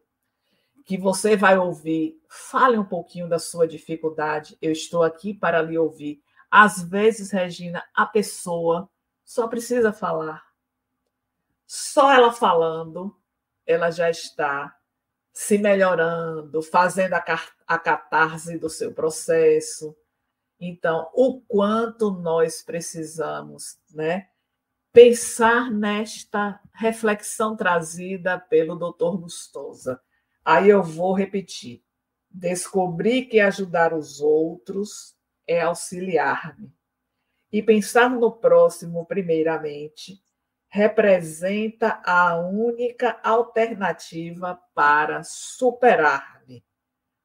Que 0.87 0.99
você 0.99 1.35
vai 1.35 1.57
ouvir, 1.57 2.21
fale 2.29 2.77
um 2.77 2.85
pouquinho 2.85 3.27
da 3.27 3.39
sua 3.39 3.67
dificuldade, 3.67 4.59
eu 4.61 4.71
estou 4.71 5.03
aqui 5.03 5.33
para 5.33 5.63
lhe 5.63 5.79
ouvir. 5.79 6.23
Às 6.51 6.83
vezes, 6.83 7.31
Regina, 7.31 7.83
a 7.95 8.05
pessoa 8.05 8.91
só 9.25 9.49
precisa 9.49 9.95
falar. 9.95 10.45
Só 11.67 12.13
ela 12.13 12.33
falando, 12.33 13.17
ela 13.67 13.91
já 13.91 14.11
está 14.11 14.77
se 15.35 15.59
melhorando, 15.59 16.62
fazendo 16.62 17.14
a, 17.14 17.24
a 17.66 17.78
catarse 17.78 18.57
do 18.57 18.70
seu 18.70 18.95
processo. 18.95 19.97
Então, 20.61 21.11
o 21.12 21.41
quanto 21.41 22.12
nós 22.12 22.62
precisamos, 22.62 23.76
né? 23.93 24.28
Pensar 24.93 25.72
nesta 25.72 26.61
reflexão 26.72 27.57
trazida 27.57 28.39
pelo 28.39 28.76
Dr. 28.76 29.18
Gustosa. 29.20 30.01
Aí 30.45 30.70
eu 30.70 30.85
vou 30.85 31.12
repetir. 31.12 31.82
Descobrir 32.30 33.24
que 33.26 33.41
ajudar 33.41 33.93
os 33.93 34.20
outros 34.20 35.16
é 35.49 35.61
auxiliar-me 35.62 36.72
e 37.55 37.62
pensar 37.62 38.09
no 38.09 38.32
próximo, 38.32 39.05
primeiramente, 39.07 40.20
representa 40.75 42.03
a 42.05 42.37
única 42.37 43.20
alternativa 43.22 44.61
para 44.75 45.22
superar-me, 45.22 46.64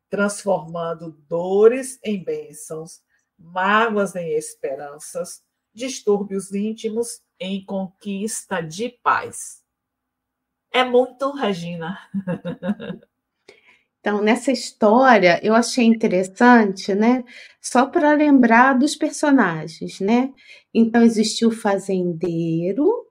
transformando 0.08 1.18
dores 1.28 2.00
em 2.04 2.24
bênçãos, 2.24 3.02
mágoas 3.36 4.16
em 4.16 4.38
esperanças, 4.38 5.42
distúrbios 5.74 6.54
íntimos 6.54 7.24
em 7.40 7.66
conquista 7.66 8.62
de 8.62 8.90
paz. 9.02 9.64
É 10.72 10.84
muito, 10.84 11.32
Regina. 11.32 11.98
Então, 14.02 14.22
nessa 14.22 14.50
história, 14.50 15.42
eu 15.44 15.54
achei 15.54 15.84
interessante, 15.84 16.96
né? 16.96 17.22
Só 17.60 17.86
para 17.86 18.14
lembrar 18.14 18.80
dos 18.80 18.96
personagens, 18.96 20.00
né? 20.00 20.34
Então, 20.74 21.04
existiu 21.04 21.50
o 21.50 21.52
fazendeiro, 21.52 23.09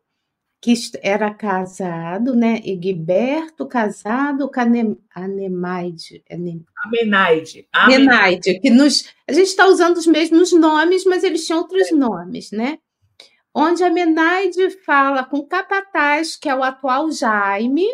que 0.60 0.74
era 1.02 1.32
casado, 1.32 2.34
né? 2.34 2.60
Egberto, 2.64 3.66
casado 3.66 4.50
com 4.50 4.60
Anemaide. 5.14 6.24
Amenaide. 6.84 7.68
Amenaide, 7.72 8.60
que 8.60 8.70
nos. 8.70 9.08
A 9.28 9.32
gente 9.32 9.48
está 9.48 9.66
usando 9.66 9.96
os 9.96 10.06
mesmos 10.06 10.52
nomes, 10.52 11.04
mas 11.04 11.22
eles 11.22 11.46
tinham 11.46 11.60
outros 11.60 11.92
é. 11.92 11.94
nomes, 11.94 12.50
né? 12.50 12.78
Onde 13.54 13.84
a 13.84 13.86
Amenaide 13.86 14.70
fala 14.84 15.24
com 15.24 15.38
o 15.38 15.46
capataz, 15.46 16.36
que 16.36 16.48
é 16.48 16.54
o 16.54 16.62
atual 16.62 17.10
Jaime, 17.10 17.86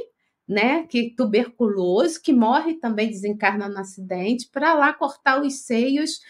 né, 0.47 0.87
que 0.87 1.15
tuberculoso, 1.17 2.21
que 2.21 2.33
morre 2.33 2.75
também 2.75 3.09
desencarna 3.09 3.69
no 3.69 3.79
acidente, 3.79 4.49
para 4.53 4.75
lá 4.75 4.93
cortar 4.93 5.41
os 5.41 5.61
seios 5.61 6.21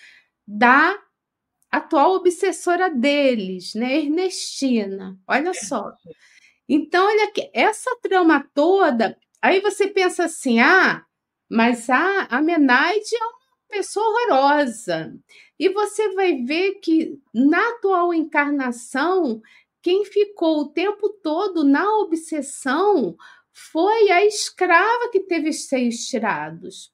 da 0.46 0.96
atual 1.76 2.14
obsessora 2.14 2.90
deles, 2.90 3.74
né, 3.74 3.98
Ernestina. 3.98 5.18
Olha 5.28 5.52
só. 5.54 5.92
Então, 6.68 7.06
olha 7.06 7.24
aqui, 7.24 7.50
essa 7.52 7.90
trama 8.02 8.48
toda, 8.54 9.18
aí 9.42 9.60
você 9.60 9.88
pensa 9.88 10.24
assim: 10.24 10.60
"Ah, 10.60 11.04
mas 11.50 11.90
a, 11.90 12.26
a 12.30 12.40
Menaide 12.40 13.14
é 13.14 13.24
uma 13.24 13.34
pessoa 13.68 14.06
horrorosa". 14.06 15.14
E 15.58 15.68
você 15.68 16.12
vai 16.14 16.42
ver 16.42 16.74
que 16.80 17.18
na 17.32 17.70
atual 17.70 18.12
encarnação, 18.14 19.40
quem 19.82 20.04
ficou 20.04 20.60
o 20.60 20.68
tempo 20.72 21.08
todo 21.22 21.64
na 21.64 21.88
obsessão 21.98 23.16
foi 23.52 24.10
a 24.10 24.24
escrava 24.24 25.10
que 25.10 25.20
teve 25.20 25.50
os 25.50 25.68
seios 25.68 26.06
tirados. 26.06 26.92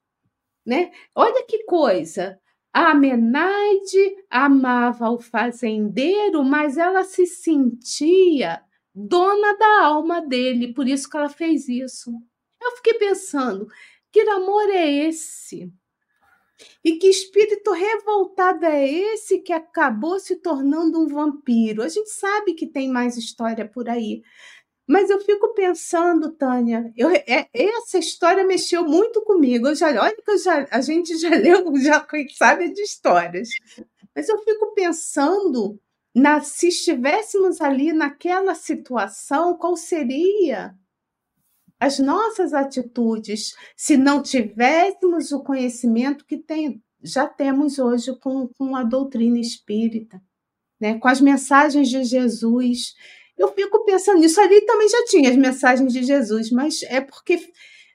Né? 0.66 0.92
Olha 1.14 1.44
que 1.46 1.64
coisa! 1.64 2.38
A 2.72 2.94
Menaide 2.94 4.24
amava 4.30 5.10
o 5.10 5.18
fazendeiro, 5.18 6.44
mas 6.44 6.78
ela 6.78 7.02
se 7.02 7.26
sentia 7.26 8.62
dona 8.94 9.56
da 9.56 9.84
alma 9.84 10.20
dele, 10.20 10.72
por 10.72 10.86
isso 10.86 11.08
que 11.08 11.16
ela 11.16 11.28
fez 11.28 11.68
isso. 11.68 12.12
Eu 12.60 12.76
fiquei 12.76 12.94
pensando, 12.94 13.66
que 14.12 14.20
amor 14.20 14.68
é 14.70 14.88
esse? 14.88 15.72
E 16.84 16.96
que 16.96 17.08
espírito 17.08 17.72
revoltado 17.72 18.66
é 18.66 18.86
esse 18.86 19.38
que 19.38 19.52
acabou 19.52 20.20
se 20.20 20.36
tornando 20.36 21.00
um 21.00 21.06
vampiro? 21.06 21.82
A 21.82 21.88
gente 21.88 22.10
sabe 22.10 22.54
que 22.54 22.66
tem 22.66 22.88
mais 22.88 23.16
história 23.16 23.66
por 23.66 23.88
aí, 23.88 24.22
mas 24.90 25.08
eu 25.08 25.20
fico 25.20 25.54
pensando, 25.54 26.32
Tânia, 26.32 26.92
eu, 26.96 27.10
é, 27.10 27.48
essa 27.54 27.96
história 27.96 28.44
mexeu 28.44 28.82
muito 28.82 29.22
comigo. 29.22 29.68
Eu 29.68 29.76
já, 29.76 29.86
olha 29.86 30.16
que 30.16 30.36
já, 30.36 30.66
a 30.68 30.80
gente 30.80 31.16
já 31.16 31.28
leu, 31.38 31.76
já 31.76 32.04
sabe 32.36 32.72
de 32.72 32.82
histórias. 32.82 33.50
Mas 34.12 34.28
eu 34.28 34.36
fico 34.42 34.74
pensando 34.74 35.80
na, 36.12 36.40
se 36.40 36.66
estivéssemos 36.66 37.60
ali 37.60 37.92
naquela 37.92 38.52
situação, 38.56 39.56
qual 39.56 39.76
seria 39.76 40.74
as 41.78 42.00
nossas 42.00 42.52
atitudes 42.52 43.54
se 43.76 43.96
não 43.96 44.20
tivéssemos 44.20 45.30
o 45.30 45.44
conhecimento 45.44 46.26
que 46.26 46.36
tem, 46.36 46.82
já 47.00 47.28
temos 47.28 47.78
hoje 47.78 48.18
com, 48.18 48.48
com 48.58 48.74
a 48.74 48.82
doutrina 48.82 49.38
espírita, 49.38 50.20
né? 50.80 50.98
com 50.98 51.06
as 51.06 51.20
mensagens 51.20 51.88
de 51.88 52.02
Jesus 52.02 52.96
eu 53.40 53.48
fico 53.54 53.84
pensando 53.86 54.20
nisso. 54.20 54.38
Ali 54.40 54.60
também 54.66 54.88
já 54.88 55.04
tinha 55.06 55.30
as 55.30 55.36
mensagens 55.36 55.92
de 55.92 56.02
Jesus, 56.02 56.50
mas 56.50 56.82
é 56.82 57.00
porque, 57.00 57.40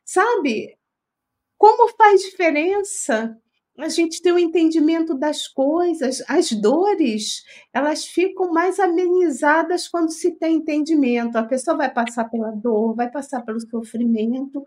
sabe, 0.03 0.75
como 1.55 1.87
faz 1.95 2.21
diferença 2.21 3.39
a 3.77 3.89
gente 3.89 4.21
ter 4.21 4.31
o 4.31 4.35
um 4.35 4.39
entendimento 4.39 5.13
das 5.13 5.47
coisas, 5.47 6.23
as 6.29 6.49
dores, 6.51 7.43
elas 7.73 8.05
ficam 8.05 8.51
mais 8.51 8.79
amenizadas 8.79 9.87
quando 9.87 10.11
se 10.11 10.31
tem 10.31 10.55
entendimento. 10.55 11.35
A 11.35 11.43
pessoa 11.43 11.75
vai 11.75 11.93
passar 11.93 12.25
pela 12.29 12.51
dor, 12.51 12.95
vai 12.95 13.11
passar 13.11 13.41
pelo 13.41 13.59
sofrimento, 13.59 14.63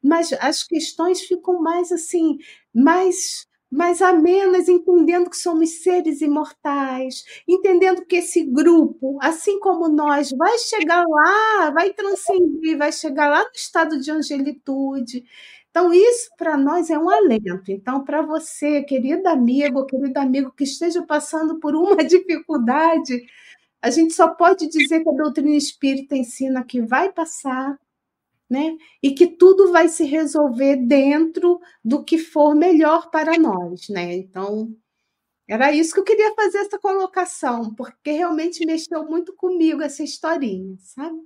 mas 0.00 0.32
as 0.34 0.62
questões 0.62 1.22
ficam 1.22 1.60
mais 1.60 1.90
assim, 1.90 2.38
mais 2.72 3.48
mais 3.72 4.02
amenas, 4.02 4.68
entendendo 4.68 5.30
que 5.30 5.36
somos 5.36 5.82
seres 5.82 6.20
imortais, 6.20 7.24
entendendo 7.48 8.04
que 8.04 8.16
esse 8.16 8.44
grupo, 8.44 9.18
assim 9.22 9.58
como 9.60 9.88
nós, 9.88 10.30
vai 10.36 10.58
chegar 10.58 11.02
lá, 11.08 11.70
vai 11.70 11.90
transcender, 11.94 12.76
vai 12.76 12.92
chegar 12.92 13.30
lá 13.30 13.42
no 13.42 13.50
estado 13.54 13.98
de 13.98 14.10
angelitude. 14.10 15.24
Então, 15.70 15.90
isso 15.90 16.30
para 16.36 16.58
nós 16.58 16.90
é 16.90 16.98
um 16.98 17.08
alento. 17.08 17.72
Então, 17.72 18.04
para 18.04 18.20
você, 18.20 18.82
querido 18.82 19.26
amigo, 19.26 19.86
querido 19.86 20.18
amigo 20.20 20.52
que 20.52 20.64
esteja 20.64 21.02
passando 21.06 21.58
por 21.58 21.74
uma 21.74 21.96
dificuldade, 22.04 23.24
a 23.80 23.90
gente 23.90 24.12
só 24.12 24.28
pode 24.28 24.68
dizer 24.68 25.02
que 25.02 25.08
a 25.08 25.12
doutrina 25.12 25.56
espírita 25.56 26.14
ensina 26.14 26.62
que 26.62 26.82
vai 26.82 27.10
passar, 27.10 27.78
né? 28.52 28.76
E 29.02 29.12
que 29.12 29.26
tudo 29.26 29.72
vai 29.72 29.88
se 29.88 30.04
resolver 30.04 30.76
dentro 30.76 31.58
do 31.82 32.04
que 32.04 32.18
for 32.18 32.54
melhor 32.54 33.10
para 33.10 33.38
nós, 33.38 33.88
né? 33.88 34.14
Então, 34.14 34.68
era 35.48 35.72
isso 35.72 35.94
que 35.94 36.00
eu 36.00 36.04
queria 36.04 36.34
fazer 36.34 36.58
essa 36.58 36.78
colocação, 36.78 37.74
porque 37.74 38.12
realmente 38.12 38.66
mexeu 38.66 39.04
muito 39.06 39.34
comigo 39.34 39.80
essa 39.80 40.02
historinha, 40.02 40.76
sabe? 40.80 41.16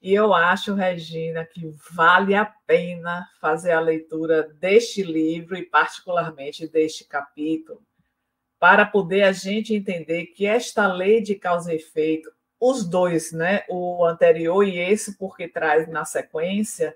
E 0.00 0.14
eu 0.14 0.32
acho, 0.32 0.72
Regina, 0.72 1.44
que 1.44 1.70
vale 1.92 2.34
a 2.34 2.46
pena 2.66 3.28
fazer 3.42 3.72
a 3.72 3.80
leitura 3.80 4.44
deste 4.58 5.02
livro 5.02 5.58
e, 5.58 5.62
particularmente, 5.62 6.66
deste 6.66 7.06
capítulo, 7.06 7.82
para 8.58 8.86
poder 8.86 9.24
a 9.24 9.32
gente 9.32 9.74
entender 9.74 10.28
que 10.28 10.46
esta 10.46 10.90
lei 10.90 11.20
de 11.20 11.34
causa 11.34 11.74
e 11.74 11.76
efeito 11.76 12.30
os 12.60 12.86
dois, 12.86 13.32
né? 13.32 13.64
O 13.68 14.04
anterior 14.04 14.62
e 14.62 14.78
esse, 14.78 15.16
porque 15.16 15.48
traz 15.48 15.88
na 15.88 16.04
sequência, 16.04 16.94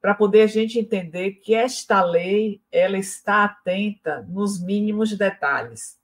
para 0.00 0.14
poder 0.14 0.42
a 0.42 0.46
gente 0.46 0.78
entender 0.78 1.32
que 1.32 1.54
esta 1.54 2.02
lei 2.02 2.62
ela 2.72 2.96
está 2.96 3.44
atenta 3.44 4.24
nos 4.28 4.62
mínimos 4.62 5.16
detalhes. 5.16 5.98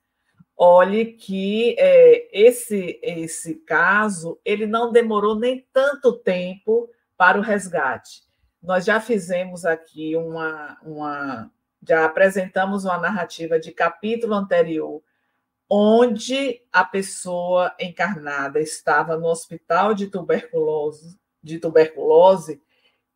Olhe 0.56 1.06
que 1.06 1.74
é, 1.78 2.28
esse 2.32 3.00
esse 3.02 3.54
caso 3.56 4.38
ele 4.44 4.66
não 4.66 4.92
demorou 4.92 5.34
nem 5.34 5.66
tanto 5.72 6.12
tempo 6.12 6.90
para 7.16 7.38
o 7.38 7.42
resgate. 7.42 8.22
Nós 8.62 8.84
já 8.84 9.00
fizemos 9.00 9.64
aqui 9.64 10.14
uma, 10.16 10.78
uma 10.82 11.50
já 11.86 12.04
apresentamos 12.04 12.84
uma 12.84 12.98
narrativa 12.98 13.58
de 13.58 13.72
capítulo 13.72 14.34
anterior, 14.34 15.02
onde 15.74 16.60
a 16.70 16.84
pessoa 16.84 17.74
encarnada 17.80 18.60
estava 18.60 19.16
no 19.16 19.26
hospital 19.26 19.94
de 19.94 20.06
tuberculose, 20.06 21.18
de 21.42 21.58
tuberculose 21.58 22.62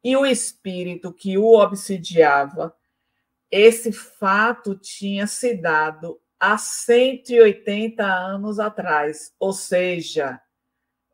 e 0.03 0.17
o 0.17 0.25
espírito 0.25 1.13
que 1.13 1.37
o 1.37 1.61
obsidiava, 1.61 2.75
esse 3.51 3.93
fato 3.93 4.75
tinha 4.75 5.27
se 5.27 5.53
dado 5.53 6.19
há 6.41 6.57
180 6.57 8.03
anos 8.03 8.59
atrás, 8.59 9.35
ou 9.39 9.53
seja, 9.53 10.41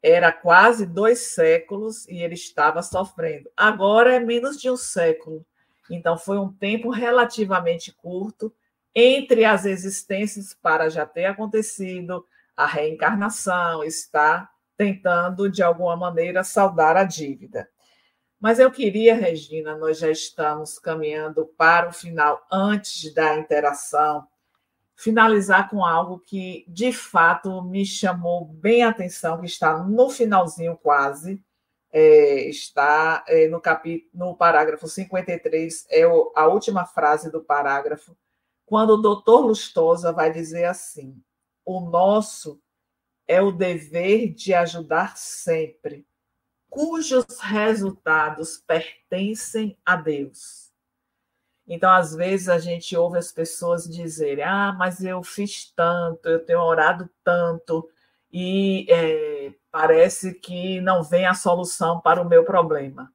era 0.00 0.30
quase 0.30 0.86
dois 0.86 1.32
séculos 1.34 2.06
e 2.06 2.22
ele 2.22 2.34
estava 2.34 2.84
sofrendo. 2.84 3.50
Agora 3.56 4.14
é 4.14 4.20
menos 4.20 4.60
de 4.60 4.70
um 4.70 4.76
século. 4.76 5.44
Então, 5.90 6.16
foi 6.16 6.38
um 6.38 6.52
tempo 6.52 6.88
relativamente 6.88 7.92
curto 7.92 8.54
entre 8.94 9.44
as 9.44 9.64
existências 9.64 10.54
para 10.54 10.88
já 10.88 11.06
ter 11.06 11.26
acontecido, 11.26 12.26
a 12.56 12.66
reencarnação, 12.66 13.82
está 13.82 14.50
tentando, 14.76 15.50
de 15.50 15.62
alguma 15.62 15.96
maneira, 15.96 16.44
saldar 16.44 16.96
a 16.96 17.04
dívida. 17.04 17.68
Mas 18.40 18.58
eu 18.58 18.70
queria, 18.70 19.14
Regina, 19.14 19.76
nós 19.76 19.98
já 19.98 20.10
estamos 20.10 20.78
caminhando 20.78 21.46
para 21.56 21.88
o 21.88 21.92
final, 21.92 22.44
antes 22.50 23.14
da 23.14 23.36
interação, 23.36 24.26
finalizar 24.96 25.70
com 25.70 25.84
algo 25.84 26.18
que, 26.18 26.64
de 26.68 26.92
fato, 26.92 27.62
me 27.62 27.86
chamou 27.86 28.44
bem 28.44 28.82
a 28.82 28.88
atenção, 28.88 29.38
que 29.38 29.46
está 29.46 29.78
no 29.78 30.10
finalzinho 30.10 30.76
quase, 30.76 31.40
é, 31.92 32.48
está 32.48 33.24
é, 33.28 33.48
no, 33.48 33.60
capítulo, 33.60 34.10
no 34.12 34.36
parágrafo 34.36 34.88
53, 34.88 35.86
é 35.90 36.06
o, 36.06 36.32
a 36.34 36.46
última 36.46 36.86
frase 36.86 37.30
do 37.30 37.40
parágrafo, 37.40 38.16
quando 38.72 38.94
o 38.94 39.02
doutor 39.02 39.40
Lustosa 39.40 40.14
vai 40.14 40.32
dizer 40.32 40.64
assim: 40.64 41.22
o 41.62 41.78
nosso 41.78 42.58
é 43.28 43.38
o 43.38 43.52
dever 43.52 44.32
de 44.32 44.54
ajudar 44.54 45.14
sempre, 45.18 46.06
cujos 46.70 47.38
resultados 47.38 48.56
pertencem 48.66 49.76
a 49.84 49.94
Deus. 49.94 50.72
Então, 51.68 51.90
às 51.90 52.14
vezes, 52.14 52.48
a 52.48 52.58
gente 52.58 52.96
ouve 52.96 53.18
as 53.18 53.30
pessoas 53.30 53.84
dizerem: 53.84 54.42
Ah, 54.42 54.74
mas 54.78 55.04
eu 55.04 55.22
fiz 55.22 55.70
tanto, 55.76 56.26
eu 56.26 56.42
tenho 56.42 56.62
orado 56.62 57.10
tanto, 57.22 57.86
e 58.32 58.86
é, 58.88 59.52
parece 59.70 60.32
que 60.32 60.80
não 60.80 61.02
vem 61.02 61.26
a 61.26 61.34
solução 61.34 62.00
para 62.00 62.22
o 62.22 62.26
meu 62.26 62.42
problema. 62.42 63.12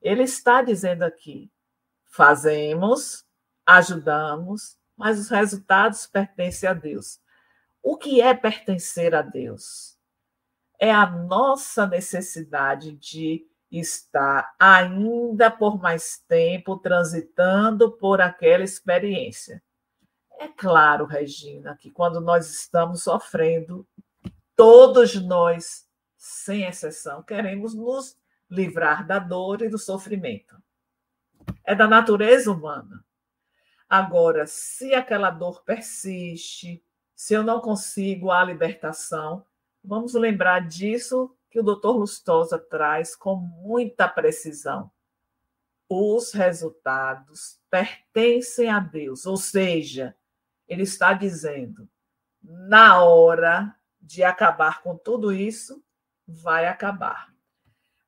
Ele 0.00 0.22
está 0.22 0.62
dizendo 0.62 1.02
aqui: 1.02 1.52
fazemos, 2.06 3.26
ajudamos, 3.66 4.76
mas 4.96 5.18
os 5.18 5.28
resultados 5.28 6.06
pertencem 6.06 6.68
a 6.68 6.74
Deus. 6.74 7.20
O 7.82 7.96
que 7.96 8.20
é 8.20 8.32
pertencer 8.32 9.14
a 9.14 9.22
Deus? 9.22 9.98
É 10.78 10.90
a 10.90 11.06
nossa 11.06 11.86
necessidade 11.86 12.92
de 12.92 13.46
estar 13.70 14.54
ainda 14.58 15.50
por 15.50 15.80
mais 15.80 16.18
tempo 16.28 16.76
transitando 16.78 17.92
por 17.92 18.20
aquela 18.20 18.64
experiência. 18.64 19.62
É 20.38 20.48
claro, 20.48 21.04
Regina, 21.04 21.76
que 21.76 21.90
quando 21.90 22.20
nós 22.20 22.50
estamos 22.50 23.02
sofrendo, 23.02 23.86
todos 24.56 25.14
nós, 25.22 25.86
sem 26.16 26.64
exceção, 26.64 27.22
queremos 27.22 27.74
nos 27.74 28.16
livrar 28.50 29.06
da 29.06 29.18
dor 29.18 29.62
e 29.62 29.68
do 29.68 29.78
sofrimento. 29.78 30.56
É 31.64 31.74
da 31.74 31.86
natureza 31.86 32.50
humana. 32.50 33.03
Agora, 33.96 34.44
se 34.44 34.92
aquela 34.92 35.30
dor 35.30 35.62
persiste, 35.62 36.84
se 37.14 37.32
eu 37.32 37.44
não 37.44 37.60
consigo 37.60 38.32
a 38.32 38.42
libertação, 38.42 39.46
vamos 39.84 40.14
lembrar 40.14 40.66
disso 40.66 41.32
que 41.48 41.60
o 41.60 41.62
doutor 41.62 41.98
Lustosa 41.98 42.58
traz 42.58 43.14
com 43.14 43.36
muita 43.36 44.08
precisão. 44.08 44.90
Os 45.88 46.32
resultados 46.32 47.60
pertencem 47.70 48.68
a 48.68 48.80
Deus, 48.80 49.26
ou 49.26 49.36
seja, 49.36 50.16
ele 50.66 50.82
está 50.82 51.12
dizendo, 51.12 51.88
na 52.42 53.00
hora 53.00 53.76
de 54.02 54.24
acabar 54.24 54.82
com 54.82 54.96
tudo 54.96 55.32
isso, 55.32 55.80
vai 56.26 56.66
acabar. 56.66 57.32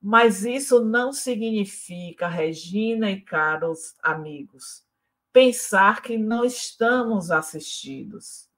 Mas 0.03 0.45
isso 0.45 0.85
não 0.85 1.13
significa, 1.13 2.27
Regina 2.27 3.09
e 3.09 3.21
caros 3.21 3.95
amigos, 4.03 4.85
pensar 5.37 6.01
que 6.01 6.17
não 6.17 6.47
estamos 6.47 7.31
assistidos, 7.31 8.49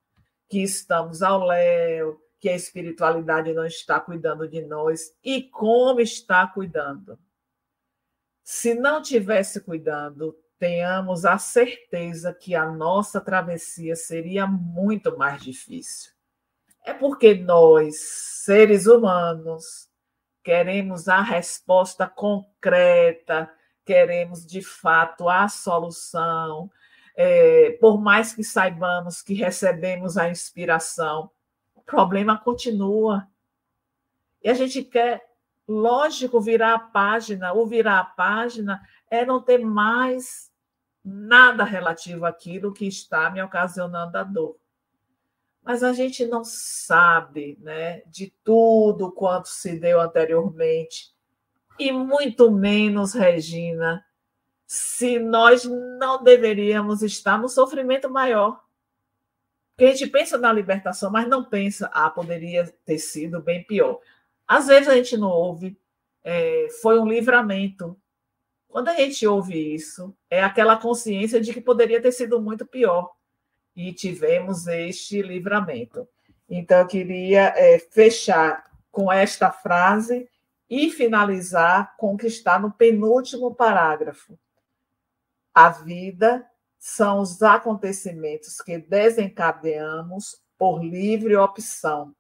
que 0.49 0.63
estamos 0.63 1.25
ao 1.25 1.45
léu, 1.45 2.23
que 2.39 2.49
a 2.49 2.55
espiritualidade 2.55 3.53
não 3.53 3.67
está 3.67 3.99
cuidando 3.99 4.47
de 4.47 4.63
nós 4.63 5.13
e 5.25 5.43
como 5.43 5.99
está 6.01 6.47
cuidando. 6.47 7.19
Se 8.45 8.75
não 8.75 9.03
tivesse 9.03 9.61
cuidando, 9.61 10.39
tenhamos 10.57 11.25
a 11.25 11.37
certeza 11.37 12.33
que 12.33 12.55
a 12.55 12.71
nossa 12.71 13.21
travessia 13.21 13.97
seria 13.97 14.47
muito 14.47 15.19
mais 15.19 15.43
difícil. 15.43 16.13
É 16.85 16.95
porque 16.95 17.35
nós, 17.35 17.99
seres 17.99 18.87
humanos, 18.87 19.89
queremos 20.45 21.09
a 21.09 21.23
resposta 21.23 22.07
concreta, 22.07 23.53
queremos 23.89 24.45
de 24.45 24.61
fato 24.61 25.31
a 25.31 25.49
solução, 25.49 26.71
é, 27.17 27.71
por 27.81 27.99
mais 27.99 28.35
que 28.35 28.45
saibamos 28.45 29.23
que 29.23 29.33
recebemos 29.33 30.19
a 30.19 30.29
inspiração, 30.29 31.31
problema 31.87 32.39
continua. 32.39 33.27
E 34.45 34.51
a 34.51 34.53
gente 34.53 34.85
quer, 34.85 35.25
lógico, 35.67 36.39
virar 36.39 36.75
a 36.75 36.79
página. 36.79 37.55
O 37.55 37.67
virar 37.67 38.01
a 38.01 38.05
página 38.05 38.79
é 39.11 39.25
não 39.25 39.41
ter 39.41 39.65
mais 39.65 40.53
nada 41.03 41.65
relativo 41.65 42.27
àquilo 42.27 42.75
que 42.75 42.87
está 42.87 43.31
me 43.31 43.43
ocasionando 43.43 44.19
a 44.19 44.23
dor. 44.23 44.59
Mas 45.63 45.83
a 45.83 45.95
gente 45.95 46.27
não 46.27 46.45
sabe 46.45 47.59
né, 47.63 48.03
de 48.03 48.35
tudo 48.45 49.11
quanto 49.11 49.49
se 49.49 49.79
deu 49.81 49.99
anteriormente, 49.99 51.17
e 51.79 51.93
muito 51.93 52.51
menos, 52.51 53.13
Regina, 53.13 54.05
se 54.67 55.19
nós 55.19 55.65
não 55.65 56.23
deveríamos 56.23 57.03
estar 57.03 57.39
no 57.39 57.49
sofrimento 57.49 58.11
maior. 58.11 58.63
Porque 59.71 59.85
a 59.85 59.95
gente 59.95 60.11
pensa 60.11 60.37
na 60.37 60.53
libertação, 60.53 61.11
mas 61.11 61.29
não 61.29 61.45
pensa, 61.45 61.89
ah, 61.93 62.11
poderia 62.11 62.67
ter 62.85 62.99
sido 62.99 63.41
bem 63.41 63.65
pior. 63.65 64.01
Às 64.47 64.67
vezes 64.67 64.89
a 64.89 64.95
gente 64.95 65.17
não 65.17 65.31
ouve, 65.31 65.79
é, 66.25 66.69
foi 66.83 66.99
um 66.99 67.07
livramento. 67.07 67.97
Quando 68.67 68.89
a 68.89 68.95
gente 68.95 69.27
ouve 69.27 69.75
isso, 69.75 70.15
é 70.29 70.43
aquela 70.43 70.77
consciência 70.77 71.41
de 71.41 71.53
que 71.53 71.61
poderia 71.61 72.03
ter 72.03 72.13
sido 72.13 72.41
muito 72.41 72.67
pior. 72.67 73.11
E 73.75 73.93
tivemos 73.93 74.67
este 74.67 75.23
livramento. 75.23 76.09
Então, 76.51 76.79
eu 76.79 76.87
queria 76.87 77.55
é, 77.57 77.79
fechar 77.79 78.65
com 78.91 79.13
esta 79.13 79.53
frase 79.53 80.29
e 80.69 80.91
finalizar 80.91 81.97
com 81.97 82.15
o 82.15 82.17
que 82.17 82.27
está 82.27 82.59
no 82.59 82.71
penúltimo 82.71 83.55
parágrafo. 83.55 84.39
A 85.55 85.71
vida 85.71 86.47
são 86.79 87.21
os 87.21 87.43
acontecimentos 87.43 88.61
que 88.61 88.79
desencadeamos 88.79 90.41
por 90.57 90.83
livre 90.83 91.37
opção, 91.37 92.15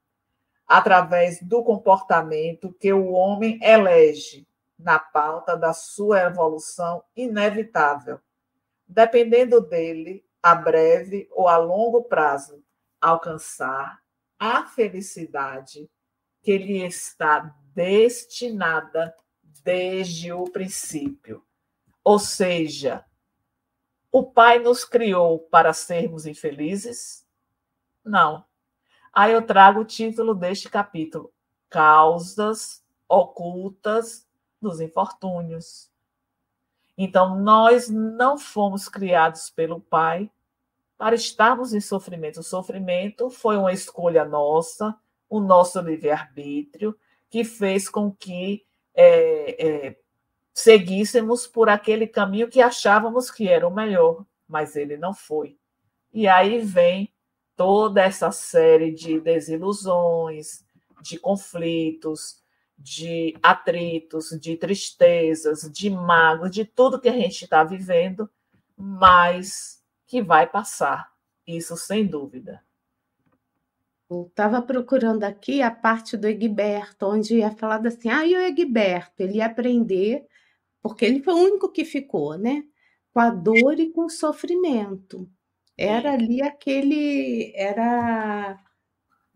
através 0.66 1.42
do 1.42 1.62
comportamento 1.62 2.72
que 2.72 2.92
o 2.92 3.12
homem 3.12 3.58
elege 3.62 4.46
na 4.78 4.98
pauta 4.98 5.56
da 5.56 5.72
sua 5.72 6.20
evolução 6.22 7.02
inevitável, 7.16 8.20
dependendo 8.86 9.60
dele, 9.60 10.24
a 10.42 10.54
breve 10.54 11.28
ou 11.32 11.48
a 11.48 11.56
longo 11.56 12.04
prazo, 12.04 12.62
alcançar 13.00 14.00
a 14.38 14.64
felicidade 14.66 15.90
que 16.42 16.56
lhe 16.56 16.84
está 16.86 17.54
destinada 17.78 19.14
desde 19.62 20.32
o 20.32 20.42
princípio. 20.50 21.44
Ou 22.02 22.18
seja, 22.18 23.04
o 24.10 24.24
Pai 24.24 24.58
nos 24.58 24.84
criou 24.84 25.38
para 25.38 25.72
sermos 25.72 26.26
infelizes? 26.26 27.24
Não. 28.04 28.44
Aí 29.12 29.32
eu 29.32 29.46
trago 29.46 29.80
o 29.80 29.84
título 29.84 30.34
deste 30.34 30.68
capítulo: 30.68 31.32
Causas 31.70 32.84
ocultas 33.08 34.26
dos 34.60 34.80
infortúnios. 34.80 35.88
Então, 36.96 37.38
nós 37.38 37.88
não 37.88 38.36
fomos 38.36 38.88
criados 38.88 39.50
pelo 39.50 39.80
Pai 39.80 40.28
para 40.96 41.14
estarmos 41.14 41.72
em 41.72 41.80
sofrimento. 41.80 42.40
O 42.40 42.42
sofrimento 42.42 43.30
foi 43.30 43.56
uma 43.56 43.72
escolha 43.72 44.24
nossa, 44.24 44.98
o 45.28 45.38
nosso 45.38 45.80
livre-arbítrio, 45.80 46.98
que 47.30 47.44
fez 47.44 47.88
com 47.88 48.10
que 48.10 48.64
é, 48.94 49.66
é, 49.66 49.96
seguíssemos 50.52 51.46
por 51.46 51.68
aquele 51.68 52.06
caminho 52.06 52.48
que 52.48 52.60
achávamos 52.60 53.30
que 53.30 53.48
era 53.48 53.66
o 53.66 53.74
melhor, 53.74 54.24
mas 54.48 54.76
ele 54.76 54.96
não 54.96 55.14
foi. 55.14 55.56
E 56.12 56.26
aí 56.26 56.58
vem 56.58 57.12
toda 57.56 58.02
essa 58.02 58.30
série 58.30 58.92
de 58.92 59.20
desilusões, 59.20 60.64
de 61.02 61.18
conflitos, 61.18 62.42
de 62.76 63.36
atritos, 63.42 64.30
de 64.40 64.56
tristezas, 64.56 65.70
de 65.72 65.90
mágoas, 65.90 66.50
de 66.50 66.64
tudo 66.64 67.00
que 67.00 67.08
a 67.08 67.12
gente 67.12 67.44
está 67.44 67.64
vivendo, 67.64 68.30
mas 68.76 69.82
que 70.06 70.22
vai 70.22 70.46
passar, 70.46 71.12
isso 71.46 71.76
sem 71.76 72.06
dúvida. 72.06 72.64
Eu 74.10 74.26
estava 74.28 74.62
procurando 74.62 75.24
aqui 75.24 75.60
a 75.60 75.70
parte 75.70 76.16
do 76.16 76.26
Egberto, 76.26 77.06
onde 77.06 77.36
ia 77.38 77.50
falar 77.50 77.86
assim: 77.86 78.08
ah, 78.08 78.26
e 78.26 78.34
o 78.34 78.40
Egberto, 78.40 79.22
ele 79.22 79.38
ia 79.38 79.46
aprender, 79.46 80.26
porque 80.82 81.04
ele 81.04 81.22
foi 81.22 81.34
o 81.34 81.44
único 81.44 81.70
que 81.70 81.84
ficou, 81.84 82.38
né? 82.38 82.64
Com 83.12 83.20
a 83.20 83.30
dor 83.30 83.78
e 83.78 83.90
com 83.92 84.06
o 84.06 84.10
sofrimento. 84.10 85.28
Era 85.76 86.12
ali 86.14 86.42
aquele. 86.42 87.52
Era 87.54 88.58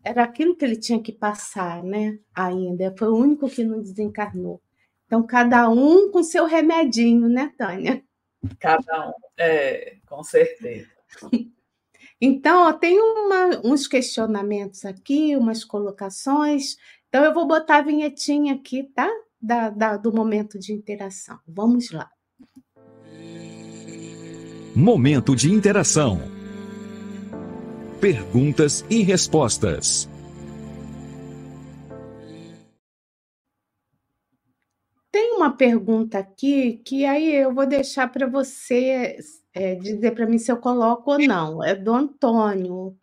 era 0.03 0.23
aquilo 0.23 0.55
que 0.55 0.65
ele 0.65 0.75
tinha 0.75 1.01
que 1.01 1.13
passar, 1.13 1.81
né? 1.83 2.19
Ainda. 2.35 2.93
Foi 2.97 3.07
o 3.07 3.15
único 3.15 3.49
que 3.49 3.63
não 3.63 3.79
desencarnou. 3.81 4.61
Então, 5.05 5.25
cada 5.25 5.69
um 5.69 6.11
com 6.11 6.23
seu 6.23 6.45
remedinho, 6.45 7.29
né, 7.29 7.53
Tânia? 7.57 8.03
Cada 8.59 9.09
um, 9.09 9.13
é, 9.37 9.97
com 10.05 10.23
certeza. 10.23 10.89
Então, 12.25 12.69
ó, 12.69 12.71
tem 12.71 12.97
uma, 12.97 13.59
uns 13.65 13.85
questionamentos 13.85 14.85
aqui, 14.85 15.35
umas 15.35 15.65
colocações. 15.65 16.77
Então, 17.09 17.21
eu 17.21 17.33
vou 17.33 17.45
botar 17.45 17.79
a 17.79 17.81
vinhetinha 17.81 18.53
aqui, 18.53 18.83
tá? 18.95 19.09
Da, 19.41 19.69
da, 19.69 19.97
do 19.97 20.13
momento 20.13 20.57
de 20.57 20.71
interação. 20.71 21.37
Vamos 21.45 21.91
lá. 21.91 22.09
Momento 24.73 25.35
de 25.35 25.51
interação 25.51 26.21
perguntas 27.99 28.85
e 28.89 29.01
respostas. 29.01 30.09
Tem 35.11 35.33
uma 35.35 35.55
pergunta 35.55 36.19
aqui 36.19 36.81
que 36.85 37.05
aí 37.05 37.35
eu 37.35 37.53
vou 37.53 37.65
deixar 37.65 38.09
para 38.09 38.27
você 38.27 39.17
é, 39.53 39.75
dizer 39.75 40.11
para 40.11 40.25
mim 40.25 40.37
se 40.37 40.51
eu 40.51 40.57
coloco 40.57 41.11
ou 41.11 41.19
não. 41.19 41.63
É 41.63 41.75
do 41.75 41.93
Antônio. 41.93 42.97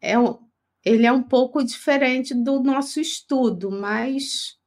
É 0.00 0.18
um, 0.18 0.38
ele 0.84 1.06
é 1.06 1.12
um 1.12 1.22
pouco 1.22 1.62
diferente 1.62 2.34
do 2.34 2.60
nosso 2.60 3.00
estudo, 3.00 3.70
mas 3.70 4.58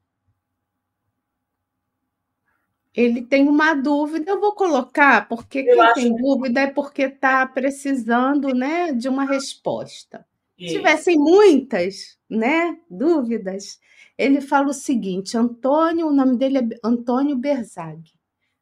ele 2.94 3.22
tem 3.22 3.48
uma 3.48 3.74
dúvida, 3.74 4.32
eu 4.32 4.40
vou 4.40 4.54
colocar, 4.54 5.28
porque 5.28 5.60
eu 5.60 5.78
quem 5.94 5.94
tem 5.94 6.16
dúvida 6.16 6.62
é 6.62 6.68
porque 6.68 7.04
está 7.04 7.48
precisando 7.48 8.50
né, 8.50 8.92
de 8.92 9.08
uma 9.08 9.24
resposta. 9.24 10.26
Isso. 10.58 10.76
Tivessem 10.76 11.18
muitas 11.18 12.20
né, 12.30 12.78
dúvidas, 12.90 13.80
ele 14.18 14.42
fala 14.42 14.68
o 14.68 14.74
seguinte: 14.74 15.38
Antônio, 15.38 16.08
o 16.08 16.14
nome 16.14 16.38
dele 16.38 16.58
é 16.60 16.68
Antônio 16.84 17.36
Berzag. 17.36 18.12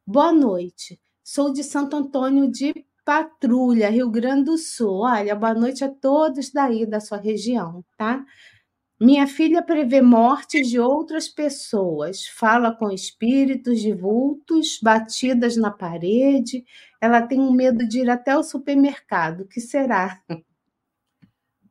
Boa 0.05 0.31
noite, 0.31 0.99
sou 1.31 1.53
de 1.53 1.63
Santo 1.63 1.95
Antônio 1.95 2.49
de 2.49 2.73
Patrulha, 3.05 3.91
Rio 3.91 4.09
Grande 4.09 4.45
do 4.45 4.57
Sul. 4.57 5.01
Olha, 5.01 5.35
boa 5.35 5.53
noite 5.53 5.83
a 5.83 5.87
todos 5.87 6.51
daí 6.51 6.87
da 6.87 6.99
sua 6.99 7.19
região, 7.19 7.85
tá? 7.95 8.25
Minha 8.99 9.27
filha 9.27 9.61
prevê 9.61 10.01
mortes 10.01 10.67
de 10.67 10.79
outras 10.79 11.29
pessoas, 11.29 12.25
fala 12.27 12.75
com 12.75 12.89
espíritos 12.89 13.79
de 13.79 13.93
vultos, 13.93 14.79
batidas 14.81 15.55
na 15.55 15.69
parede. 15.69 16.65
Ela 16.99 17.21
tem 17.21 17.39
um 17.39 17.51
medo 17.51 17.87
de 17.87 17.99
ir 17.99 18.09
até 18.09 18.35
o 18.35 18.41
supermercado. 18.41 19.41
O 19.41 19.47
que 19.47 19.61
será? 19.61 20.19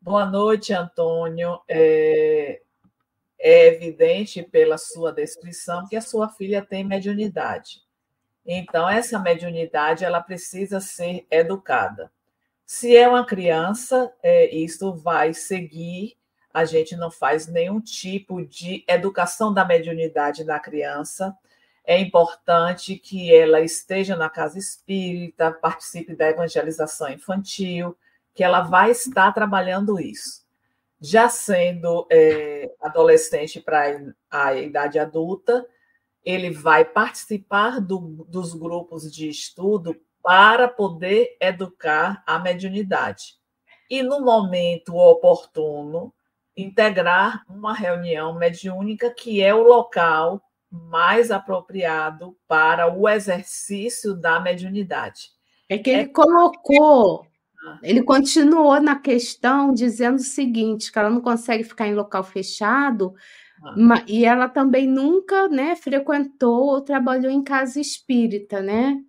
Boa 0.00 0.24
noite, 0.24 0.72
Antônio. 0.72 1.58
É, 1.68 2.62
é 3.40 3.66
evidente 3.74 4.40
pela 4.40 4.78
sua 4.78 5.12
descrição 5.12 5.84
que 5.88 5.96
a 5.96 6.00
sua 6.00 6.28
filha 6.28 6.64
tem 6.64 6.84
mediunidade. 6.84 7.87
Então, 8.48 8.88
essa 8.88 9.18
mediunidade 9.18 10.04
ela 10.04 10.20
precisa 10.20 10.80
ser 10.80 11.24
educada. 11.30 12.10
Se 12.66 12.96
é 12.96 13.06
uma 13.06 13.24
criança, 13.24 14.12
é, 14.22 14.52
isso 14.54 14.92
vai 14.94 15.32
seguir 15.34 16.18
a 16.58 16.64
gente 16.64 16.96
não 16.96 17.10
faz 17.10 17.46
nenhum 17.46 17.80
tipo 17.80 18.44
de 18.44 18.84
educação 18.88 19.52
da 19.54 19.64
mediunidade 19.64 20.44
na 20.44 20.58
criança. 20.58 21.36
É 21.84 21.98
importante 21.98 22.96
que 22.96 23.32
ela 23.34 23.60
esteja 23.60 24.16
na 24.16 24.28
casa 24.28 24.58
espírita, 24.58 25.52
participe 25.52 26.16
da 26.16 26.28
evangelização 26.28 27.08
infantil, 27.10 27.96
que 28.34 28.42
ela 28.42 28.62
vai 28.62 28.90
estar 28.90 29.32
trabalhando 29.32 30.00
isso. 30.00 30.46
Já 31.00 31.28
sendo 31.28 32.06
é, 32.10 32.72
adolescente 32.80 33.60
para 33.60 34.00
a 34.28 34.54
idade 34.54 34.98
adulta, 34.98 35.64
ele 36.24 36.50
vai 36.50 36.84
participar 36.84 37.80
do, 37.80 38.26
dos 38.28 38.54
grupos 38.54 39.12
de 39.12 39.28
estudo 39.28 39.96
para 40.22 40.68
poder 40.68 41.36
educar 41.40 42.22
a 42.26 42.38
mediunidade. 42.38 43.36
E 43.90 44.02
no 44.02 44.20
momento 44.20 44.94
oportuno, 44.94 46.12
integrar 46.56 47.44
uma 47.48 47.72
reunião 47.72 48.34
mediúnica 48.34 49.10
que 49.10 49.42
é 49.42 49.54
o 49.54 49.62
local 49.62 50.42
mais 50.70 51.30
apropriado 51.30 52.36
para 52.46 52.92
o 52.92 53.08
exercício 53.08 54.14
da 54.14 54.38
mediunidade. 54.38 55.30
É 55.68 55.78
que 55.78 55.88
ele 55.88 56.02
é... 56.02 56.08
colocou, 56.08 57.26
ah. 57.64 57.78
ele 57.82 58.02
continuou 58.02 58.80
na 58.80 58.96
questão 58.96 59.72
dizendo 59.72 60.16
o 60.16 60.22
seguinte, 60.22 60.92
que 60.92 60.98
ela 60.98 61.10
não 61.10 61.20
consegue 61.20 61.64
ficar 61.64 61.86
em 61.86 61.94
local 61.94 62.22
fechado, 62.22 63.14
ah. 63.62 64.04
e 64.06 64.24
ela 64.24 64.48
também 64.48 64.86
nunca, 64.86 65.48
né, 65.48 65.76
frequentou 65.76 66.66
ou 66.66 66.80
trabalhou 66.80 67.30
em 67.30 67.42
casa 67.42 67.80
espírita, 67.80 68.60
né? 68.60 69.02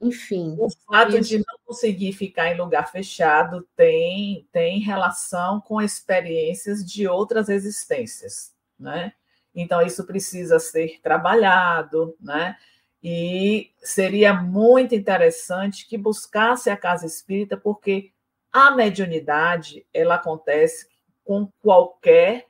Enfim. 0.00 0.56
O 0.58 0.68
fato 0.86 1.16
isso. 1.16 1.28
de 1.30 1.38
não 1.38 1.58
conseguir 1.64 2.12
ficar 2.12 2.52
em 2.52 2.56
lugar 2.56 2.90
fechado 2.90 3.66
tem, 3.74 4.46
tem 4.52 4.80
relação 4.80 5.60
com 5.60 5.80
experiências 5.80 6.84
de 6.84 7.08
outras 7.08 7.48
existências, 7.48 8.54
né? 8.78 9.12
Então, 9.54 9.80
isso 9.80 10.04
precisa 10.04 10.58
ser 10.58 11.00
trabalhado, 11.02 12.14
né? 12.20 12.56
E 13.02 13.70
seria 13.78 14.34
muito 14.34 14.94
interessante 14.94 15.86
que 15.88 15.96
buscasse 15.96 16.68
a 16.68 16.76
casa 16.76 17.06
espírita, 17.06 17.56
porque 17.56 18.12
a 18.52 18.70
mediunidade, 18.70 19.86
ela 19.94 20.16
acontece 20.16 20.88
com 21.24 21.48
qualquer 21.62 22.46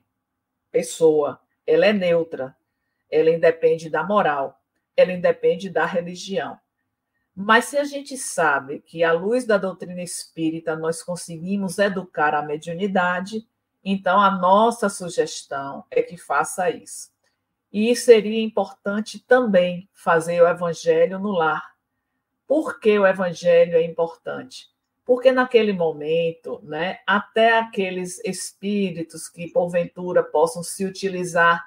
pessoa, 0.77 1.41
ela 1.67 1.87
é 1.87 1.93
neutra, 1.95 2.55
ela 3.11 3.31
independe 3.31 3.89
da 3.89 4.05
moral, 4.05 4.61
ela 4.95 5.11
independe 5.11 5.71
da 5.71 5.87
religião. 5.87 6.61
Mas 7.35 7.65
se 7.65 7.79
a 7.79 7.85
gente 7.85 8.15
sabe 8.19 8.81
que, 8.81 9.03
à 9.03 9.11
luz 9.11 9.47
da 9.47 9.57
doutrina 9.57 10.03
espírita, 10.03 10.77
nós 10.77 11.03
conseguimos 11.03 11.79
educar 11.79 12.35
a 12.35 12.43
mediunidade, 12.43 13.49
então 13.83 14.21
a 14.21 14.31
nossa 14.31 14.91
sugestão 14.91 15.83
é 15.91 16.03
que 16.03 16.19
faça 16.19 16.69
isso. 16.69 17.11
E 17.73 17.97
seria 17.97 18.43
importante 18.43 19.19
também 19.19 19.89
fazer 19.95 20.43
o 20.43 20.47
evangelho 20.47 21.19
no 21.19 21.31
lar. 21.31 21.75
Por 22.47 22.79
que 22.79 22.99
o 22.99 23.07
evangelho 23.07 23.79
é 23.79 23.83
importante? 23.83 24.69
Porque 25.07 25.31
naquele 25.31 25.73
momento, 25.73 26.61
né, 26.65 26.99
até 27.07 27.61
aqueles 27.61 28.19
espíritos 28.25 29.29
que 29.29 29.53
porventura 29.53 30.21
possam 30.21 30.65
se 30.65 30.85
utilizar 30.85 31.65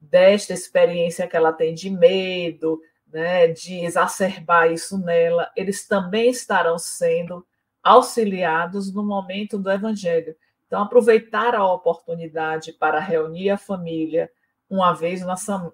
desta 0.00 0.52
experiência 0.52 1.28
que 1.28 1.36
ela 1.36 1.52
tem 1.52 1.72
de 1.72 1.88
medo, 1.88 2.80
né, 3.06 3.46
de 3.46 3.84
exacerbar 3.84 4.72
isso 4.72 4.98
nela, 4.98 5.48
eles 5.54 5.86
também 5.86 6.30
estarão 6.30 6.78
sendo 6.80 7.46
auxiliados 7.80 8.92
no 8.92 9.04
momento 9.04 9.56
do 9.56 9.70
evangelho. 9.70 10.34
Então, 10.66 10.82
aproveitar 10.82 11.54
a 11.54 11.64
oportunidade 11.72 12.72
para 12.72 12.98
reunir 12.98 13.50
a 13.50 13.56
família 13.56 14.30
uma 14.68 14.92
vez 14.92 15.22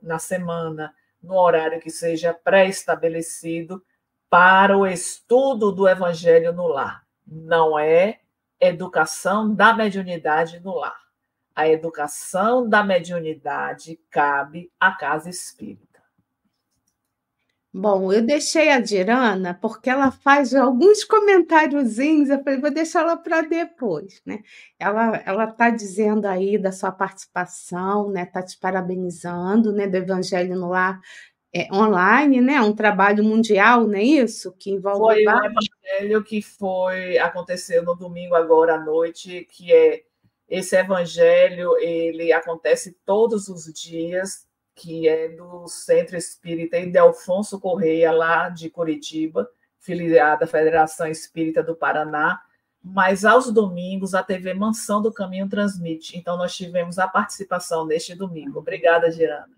na 0.03 0.19
semana, 0.19 0.95
no 1.23 1.35
horário 1.35 1.81
que 1.81 1.91
seja 1.91 2.35
pré-estabelecido, 2.35 3.83
para 4.29 4.77
o 4.77 4.87
estudo 4.87 5.73
do 5.73 5.89
evangelho 5.89 6.53
no 6.53 6.67
lar. 6.67 7.06
Não 7.27 7.79
é 7.79 8.21
educação 8.61 9.55
da 9.55 9.75
mediunidade 9.75 10.61
no 10.61 10.75
lar. 10.75 11.01
A 11.55 11.69
educação 11.69 12.69
da 12.69 12.85
mediunidade 12.85 13.99
cabe 14.11 14.71
à 14.79 14.93
casa 14.93 15.31
espírita. 15.31 15.87
Bom, 17.79 18.11
eu 18.11 18.23
deixei 18.25 18.71
a 18.71 18.81
Dirana 18.81 19.53
porque 19.53 19.91
ela 19.91 20.11
faz 20.11 20.55
alguns 20.55 21.05
comentáriozinhos, 21.05 22.31
eu 22.31 22.43
falei, 22.43 22.59
vou 22.59 22.71
deixar 22.71 23.01
ela 23.01 23.19
para 23.19 23.43
depois, 23.43 24.23
né? 24.25 24.39
Ela 24.79 25.23
ela 25.27 25.45
está 25.45 25.69
dizendo 25.69 26.25
aí 26.25 26.57
da 26.57 26.73
sua 26.73 26.91
participação, 26.91 28.11
né? 28.11 28.23
Está 28.23 28.43
te 28.43 28.59
parabenizando, 28.59 29.73
né? 29.73 29.87
Do 29.87 29.97
Evangelho 29.97 30.57
no 30.57 30.69
Lar 30.69 30.99
é, 31.57 31.73
online, 31.73 32.41
né? 32.41 32.61
Um 32.61 32.75
trabalho 32.75 33.25
mundial, 33.25 33.87
não 33.87 33.95
é 33.95 34.03
isso? 34.03 34.53
Que 34.59 34.71
envolve 34.71 34.99
foi 34.99 35.27
um 35.27 35.45
evangelho 35.45 36.25
que 36.25 36.43
foi 36.43 37.17
aconteceu 37.19 37.83
no 37.83 37.95
domingo 37.95 38.35
agora 38.35 38.75
à 38.75 38.79
noite, 38.79 39.47
que 39.51 39.73
é 39.73 40.03
esse 40.49 40.77
evangelho, 40.77 41.77
ele 41.79 42.33
acontece 42.33 42.97
todos 43.05 43.49
os 43.49 43.73
dias 43.73 44.47
que 44.75 45.09
é 45.09 45.31
do 45.31 45.67
Centro 45.67 46.19
Espírita 46.19 46.79
Ildefonso 46.79 47.59
Correia, 47.59 48.13
lá 48.13 48.51
de 48.51 48.69
Curitiba, 48.69 49.49
filiada 49.81 50.45
à 50.45 50.49
Federação 50.49 51.07
Espírita 51.07 51.63
do 51.63 51.75
Paraná, 51.75 52.39
mas 52.83 53.25
aos 53.25 53.51
domingos 53.51 54.15
a 54.15 54.23
TV 54.23 54.53
Mansão 54.53 55.01
do 55.01 55.11
Caminho 55.11 55.49
transmite. 55.49 56.19
Então, 56.19 56.37
nós 56.37 56.55
tivemos 56.55 56.99
a 56.99 57.09
participação 57.09 57.87
neste 57.87 58.15
domingo. 58.15 58.59
Obrigada, 58.59 59.11
Girana. 59.11 59.49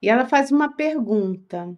E 0.00 0.08
ela 0.08 0.26
faz 0.26 0.50
uma 0.50 0.72
pergunta 0.74 1.76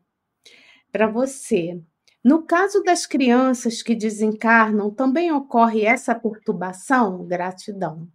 para 0.93 1.07
você. 1.07 1.81
No 2.23 2.43
caso 2.43 2.83
das 2.83 3.07
crianças 3.07 3.83
que 3.83 3.95
desencarnam, 3.95 4.91
também 4.91 5.33
ocorre 5.33 5.85
essa 5.85 6.15
perturbação? 6.15 7.25
Gratidão. 7.25 8.07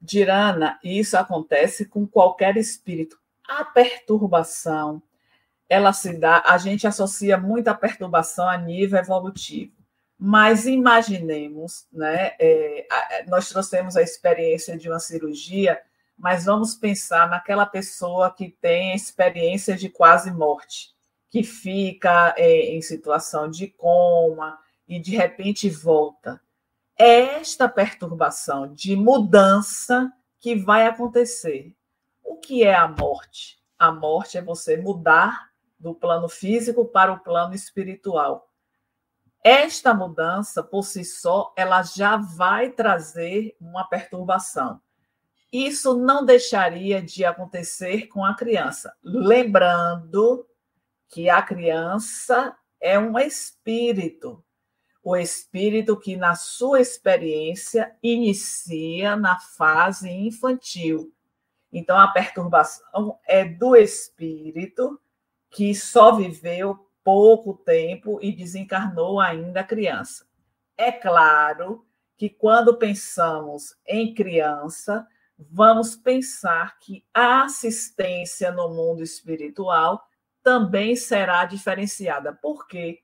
Dirana, 0.00 0.78
isso 0.84 1.16
acontece 1.16 1.84
com 1.84 2.06
qualquer 2.06 2.56
espírito. 2.56 3.18
A 3.48 3.64
perturbação, 3.64 5.02
ela 5.68 5.92
se 5.92 6.16
dá, 6.16 6.42
a 6.46 6.56
gente 6.58 6.86
associa 6.86 7.36
muito 7.36 7.66
a 7.66 7.74
perturbação 7.74 8.48
a 8.48 8.56
nível 8.56 9.00
evolutivo. 9.00 9.72
Mas 10.16 10.66
imaginemos, 10.66 11.86
né? 11.92 12.32
É, 12.38 12.86
nós 13.26 13.48
trouxemos 13.48 13.96
a 13.96 14.02
experiência 14.02 14.76
de 14.76 14.88
uma 14.88 15.00
cirurgia, 15.00 15.80
mas 16.18 16.44
vamos 16.44 16.74
pensar 16.74 17.30
naquela 17.30 17.64
pessoa 17.64 18.30
que 18.30 18.50
tem 18.50 18.94
experiência 18.94 19.76
de 19.76 19.88
quase 19.88 20.32
morte, 20.32 20.92
que 21.30 21.44
fica 21.44 22.34
é, 22.36 22.74
em 22.74 22.82
situação 22.82 23.48
de 23.48 23.68
coma 23.68 24.58
e 24.86 24.98
de 24.98 25.16
repente 25.16 25.70
volta. 25.70 26.40
É 26.98 27.38
esta 27.38 27.68
perturbação 27.68 28.74
de 28.74 28.96
mudança 28.96 30.12
que 30.40 30.56
vai 30.56 30.86
acontecer. 30.86 31.72
O 32.24 32.36
que 32.36 32.64
é 32.64 32.74
a 32.74 32.88
morte? 32.88 33.58
A 33.78 33.92
morte 33.92 34.36
é 34.36 34.42
você 34.42 34.76
mudar 34.76 35.50
do 35.78 35.94
plano 35.94 36.28
físico 36.28 36.84
para 36.84 37.12
o 37.12 37.20
plano 37.20 37.54
espiritual. 37.54 38.48
Esta 39.44 39.94
mudança, 39.94 40.64
por 40.64 40.82
si 40.82 41.04
só, 41.04 41.52
ela 41.56 41.82
já 41.84 42.16
vai 42.16 42.70
trazer 42.70 43.56
uma 43.60 43.84
perturbação. 43.84 44.80
Isso 45.52 45.96
não 45.96 46.24
deixaria 46.24 47.00
de 47.00 47.24
acontecer 47.24 48.06
com 48.08 48.24
a 48.24 48.34
criança. 48.34 48.94
Lembrando 49.02 50.46
que 51.08 51.30
a 51.30 51.40
criança 51.40 52.54
é 52.80 52.98
um 52.98 53.18
espírito. 53.18 54.44
O 55.02 55.16
espírito 55.16 55.98
que, 55.98 56.16
na 56.16 56.34
sua 56.34 56.80
experiência, 56.80 57.96
inicia 58.02 59.16
na 59.16 59.38
fase 59.38 60.10
infantil. 60.10 61.12
Então, 61.72 61.98
a 61.98 62.08
perturbação 62.08 63.18
é 63.26 63.44
do 63.44 63.74
espírito 63.74 65.00
que 65.50 65.74
só 65.74 66.14
viveu 66.14 66.86
pouco 67.02 67.54
tempo 67.54 68.18
e 68.20 68.32
desencarnou 68.32 69.18
ainda 69.18 69.64
criança. 69.64 70.26
É 70.76 70.92
claro 70.92 71.86
que 72.18 72.28
quando 72.28 72.76
pensamos 72.76 73.76
em 73.86 74.12
criança, 74.12 75.06
vamos 75.38 75.94
pensar 75.94 76.78
que 76.78 77.04
a 77.14 77.44
assistência 77.44 78.50
no 78.50 78.68
mundo 78.68 79.02
espiritual 79.02 80.04
também 80.42 80.96
será 80.96 81.44
diferenciada. 81.44 82.32
Por 82.32 82.66
quê? 82.66 83.02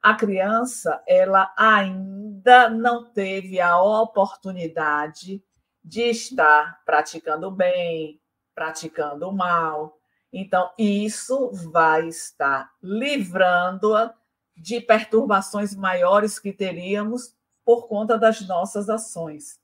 A 0.00 0.14
criança, 0.14 1.02
ela 1.06 1.52
ainda 1.56 2.70
não 2.70 3.10
teve 3.10 3.60
a 3.60 3.80
oportunidade 3.80 5.42
de 5.82 6.02
estar 6.02 6.80
praticando 6.84 7.50
bem, 7.50 8.20
praticando 8.54 9.32
mal. 9.32 9.98
Então, 10.32 10.70
isso 10.78 11.50
vai 11.72 12.08
estar 12.08 12.70
livrando-a 12.82 14.14
de 14.56 14.80
perturbações 14.80 15.74
maiores 15.74 16.38
que 16.38 16.52
teríamos 16.52 17.34
por 17.64 17.88
conta 17.88 18.16
das 18.16 18.46
nossas 18.46 18.88
ações. 18.88 19.60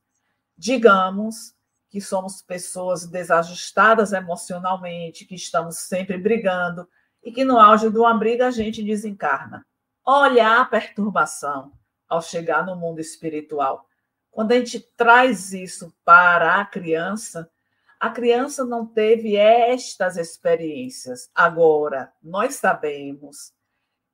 Digamos 0.57 1.55
que 1.93 2.01
somos 2.01 2.40
pessoas 2.40 3.07
desajustadas 3.07 4.14
emocionalmente, 4.14 5.26
que 5.26 5.34
estamos 5.34 5.76
sempre 5.76 6.16
brigando 6.16 6.88
e 7.22 7.30
que 7.30 7.45
no 7.45 7.59
auge 7.59 7.90
de 7.90 7.99
uma 7.99 8.14
briga 8.14 8.47
a 8.47 8.51
gente 8.51 8.82
desencarna. 8.82 9.66
Olha 10.03 10.59
a 10.59 10.64
perturbação 10.64 11.70
ao 12.09 12.22
chegar 12.22 12.64
no 12.64 12.74
mundo 12.74 12.99
espiritual. 12.99 13.86
Quando 14.30 14.53
a 14.53 14.55
gente 14.55 14.80
traz 14.97 15.53
isso 15.53 15.95
para 16.03 16.62
a 16.62 16.64
criança, 16.64 17.51
a 18.01 18.09
criança 18.09 18.64
não 18.64 18.86
teve 18.86 19.36
estas 19.36 20.16
experiências. 20.16 21.30
Agora, 21.34 22.11
nós 22.22 22.55
sabemos 22.55 23.53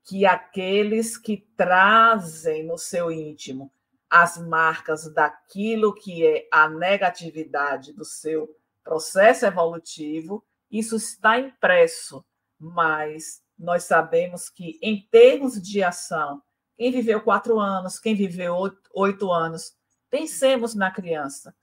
que 0.02 0.26
aqueles 0.26 1.16
que 1.16 1.46
trazem 1.56 2.66
no 2.66 2.76
seu 2.76 3.12
íntimo 3.12 3.72
as 4.10 4.38
marcas 4.38 5.12
daquilo 5.12 5.94
que 5.94 6.26
é 6.26 6.48
a 6.52 6.68
negatividade 6.68 7.92
do 7.92 8.04
seu 8.04 8.48
processo 8.82 9.44
evolutivo, 9.44 10.44
isso 10.70 10.96
está 10.96 11.38
impresso, 11.38 12.24
mas 12.58 13.42
nós 13.58 13.84
sabemos 13.84 14.48
que, 14.48 14.78
em 14.82 15.06
termos 15.10 15.60
de 15.60 15.82
ação, 15.82 16.42
quem 16.76 16.90
viveu 16.90 17.20
quatro 17.20 17.58
anos, 17.58 17.98
quem 17.98 18.14
viveu 18.14 18.54
oito 18.94 19.32
anos, 19.32 19.76
Pensemos 20.10 20.74
na 20.74 20.90
criança. 20.90 21.54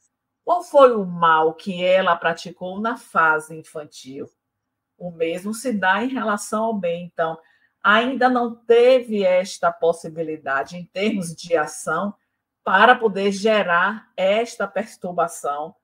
Qual 0.43 0.63
foi 0.63 0.95
o 0.95 1.03
mal 1.03 1.53
que 1.55 1.83
ela 1.83 2.15
praticou 2.15 2.79
na 2.79 2.95
fase 2.95 3.55
infantil? 3.55 4.29
O 4.97 5.11
mesmo 5.11 5.53
se 5.53 5.73
dá 5.73 6.03
em 6.03 6.09
relação 6.09 6.65
ao 6.65 6.73
bem. 6.73 7.05
Então, 7.05 7.37
ainda 7.83 8.29
não 8.29 8.55
teve 8.55 9.23
esta 9.23 9.71
possibilidade 9.71 10.77
em 10.77 10.85
termos 10.85 11.35
de 11.35 11.57
ação 11.57 12.13
para 12.65 12.95
poder 12.95 13.31
gerar 13.31 14.11
esta 14.17 14.67
perturbação, 14.67 15.75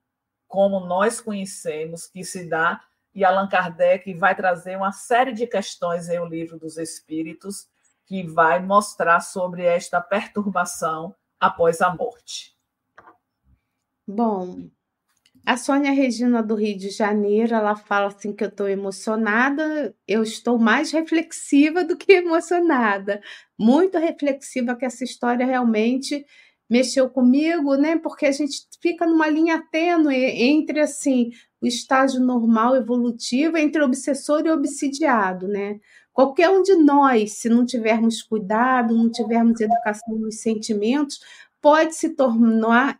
como 0.48 0.80
nós 0.80 1.20
conhecemos, 1.20 2.08
que 2.08 2.24
se 2.24 2.48
dá, 2.48 2.82
e 3.14 3.24
Allan 3.24 3.48
Kardec 3.48 4.12
vai 4.14 4.34
trazer 4.34 4.76
uma 4.76 4.90
série 4.90 5.32
de 5.32 5.46
questões 5.46 6.08
em 6.08 6.18
O 6.18 6.26
Livro 6.26 6.58
dos 6.58 6.76
Espíritos, 6.76 7.68
que 8.04 8.26
vai 8.26 8.60
mostrar 8.60 9.20
sobre 9.20 9.62
esta 9.64 10.00
perturbação 10.00 11.14
após 11.38 11.80
a 11.80 11.94
morte. 11.94 12.56
Bom, 14.04 14.68
a 15.46 15.56
Sônia 15.56 15.92
Regina 15.92 16.42
do 16.42 16.56
Rio 16.56 16.76
de 16.76 16.90
Janeiro, 16.90 17.54
ela 17.54 17.76
fala 17.76 18.08
assim 18.08 18.32
que 18.32 18.42
eu 18.42 18.48
estou 18.48 18.68
emocionada, 18.68 19.94
eu 20.06 20.24
estou 20.24 20.58
mais 20.58 20.90
reflexiva 20.90 21.84
do 21.84 21.96
que 21.96 22.12
emocionada, 22.12 23.22
muito 23.56 23.98
reflexiva 23.98 24.74
que 24.74 24.84
essa 24.84 25.04
história 25.04 25.46
realmente 25.46 26.26
mexeu 26.72 27.10
comigo, 27.10 27.74
né? 27.74 27.98
Porque 27.98 28.24
a 28.24 28.32
gente 28.32 28.66
fica 28.80 29.04
numa 29.04 29.28
linha 29.28 29.62
tênue 29.70 30.16
entre 30.16 30.80
assim 30.80 31.30
o 31.60 31.66
estágio 31.66 32.18
normal 32.18 32.74
evolutivo 32.74 33.58
entre 33.58 33.82
obsessor 33.82 34.46
e 34.46 34.50
obsidiado, 34.50 35.46
né? 35.46 35.78
Qualquer 36.14 36.48
um 36.48 36.62
de 36.62 36.74
nós, 36.74 37.34
se 37.34 37.48
não 37.50 37.66
tivermos 37.66 38.22
cuidado, 38.22 38.96
não 38.96 39.10
tivermos 39.10 39.60
educação 39.60 40.16
nos 40.16 40.40
sentimentos, 40.40 41.20
pode 41.60 41.94
se 41.94 42.10
tornar 42.10 42.98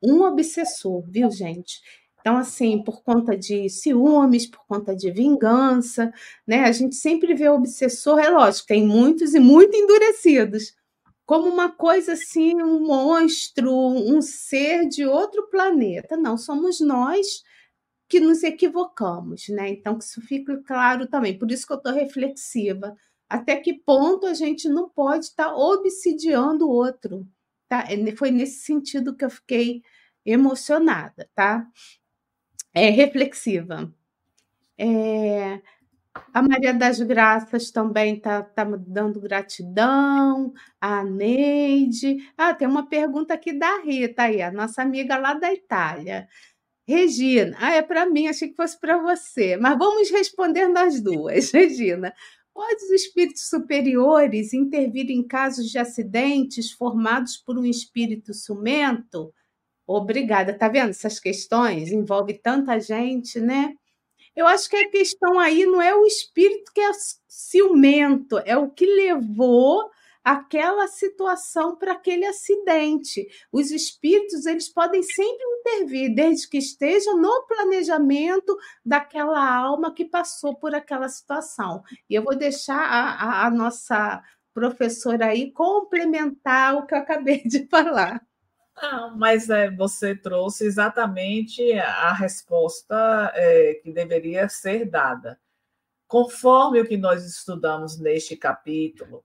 um 0.00 0.22
obsessor, 0.22 1.02
viu, 1.10 1.28
gente? 1.28 1.80
Então, 2.20 2.36
assim, 2.36 2.82
por 2.84 3.02
conta 3.02 3.36
de 3.36 3.68
ciúmes, 3.68 4.46
por 4.46 4.64
conta 4.66 4.94
de 4.94 5.10
vingança, 5.10 6.12
né? 6.46 6.64
A 6.64 6.72
gente 6.72 6.94
sempre 6.94 7.34
vê 7.34 7.48
o 7.48 7.54
obsessor, 7.54 8.20
é 8.20 8.28
lógico, 8.28 8.68
tem 8.68 8.86
muitos 8.86 9.34
e 9.34 9.40
muito 9.40 9.76
endurecidos, 9.76 10.72
como 11.28 11.46
uma 11.46 11.70
coisa 11.70 12.14
assim, 12.14 12.54
um 12.54 12.86
monstro, 12.86 13.70
um 13.70 14.22
ser 14.22 14.88
de 14.88 15.04
outro 15.04 15.46
planeta. 15.50 16.16
Não, 16.16 16.38
somos 16.38 16.80
nós 16.80 17.44
que 18.08 18.18
nos 18.18 18.42
equivocamos, 18.42 19.46
né? 19.50 19.68
Então, 19.68 19.98
que 19.98 20.04
isso 20.04 20.22
fique 20.22 20.56
claro 20.62 21.06
também. 21.06 21.38
Por 21.38 21.50
isso 21.50 21.66
que 21.66 21.72
eu 21.74 21.76
estou 21.76 21.92
reflexiva. 21.92 22.96
Até 23.28 23.56
que 23.56 23.74
ponto 23.74 24.24
a 24.26 24.32
gente 24.32 24.70
não 24.70 24.88
pode 24.88 25.26
estar 25.26 25.50
tá 25.50 25.54
obsidiando 25.54 26.66
o 26.66 26.70
outro? 26.70 27.28
Tá? 27.68 27.84
É, 27.90 28.16
foi 28.16 28.30
nesse 28.30 28.60
sentido 28.64 29.14
que 29.14 29.26
eu 29.26 29.30
fiquei 29.30 29.82
emocionada, 30.24 31.28
tá? 31.34 31.68
É 32.72 32.88
reflexiva. 32.88 33.92
É, 34.78 35.60
A 36.32 36.42
Maria 36.42 36.74
das 36.74 37.00
Graças 37.00 37.70
também 37.70 38.16
está 38.16 38.42
tá 38.42 38.64
dando 38.64 39.20
gratidão. 39.20 40.52
A 40.80 41.04
Neide. 41.04 42.18
Ah, 42.36 42.54
tem 42.54 42.68
uma 42.68 42.88
pergunta 42.88 43.34
aqui 43.34 43.52
da 43.52 43.80
Rita 43.80 44.22
aí, 44.24 44.42
a 44.42 44.50
nossa 44.52 44.82
amiga 44.82 45.16
lá 45.18 45.34
da 45.34 45.52
Itália. 45.52 46.28
Regina, 46.86 47.56
ah, 47.60 47.74
é 47.74 47.82
para 47.82 48.06
mim, 48.06 48.28
achei 48.28 48.48
que 48.48 48.56
fosse 48.56 48.80
para 48.80 48.96
você, 48.96 49.58
mas 49.58 49.76
vamos 49.78 50.10
responder 50.10 50.68
nós 50.68 51.02
duas. 51.02 51.50
Regina, 51.52 52.14
pode 52.54 52.82
os 52.82 52.90
espíritos 52.90 53.48
superiores 53.48 54.54
intervir 54.54 55.10
em 55.10 55.26
casos 55.26 55.70
de 55.70 55.78
acidentes 55.78 56.72
formados 56.72 57.36
por 57.36 57.58
um 57.58 57.64
espírito 57.64 58.32
ciumento? 58.32 59.32
Obrigada. 59.86 60.52
Tá 60.56 60.68
vendo 60.68 60.90
essas 60.90 61.20
questões? 61.20 61.92
Envolve 61.92 62.34
tanta 62.34 62.78
gente, 62.80 63.40
né? 63.40 63.74
Eu 64.34 64.46
acho 64.46 64.68
que 64.68 64.76
a 64.76 64.90
questão 64.90 65.38
aí 65.38 65.66
não 65.66 65.80
é 65.80 65.94
o 65.94 66.06
espírito 66.06 66.72
que 66.72 66.80
é 66.80 66.90
ciumento, 67.26 68.38
é 68.44 68.56
o 68.56 68.70
que 68.70 68.86
levou 68.86 69.90
aquela 70.28 70.86
situação 70.88 71.76
para 71.76 71.92
aquele 71.92 72.26
acidente. 72.26 73.26
Os 73.50 73.70
espíritos, 73.70 74.44
eles 74.44 74.68
podem 74.68 75.02
sempre 75.02 75.42
intervir, 75.60 76.14
desde 76.14 76.48
que 76.48 76.58
esteja 76.58 77.14
no 77.14 77.46
planejamento 77.46 78.56
daquela 78.84 79.42
alma 79.56 79.94
que 79.94 80.04
passou 80.04 80.54
por 80.54 80.74
aquela 80.74 81.08
situação. 81.08 81.82
E 82.10 82.14
eu 82.14 82.22
vou 82.22 82.36
deixar 82.36 82.78
a, 82.78 83.44
a, 83.44 83.46
a 83.46 83.50
nossa 83.50 84.22
professora 84.52 85.26
aí 85.26 85.50
complementar 85.52 86.76
o 86.76 86.86
que 86.86 86.94
eu 86.94 86.98
acabei 86.98 87.42
de 87.44 87.66
falar. 87.70 88.27
Não, 88.80 89.16
mas 89.16 89.50
é, 89.50 89.70
você 89.70 90.14
trouxe 90.14 90.64
exatamente 90.64 91.72
a 91.72 92.12
resposta 92.12 93.32
é, 93.34 93.74
que 93.82 93.92
deveria 93.92 94.48
ser 94.48 94.84
dada. 94.84 95.38
Conforme 96.06 96.80
o 96.80 96.86
que 96.86 96.96
nós 96.96 97.24
estudamos 97.24 97.98
neste 97.98 98.36
capítulo, 98.36 99.24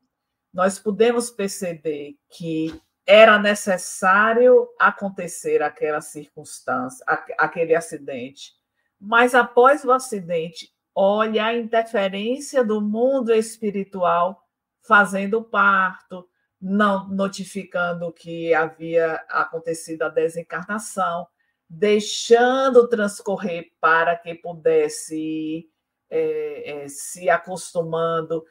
nós 0.54 0.78
podemos 0.80 1.30
perceber 1.30 2.18
que 2.30 2.82
era 3.06 3.38
necessário 3.38 4.68
acontecer 4.80 5.62
aquela 5.62 6.02
circunstância, 6.02 7.06
aquele 7.38 7.76
acidente. 7.76 8.54
Mas 9.00 9.36
após 9.36 9.84
o 9.84 9.92
acidente, 9.92 10.74
olha 10.96 11.46
a 11.46 11.56
interferência 11.56 12.64
do 12.64 12.80
mundo 12.80 13.34
espiritual 13.34 14.42
fazendo 14.82 15.42
parto, 15.44 16.28
não 16.64 17.10
notificando 17.10 18.14
que 18.14 18.54
havia 18.54 19.16
acontecido 19.28 20.04
a 20.04 20.10
desencarnação, 20.10 21.28
deixando 21.70 22.88
transcorrer 22.88 23.74
para 23.82 24.16
que 24.16 24.34
pudesse 24.34 25.70
é, 26.10 26.84
é, 26.84 26.88
se 26.88 27.30
acostumando. 27.30 28.46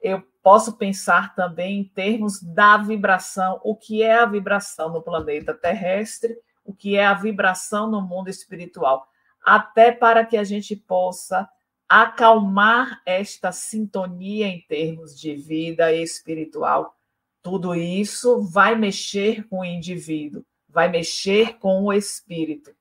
Eu 0.00 0.20
posso 0.42 0.76
pensar 0.76 1.36
também 1.36 1.78
em 1.78 1.84
termos 1.84 2.42
da 2.42 2.78
vibração, 2.78 3.60
o 3.62 3.76
que 3.76 4.02
é 4.02 4.16
a 4.16 4.26
vibração 4.26 4.92
no 4.92 5.00
planeta 5.00 5.54
terrestre, 5.54 6.36
o 6.64 6.74
que 6.74 6.96
é 6.96 7.06
a 7.06 7.14
vibração 7.14 7.88
no 7.88 8.02
mundo 8.02 8.28
espiritual, 8.28 9.06
até 9.44 9.92
para 9.92 10.26
que 10.26 10.36
a 10.36 10.42
gente 10.42 10.74
possa 10.74 11.48
acalmar 11.88 13.00
esta 13.06 13.52
sintonia 13.52 14.48
em 14.48 14.60
termos 14.62 15.16
de 15.16 15.36
vida 15.36 15.92
espiritual 15.92 16.96
tudo 17.42 17.74
isso 17.74 18.42
vai 18.42 18.76
mexer 18.76 19.46
com 19.48 19.60
o 19.60 19.64
indivíduo, 19.64 20.44
vai 20.68 20.88
mexer 20.88 21.58
com 21.58 21.82
o 21.82 21.92
espírito. 21.92 22.74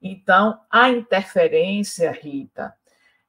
Então, 0.00 0.60
a 0.70 0.88
interferência, 0.88 2.10
Rita, 2.10 2.74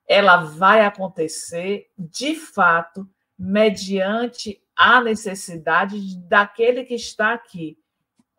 ela 0.08 0.38
vai 0.38 0.82
acontecer 0.82 1.90
de 1.98 2.36
fato 2.36 3.08
mediante 3.38 4.62
a 4.76 5.02
necessidade 5.02 6.18
daquele 6.20 6.84
que 6.84 6.96
está 6.96 7.34
aqui. 7.34 7.78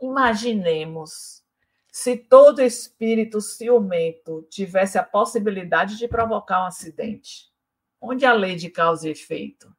Imaginemos 0.01 1.45
se 1.93 2.17
todo 2.17 2.63
espírito 2.63 3.41
ciumento 3.41 4.47
tivesse 4.49 4.97
a 4.97 5.03
possibilidade 5.03 5.99
de 5.99 6.09
provocar 6.09 6.63
um 6.63 6.67
acidente, 6.67 7.51
onde 8.01 8.25
a 8.25 8.33
lei 8.33 8.55
de 8.55 8.71
causa 8.71 9.09
e 9.09 9.13
efeito, 9.13 9.75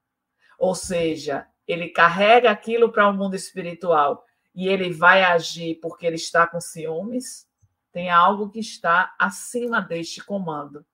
ou 0.60 0.76
seja, 0.76 1.48
ele 1.72 1.89
carrega 1.89 2.49
aquilo 2.52 2.91
para 2.91 3.07
o 3.07 3.14
mundo 3.14 3.35
espiritual 3.35 4.26
e 4.53 4.68
ele 4.68 4.91
vai 4.91 5.23
agir 5.23 5.80
porque 5.81 6.06
ele 6.06 6.15
está 6.15 6.45
com 6.45 6.60
ciúmes, 6.60 7.48
tem 7.91 8.10
algo 8.10 8.49
que 8.49 8.60
está 8.60 9.14
acima 9.18 9.81
deste 9.81 10.23
comando. 10.23 10.85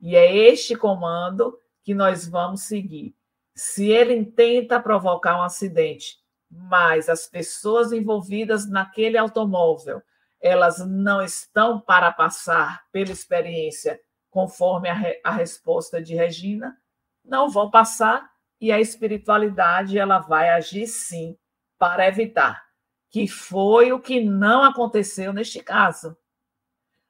E 0.00 0.14
é 0.14 0.36
este 0.36 0.76
comando 0.76 1.58
que 1.82 1.94
nós 1.94 2.26
vamos 2.26 2.62
seguir. 2.62 3.14
Se 3.54 3.88
ele 3.88 4.24
tenta 4.24 4.80
provocar 4.80 5.38
um 5.38 5.42
acidente, 5.42 6.18
mas 6.50 7.08
as 7.08 7.26
pessoas 7.26 7.92
envolvidas 7.92 8.68
naquele 8.68 9.16
automóvel, 9.16 10.02
elas 10.40 10.86
não 10.86 11.22
estão 11.22 11.80
para 11.80 12.12
passar 12.12 12.84
pela 12.92 13.10
experiência 13.10 14.00
conforme 14.30 14.88
a, 14.88 14.94
re 14.94 15.20
a 15.24 15.30
resposta 15.30 16.02
de 16.02 16.14
Regina, 16.14 16.76
não 17.24 17.48
vão 17.48 17.70
passar 17.70 18.30
e 18.60 18.72
a 18.72 18.80
espiritualidade 18.80 19.98
ela 19.98 20.18
vai 20.18 20.48
agir 20.48 20.86
sim 20.86 21.36
para 21.78 22.06
evitar, 22.06 22.64
que 23.10 23.28
foi 23.28 23.92
o 23.92 24.00
que 24.00 24.20
não 24.20 24.64
aconteceu 24.64 25.32
neste 25.32 25.62
caso. 25.62 26.16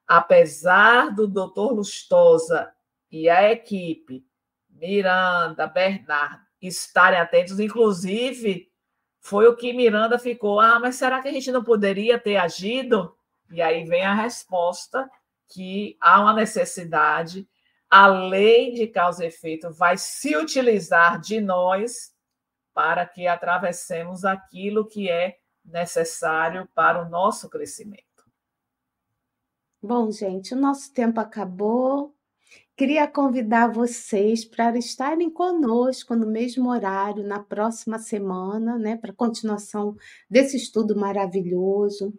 Apesar 0.07 1.15
do 1.15 1.27
doutor 1.27 1.73
Lustosa 1.73 2.73
e 3.11 3.29
a 3.29 3.51
equipe, 3.51 4.25
Miranda, 4.71 5.67
Bernardo, 5.67 6.45
estarem 6.61 7.19
atentos, 7.19 7.59
inclusive 7.61 8.71
foi 9.21 9.47
o 9.49 9.57
que 9.57 9.73
Miranda 9.73 10.19
ficou, 10.19 10.61
ah, 10.61 10.79
mas 10.79 10.97
será 10.97 11.21
que 11.21 11.29
a 11.29 11.33
gente 11.33 11.51
não 11.51 11.65
poderia 11.65 12.19
ter 12.19 12.37
agido? 12.37 13.17
E 13.51 13.61
aí 13.61 13.85
vem 13.85 14.05
a 14.05 14.15
resposta 14.15 15.09
que 15.49 15.97
há 16.01 16.21
uma 16.21 16.33
necessidade 16.33 17.49
a 17.91 18.07
lei 18.07 18.73
de 18.73 18.87
causa 18.87 19.25
e 19.25 19.29
efeito 19.29 19.73
vai 19.73 19.97
se 19.97 20.37
utilizar 20.37 21.21
de 21.21 21.41
nós 21.41 22.13
para 22.75 23.07
que 23.07 23.27
atravessemos 23.27 24.25
aquilo 24.25 24.87
que 24.87 25.11
é 25.11 25.39
necessário 25.65 26.69
para 26.75 27.03
o 27.03 27.09
nosso 27.09 27.49
crescimento. 27.49 28.05
Bom, 29.83 30.11
gente, 30.11 30.53
o 30.53 30.57
nosso 30.57 30.93
tempo 30.93 31.21
acabou. 31.21 32.15
Queria 32.77 33.09
convidar 33.09 33.73
vocês 33.73 34.45
para 34.45 34.77
estarem 34.77 35.31
conosco 35.31 36.15
no 36.15 36.27
mesmo 36.27 36.69
horário 36.69 37.27
na 37.27 37.43
próxima 37.43 37.99
semana, 37.99 38.77
né, 38.79 38.97
para 38.97 39.15
continuação 39.15 39.97
desse 40.29 40.57
estudo 40.57 40.95
maravilhoso. 40.95 42.13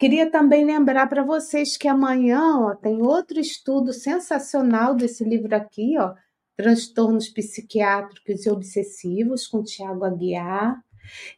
Queria 0.00 0.30
também 0.30 0.64
lembrar 0.64 1.08
para 1.08 1.22
vocês 1.22 1.76
que 1.76 1.86
amanhã 1.86 2.58
ó, 2.58 2.74
tem 2.74 3.02
outro 3.02 3.38
estudo 3.38 3.92
sensacional 3.92 4.94
desse 4.94 5.22
livro 5.22 5.54
aqui, 5.54 5.98
ó, 5.98 6.14
Transtornos 6.56 7.28
Psiquiátricos 7.28 8.46
e 8.46 8.50
Obsessivos, 8.50 9.46
com 9.46 9.62
Tiago 9.62 10.06
Aguiar. 10.06 10.82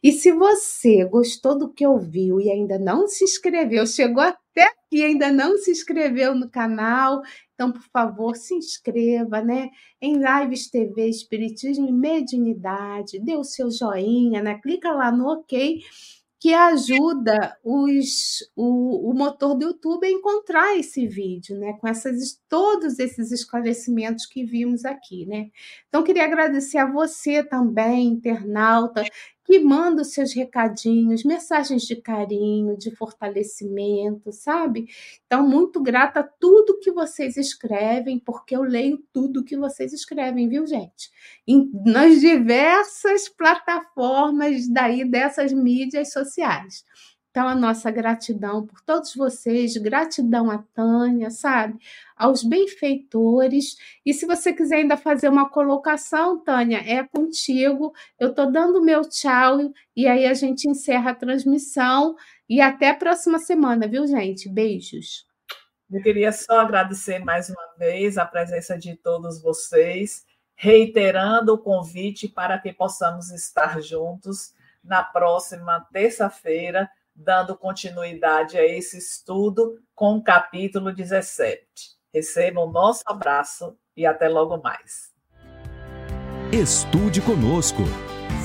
E 0.01 0.13
se 0.13 0.31
você 0.31 1.03
gostou 1.03 1.57
do 1.57 1.73
que 1.73 1.85
ouviu 1.85 2.39
e 2.39 2.49
ainda 2.49 2.79
não 2.79 3.05
se 3.05 3.25
inscreveu, 3.25 3.85
chegou 3.85 4.23
até 4.23 4.63
aqui 4.63 4.99
e 4.99 5.03
ainda 5.03 5.29
não 5.29 5.57
se 5.57 5.69
inscreveu 5.69 6.33
no 6.33 6.49
canal, 6.49 7.21
então, 7.53 7.69
por 7.69 7.83
favor, 7.91 8.37
se 8.37 8.55
inscreva, 8.55 9.41
né? 9.41 9.71
Em 10.01 10.15
Lives 10.15 10.69
TV 10.69 11.09
Espiritismo 11.09 11.89
e 11.89 11.91
Mediunidade, 11.91 13.19
dê 13.19 13.35
o 13.35 13.43
seu 13.43 13.69
joinha, 13.69 14.41
né? 14.41 14.57
Clica 14.61 14.89
lá 14.93 15.11
no 15.11 15.27
OK 15.27 15.81
que 16.43 16.53
ajuda 16.53 17.57
os, 17.63 18.39
o, 18.53 19.09
o 19.09 19.13
motor 19.13 19.55
do 19.55 19.63
YouTube 19.63 20.05
a 20.05 20.11
encontrar 20.11 20.77
esse 20.77 21.07
vídeo, 21.07 21.57
né? 21.57 21.71
Com 21.79 21.87
essas, 21.87 22.37
todos 22.49 22.99
esses 22.99 23.31
esclarecimentos 23.31 24.25
que 24.25 24.43
vimos 24.43 24.83
aqui, 24.83 25.25
né? 25.25 25.47
Então, 25.87 26.03
queria 26.03 26.25
agradecer 26.25 26.79
a 26.79 26.91
você 26.91 27.45
também, 27.45 28.07
internauta, 28.07 29.05
manda 29.59 30.01
os 30.01 30.13
seus 30.13 30.33
recadinhos, 30.33 31.23
mensagens 31.23 31.83
de 31.83 31.95
carinho, 31.95 32.77
de 32.77 32.91
fortalecimento, 32.95 34.31
sabe? 34.31 34.87
Então, 35.25 35.47
muito 35.47 35.81
grata 35.81 36.21
a 36.21 36.23
tudo 36.23 36.79
que 36.79 36.91
vocês 36.91 37.37
escrevem, 37.37 38.19
porque 38.19 38.55
eu 38.55 38.63
leio 38.63 39.03
tudo 39.11 39.43
que 39.43 39.57
vocês 39.57 39.93
escrevem, 39.93 40.47
viu, 40.47 40.65
gente? 40.65 41.11
Em, 41.47 41.71
nas 41.85 42.19
diversas 42.19 43.29
plataformas 43.29 44.67
daí 44.67 45.03
dessas 45.03 45.51
mídias 45.53 46.11
sociais. 46.11 46.83
Então, 47.33 47.47
a 47.47 47.55
nossa 47.55 47.89
gratidão 47.89 48.63
por 48.63 48.79
todos 48.81 49.15
vocês, 49.15 49.75
gratidão 49.77 50.51
a 50.51 50.59
Tânia, 50.59 51.31
sabe? 51.31 51.79
Aos 52.15 52.43
benfeitores. 52.43 53.75
E 54.05 54.13
se 54.13 54.27
você 54.27 54.53
quiser 54.53 54.75
ainda 54.75 54.95
fazer 54.95 55.29
uma 55.29 55.49
colocação, 55.49 56.37
Tânia, 56.37 56.77
é 56.85 57.03
contigo. 57.03 57.91
Eu 58.19 58.29
estou 58.29 58.51
dando 58.51 58.83
meu 58.83 59.01
tchau 59.01 59.73
e 59.95 60.05
aí 60.05 60.27
a 60.27 60.35
gente 60.35 60.69
encerra 60.69 61.09
a 61.09 61.15
transmissão. 61.15 62.15
E 62.47 62.61
até 62.61 62.91
a 62.91 62.95
próxima 62.95 63.39
semana, 63.39 63.87
viu, 63.87 64.05
gente? 64.05 64.47
Beijos. 64.47 65.25
Eu 65.91 66.03
queria 66.03 66.31
só 66.31 66.59
agradecer 66.59 67.17
mais 67.17 67.49
uma 67.49 67.73
vez 67.79 68.19
a 68.19 68.27
presença 68.27 68.77
de 68.77 68.95
todos 68.95 69.41
vocês 69.41 70.23
reiterando 70.55 71.55
o 71.55 71.57
convite 71.57 72.27
para 72.27 72.59
que 72.59 72.71
possamos 72.71 73.31
estar 73.31 73.81
juntos 73.81 74.53
na 74.83 75.03
próxima 75.03 75.79
terça-feira, 75.91 76.87
dando 77.15 77.57
continuidade 77.57 78.57
a 78.57 78.65
esse 78.65 78.97
estudo 78.97 79.79
com 79.95 80.17
o 80.17 80.23
capítulo 80.23 80.93
17. 80.93 81.63
Recebam 82.13 82.71
nosso 82.71 83.01
abraço 83.05 83.77
e 83.95 84.05
até 84.05 84.27
logo 84.27 84.57
mais. 84.61 85.11
Estude 86.51 87.21
conosco. 87.21 87.81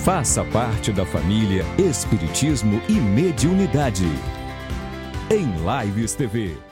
Faça 0.04 0.44
parte 0.44 0.92
da 0.92 1.04
família 1.04 1.62
Espiritismo 1.78 2.80
e 2.88 2.92
Mediunidade. 2.92 4.06
Em 5.30 5.84
Lives 5.84 6.14
TV. 6.14 6.67